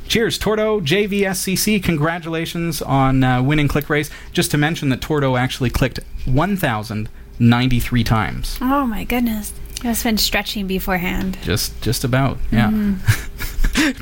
Cheers, 0.07 0.37
Tordo 0.37 0.79
JVSCC. 0.79 1.83
Congratulations 1.83 2.81
on 2.81 3.23
uh, 3.23 3.41
winning 3.41 3.67
Click 3.67 3.89
Race. 3.89 4.09
Just 4.31 4.51
to 4.51 4.57
mention 4.57 4.89
that 4.89 5.01
Tordo 5.01 5.35
actually 5.35 5.69
clicked 5.69 5.99
1,093 6.25 8.03
times. 8.03 8.57
Oh 8.61 8.85
my 8.85 9.03
goodness. 9.03 9.53
You 9.81 9.89
must 9.89 10.03
have 10.03 10.11
been 10.11 10.17
stretching 10.17 10.67
beforehand. 10.67 11.37
Just, 11.41 11.81
just 11.81 12.03
about, 12.03 12.37
yeah. 12.51 12.69
I 13.75 13.93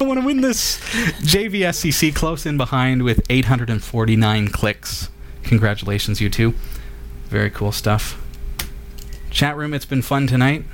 want 0.00 0.20
to 0.20 0.24
win 0.24 0.40
this. 0.40 0.78
JVSCC 1.22 2.14
close 2.14 2.46
in 2.46 2.56
behind 2.56 3.02
with 3.02 3.20
849 3.28 4.48
clicks. 4.48 5.10
Congratulations, 5.42 6.20
you 6.20 6.30
two. 6.30 6.54
Very 7.26 7.50
cool 7.50 7.72
stuff. 7.72 8.22
Chat 9.30 9.56
room, 9.56 9.74
it's 9.74 9.84
been 9.84 10.02
fun 10.02 10.26
tonight. 10.26 10.64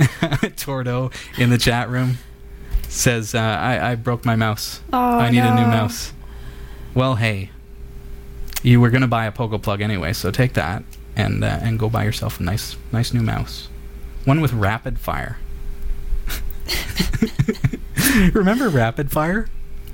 Tordo 0.56 1.10
in 1.38 1.50
the 1.50 1.58
chat 1.58 1.88
room 1.88 2.18
says, 2.88 3.34
uh, 3.34 3.38
I, 3.38 3.92
I 3.92 3.94
broke 3.94 4.24
my 4.24 4.36
mouse. 4.36 4.80
Oh, 4.92 4.98
I 4.98 5.30
need 5.30 5.40
a 5.40 5.54
new 5.54 5.66
mouse. 5.66 6.12
Well, 6.94 7.16
hey, 7.16 7.50
you 8.62 8.80
were 8.80 8.90
gonna 8.90 9.08
buy 9.08 9.26
a 9.26 9.32
Pogo 9.32 9.60
plug 9.60 9.80
anyway, 9.80 10.12
so 10.12 10.30
take 10.30 10.52
that 10.54 10.84
and 11.16 11.42
uh, 11.42 11.58
and 11.62 11.78
go 11.78 11.88
buy 11.88 12.04
yourself 12.04 12.40
a 12.40 12.42
nice 12.42 12.76
nice 12.92 13.12
new 13.12 13.22
mouse, 13.22 13.68
one 14.24 14.40
with 14.40 14.52
rapid 14.52 14.98
fire. 14.98 15.38
Remember 18.32 18.68
rapid 18.68 19.10
fire? 19.10 19.48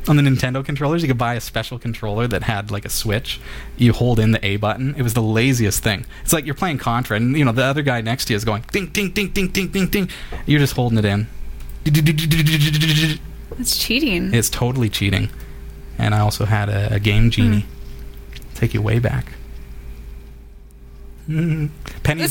On 0.07 0.17
the 0.17 0.23
Nintendo 0.23 0.65
controllers, 0.65 1.03
you 1.03 1.09
could 1.09 1.19
buy 1.19 1.35
a 1.35 1.41
special 1.41 1.79
controller 1.79 2.27
that 2.29 2.45
had 2.45 2.71
like 2.71 2.85
a 2.87 2.89
switch. 2.89 3.41
You 3.77 3.93
hold 3.93 4.19
in 4.19 4.33
the 4.33 4.45
A 4.45 4.57
button. 4.57 4.95
It 4.97 5.03
was 5.03 5.13
the 5.13 5.23
laziest 5.23 5.83
thing. 5.83 6.07
It's 6.23 6.33
like 6.33 6.47
you're 6.47 6.55
playing 6.55 6.79
Contra, 6.79 7.17
and 7.17 7.37
you 7.37 7.45
know 7.45 7.53
the 7.53 7.65
other 7.65 7.83
guy 7.83 8.01
next 8.01 8.27
to 8.27 8.33
you 8.33 8.37
is 8.37 8.45
going 8.45 8.65
ding 8.73 8.87
ding 8.87 9.11
ding 9.11 9.29
ding 9.29 9.49
ding 9.49 9.69
ding 9.69 9.89
ding. 9.89 10.11
You're 10.47 10.61
just 10.61 10.75
holding 10.75 10.99
it 10.99 11.05
in. 11.05 11.27
That's 13.57 13.77
cheating. 13.79 14.33
It's 14.33 14.49
totally 14.49 14.89
cheating. 14.89 15.31
And 15.99 16.15
I 16.15 16.21
also 16.21 16.45
had 16.45 16.69
a, 16.69 16.95
a 16.95 17.01
game 17.01 17.31
genie. 17.31 17.65
Take 18.55 18.73
you 18.75 18.83
way 18.83 18.99
back. 18.99 19.33
Mm. 21.29 21.71
Penny, 22.03 22.27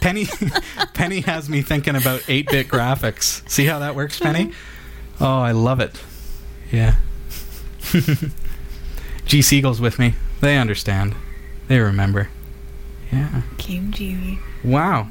Penny, 0.00 0.26
Penny 0.94 1.20
has 1.20 1.48
me 1.48 1.62
thinking 1.62 1.96
about 1.96 2.20
8-bit 2.20 2.68
graphics. 2.68 3.48
See 3.48 3.64
how 3.64 3.78
that 3.78 3.94
works, 3.94 4.20
Penny? 4.20 4.52
Oh, 5.20 5.40
I 5.40 5.52
love 5.52 5.80
it. 5.80 5.98
Yeah. 6.70 6.96
G 9.26 9.42
Siegel's 9.42 9.80
with 9.80 9.98
me. 9.98 10.14
They 10.40 10.58
understand. 10.58 11.14
They 11.68 11.78
remember. 11.78 12.28
Yeah. 13.12 13.42
Game 13.58 13.92
Genie. 13.92 14.38
Wow. 14.64 15.08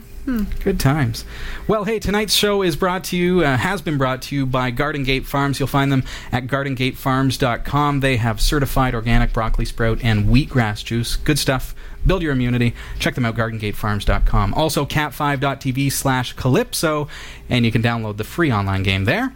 Good 0.64 0.80
times. 0.80 1.26
Well, 1.68 1.84
hey, 1.86 1.98
tonight's 1.98 2.34
show 2.34 2.62
is 2.62 2.76
brought 2.76 3.04
to 3.06 3.18
you, 3.18 3.42
uh, 3.42 3.58
has 3.58 3.82
been 3.82 3.98
brought 3.98 4.22
to 4.24 4.36
you 4.36 4.46
by 4.46 4.70
Garden 4.70 5.04
Gate 5.04 5.26
Farms. 5.26 5.60
You'll 5.60 5.68
find 5.68 5.92
them 5.92 6.04
at 6.32 6.46
gardengatefarms.com. 6.46 8.00
They 8.02 8.18
have 8.18 8.40
certified 8.40 8.94
organic 8.94 9.34
broccoli 9.34 9.66
sprout 9.66 10.00
and 10.04 10.28
wheatgrass 10.30 10.86
juice. 10.86 11.16
Good 11.16 11.40
stuff. 11.40 11.74
Build 12.06 12.22
your 12.22 12.34
immunity. 12.34 12.76
Check 13.00 13.16
them 13.16 13.26
out, 13.26 13.36
gardengatefarms.com. 13.36 14.54
Also, 14.54 14.86
cat5.tv 14.86 15.92
slash 15.92 16.34
calypso, 16.34 17.08
and 17.50 17.66
you 17.66 17.72
can 17.72 17.82
download 17.82 18.18
the 18.18 18.24
free 18.24 18.52
online 18.52 18.84
game 18.84 19.06
there. 19.06 19.36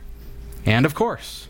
And, 0.66 0.86
of 0.86 0.94
course, 0.94 1.45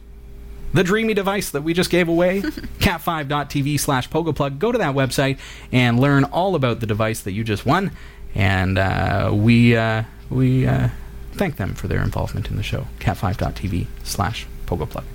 the 0.73 0.83
dreamy 0.83 1.13
device 1.13 1.49
that 1.51 1.61
we 1.61 1.73
just 1.73 1.89
gave 1.89 2.07
away, 2.07 2.41
cat5.tv 2.79 3.79
slash 3.79 4.09
pogoplug. 4.09 4.59
Go 4.59 4.71
to 4.71 4.77
that 4.77 4.95
website 4.95 5.39
and 5.71 5.99
learn 5.99 6.25
all 6.25 6.55
about 6.55 6.79
the 6.79 6.85
device 6.85 7.21
that 7.21 7.31
you 7.31 7.43
just 7.43 7.65
won. 7.65 7.91
And 8.33 8.77
uh, 8.77 9.31
we 9.33 9.75
uh, 9.75 10.03
we 10.29 10.67
uh, 10.67 10.89
thank 11.33 11.55
them 11.55 11.73
for 11.73 11.87
their 11.87 12.01
involvement 12.01 12.49
in 12.49 12.57
the 12.57 12.63
show, 12.63 12.87
cat5.tv 12.99 13.87
slash 14.03 14.45
pogoplug. 14.65 15.05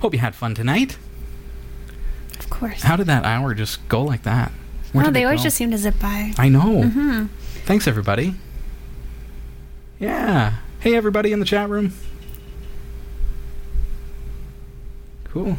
Hope 0.00 0.14
you 0.14 0.20
had 0.20 0.34
fun 0.34 0.54
tonight. 0.54 0.96
Of 2.38 2.50
course. 2.50 2.82
How 2.82 2.96
did 2.96 3.06
that 3.06 3.24
hour 3.24 3.54
just 3.54 3.86
go 3.88 4.02
like 4.02 4.22
that? 4.22 4.50
Where 4.92 5.06
oh, 5.06 5.10
they 5.10 5.24
always 5.24 5.40
go? 5.40 5.44
just 5.44 5.56
seem 5.56 5.70
to 5.70 5.78
zip 5.78 5.98
by. 6.00 6.32
I 6.36 6.48
know. 6.48 6.82
hmm 6.82 7.26
Thanks, 7.64 7.86
everybody. 7.86 8.34
Yeah. 10.00 10.54
Hey, 10.80 10.96
everybody 10.96 11.30
in 11.30 11.38
the 11.38 11.44
chat 11.44 11.68
room. 11.68 11.92
Cool. 15.32 15.58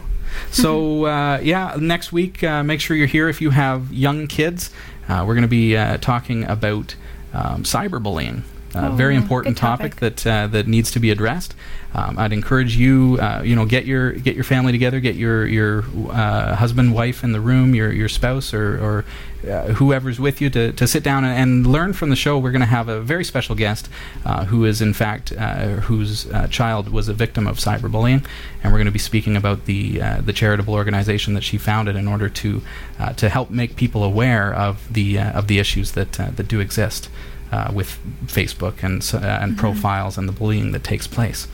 So, 0.49 1.05
uh, 1.05 1.39
yeah, 1.41 1.75
next 1.79 2.11
week, 2.11 2.43
uh, 2.43 2.63
make 2.63 2.81
sure 2.81 2.95
you're 2.95 3.07
here 3.07 3.29
if 3.29 3.41
you 3.41 3.49
have 3.51 3.91
young 3.91 4.27
kids. 4.27 4.69
Uh, 5.07 5.23
we're 5.27 5.33
going 5.33 5.43
to 5.43 5.47
be 5.47 5.75
uh, 5.75 5.97
talking 5.97 6.43
about 6.45 6.95
um, 7.33 7.63
cyberbullying. 7.63 8.43
A 8.73 8.87
Oh, 8.87 8.91
very 8.95 9.15
important 9.15 9.55
good 9.57 9.61
topic. 9.61 9.95
that 9.97 10.25
uh, 10.25 10.47
that 10.47 10.67
needs 10.67 10.91
to 10.91 10.99
be 10.99 11.11
addressed. 11.11 11.55
Um, 11.93 12.17
I'd 12.17 12.31
encourage 12.31 12.77
you, 12.77 13.17
uh, 13.19 13.41
you 13.43 13.53
know, 13.53 13.65
get 13.65 13.85
your 13.85 14.13
get 14.13 14.33
your 14.35 14.45
family 14.45 14.71
together, 14.71 15.01
get 15.01 15.15
your 15.15 15.45
your 15.45 15.83
uh, 16.09 16.55
husband, 16.55 16.93
wife 16.93 17.21
in 17.23 17.33
the 17.33 17.41
room, 17.41 17.75
your 17.75 17.91
your 17.91 18.07
spouse, 18.07 18.53
or 18.53 18.79
or 18.81 19.05
uh, 19.51 19.73
whoever's 19.73 20.19
with 20.19 20.39
you 20.39 20.49
to, 20.51 20.71
to 20.71 20.87
sit 20.87 21.03
down 21.03 21.25
and, 21.25 21.37
and 21.37 21.67
learn 21.67 21.91
from 21.91 22.09
the 22.11 22.15
show. 22.15 22.37
We're 22.37 22.51
going 22.51 22.61
to 22.61 22.65
have 22.67 22.87
a 22.87 23.01
very 23.01 23.25
special 23.25 23.55
guest 23.55 23.89
uh, 24.23 24.45
who 24.45 24.63
is, 24.65 24.81
in 24.81 24.93
fact, 24.93 25.33
uh, 25.37 25.81
whose 25.87 26.31
uh, 26.31 26.47
child 26.47 26.89
was 26.89 27.09
a 27.09 27.13
victim 27.13 27.47
of 27.47 27.57
cyberbullying, 27.57 28.23
and 28.63 28.71
we're 28.71 28.77
going 28.79 28.85
to 28.85 28.91
be 28.91 28.99
speaking 28.99 29.35
about 29.35 29.65
the 29.65 30.01
uh, 30.01 30.21
the 30.21 30.31
charitable 30.31 30.73
organization 30.73 31.33
that 31.33 31.43
she 31.43 31.57
founded 31.57 31.97
in 31.97 32.07
order 32.07 32.29
to 32.29 32.61
uh, 32.99 33.11
to 33.13 33.27
help 33.27 33.49
make 33.49 33.75
people 33.75 34.03
aware 34.05 34.53
of 34.53 34.93
the 34.93 35.19
uh, 35.19 35.31
of 35.39 35.47
the 35.47 35.59
issues 35.59 35.91
that 35.91 36.17
uh, 36.21 36.29
that 36.37 36.47
do 36.47 36.61
exist 36.61 37.09
uh, 37.51 37.71
with 37.73 37.99
Facebook 38.25 38.83
and 38.83 39.09
uh, 39.13 39.39
and 39.41 39.57
profiles 39.57 40.17
and 40.17 40.27
the 40.27 40.33
bullying 40.33 40.71
that 40.71 40.83
takes 40.83 41.07
place. 41.07 41.47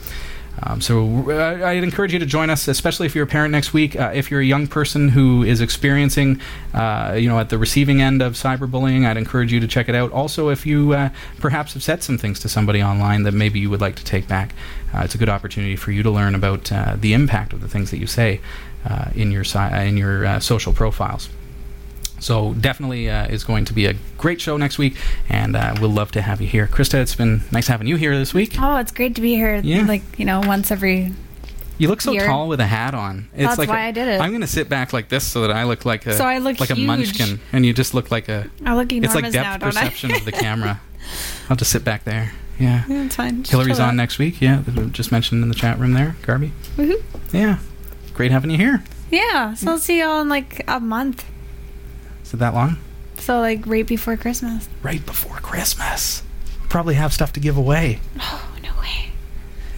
Um, 0.64 0.82
so 0.82 1.30
uh, 1.30 1.66
I'd 1.66 1.84
encourage 1.84 2.14
you 2.14 2.20
to 2.20 2.26
join 2.26 2.50
us, 2.50 2.68
especially 2.68 3.06
if 3.06 3.14
you're 3.14 3.26
a 3.26 3.28
parent 3.28 3.52
next 3.52 3.74
week. 3.74 3.96
Uh, 3.96 4.12
if 4.14 4.32
you're 4.32 4.42
a 4.42 4.46
young 4.46 4.68
person 4.68 5.10
who 5.10 5.44
is 5.44 5.62
experiencing, 5.62 6.42
uh, 6.74 7.16
you 7.18 7.30
know, 7.30 7.40
at 7.40 7.50
the 7.50 7.58
receiving 7.58 8.02
end 8.02 8.22
of 8.22 8.34
cyberbullying, 8.34 9.06
I'd 9.06 9.18
encourage 9.18 9.54
you 9.54 9.60
to 9.60 9.68
check 9.68 9.88
it 9.88 9.96
out. 9.96 10.12
Also, 10.12 10.50
if 10.50 10.66
you 10.66 10.94
uh, 10.94 11.10
perhaps 11.40 11.74
have 11.74 11.84
said 11.84 12.02
some 12.02 12.18
things 12.18 12.40
to 12.40 12.50
somebody 12.50 12.82
online 12.82 13.24
that 13.24 13.34
maybe 13.34 13.60
you 13.60 13.70
would 13.70 13.82
like 13.82 13.96
to 13.98 14.04
take 14.04 14.28
back, 14.28 14.56
uh, 14.96 15.02
it's 15.04 15.14
a 15.14 15.18
good 15.20 15.30
opportunity 15.30 15.76
for 15.76 15.92
you 15.92 16.02
to 16.02 16.10
learn 16.10 16.34
about 16.34 16.72
uh, 16.72 16.96
the 17.00 17.14
impact 17.14 17.54
of 17.54 17.62
the 17.62 17.68
things 17.68 17.92
that 17.92 17.98
you 17.98 18.08
say 18.08 18.42
in 19.16 19.32
your 19.32 19.44
si- 19.44 19.60
in 19.86 19.98
your 19.98 20.40
social 20.40 20.72
profiles. 20.72 21.30
So 22.20 22.54
definitely 22.56 23.10
uh, 23.10 23.28
is 23.28 23.44
going 23.44 23.66
to 23.66 23.74
be 23.74 23.86
a 23.86 23.94
great 24.18 24.42
show 24.42 24.58
next 24.58 24.78
week, 24.78 24.98
and 25.30 25.56
uh, 25.56 25.76
we'll 25.80 25.92
love 25.92 26.12
to 26.14 26.22
have 26.22 26.42
you 26.42 26.48
here, 26.48 26.68
Christa. 26.68 26.96
It's 26.96 27.16
been 27.16 27.42
nice 27.52 27.68
having 27.68 27.88
you 27.88 27.96
here 27.96 28.18
this 28.18 28.34
week. 28.34 28.56
Oh, 28.60 28.78
it's 28.78 28.92
great 28.92 29.16
to 29.16 29.22
be 29.22 29.36
here. 29.36 29.56
Yeah. 29.58 29.86
like 29.86 30.02
you 30.18 30.26
know, 30.26 30.42
once 30.42 30.72
every. 30.72 31.14
You 31.80 31.90
look 31.90 32.02
so 32.02 32.12
year. 32.12 32.26
tall 32.26 32.48
with 32.48 32.60
a 32.60 32.66
hat 32.66 32.96
on. 32.96 33.30
It's 33.34 33.44
That's 33.44 33.60
like 33.60 33.70
why 33.70 33.82
I 33.82 33.88
I 33.88 33.92
did 33.92 34.08
it. 34.08 34.20
I'm 34.20 34.32
going 34.32 34.42
to 34.42 34.48
sit 34.48 34.68
back 34.68 34.94
like 34.94 35.10
this 35.10 35.24
so 35.24 35.42
that 35.42 35.52
I 35.52 35.66
look 35.66 35.86
like 35.86 36.08
a 36.08 36.14
So 36.14 36.26
I 36.26 36.40
look 36.40 36.60
like 36.60 36.72
a 36.72 36.76
munchkin, 36.76 37.40
and 37.54 37.64
you 37.64 37.74
just 37.74 37.94
look 37.94 38.10
like 38.10 38.30
a. 38.30 38.50
I 38.66 38.76
look 38.76 38.92
It's 38.92 39.14
like 39.14 39.26
enormous 39.26 39.34
depth 39.34 39.62
now, 39.62 39.68
perception 39.68 40.12
of 40.16 40.26
the 40.26 40.32
camera. 40.44 40.82
I'll 41.50 41.56
just 41.56 41.72
sit 41.72 41.84
back 41.86 42.04
there. 42.04 42.34
Yeah. 42.60 42.84
Yeah, 42.88 43.06
it's 43.06 43.16
fine. 43.16 43.44
Just 43.44 43.52
Hillary's 43.52 43.80
on 43.80 43.90
out. 43.90 43.96
next 43.96 44.18
week. 44.18 44.42
Yeah, 44.42 44.64
just 44.92 45.12
mentioned 45.12 45.44
in 45.44 45.50
the 45.50 45.56
chat 45.56 45.78
room 45.78 45.94
there, 45.94 46.16
Garby. 46.24 46.52
Woohoo. 46.78 47.02
Yeah, 47.32 47.60
great 48.16 48.32
having 48.32 48.50
you 48.50 48.58
here. 48.58 48.84
Yeah, 49.12 49.54
so 49.54 49.72
I'll 49.72 49.78
see 49.78 50.00
y'all 50.00 50.22
in 50.22 50.30
like 50.30 50.64
a 50.68 50.80
month. 50.80 51.26
Is 52.28 52.34
it 52.34 52.38
that 52.38 52.54
long? 52.54 52.76
So 53.20 53.40
like 53.40 53.66
right 53.66 53.88
before 53.88 54.18
Christmas. 54.18 54.68
Right 54.84 55.06
before 55.06 55.38
Christmas. 55.38 56.24
Probably 56.68 56.96
have 56.96 57.14
stuff 57.14 57.32
to 57.34 57.40
give 57.40 57.56
away. 57.56 58.02
Oh 58.20 58.50
no 58.62 58.72
way. 58.82 59.12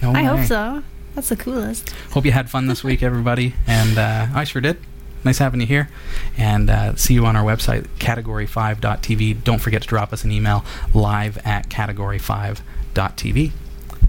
No 0.02 0.10
I 0.10 0.24
way. 0.24 0.38
hope 0.38 0.48
so. 0.48 0.84
That's 1.14 1.30
the 1.30 1.36
coolest. 1.36 1.92
Hope 2.12 2.26
you 2.26 2.32
had 2.32 2.50
fun 2.50 2.66
this 2.66 2.84
week, 2.84 3.04
everybody. 3.04 3.54
And 3.68 4.00
uh, 4.00 4.28
I 4.34 4.46
sure 4.46 4.62
did. 4.64 4.78
Nice 5.24 5.38
having 5.38 5.62
you 5.62 5.68
here. 5.68 5.90
And 6.40 6.72
uh, 6.72 6.96
see 6.96 7.14
you 7.14 7.26
on 7.28 7.36
our 7.36 7.44
website, 7.44 7.84
category5.tv. 8.00 9.44
Don't 9.44 9.60
forget 9.60 9.84
to 9.84 9.88
drop 9.88 10.12
us 10.12 10.24
an 10.24 10.32
email 10.32 10.66
live 10.96 11.38
at 11.46 11.70
category5.tv. 11.70 13.52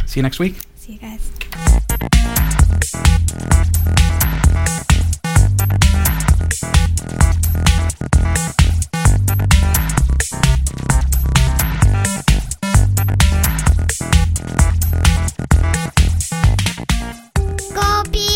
See 0.07 0.18
you 0.20 0.22
next 0.22 0.38
week. 0.38 0.55
See 0.76 0.93
you 0.95 0.99
guys. 0.99 1.30
Copy. 17.75 18.30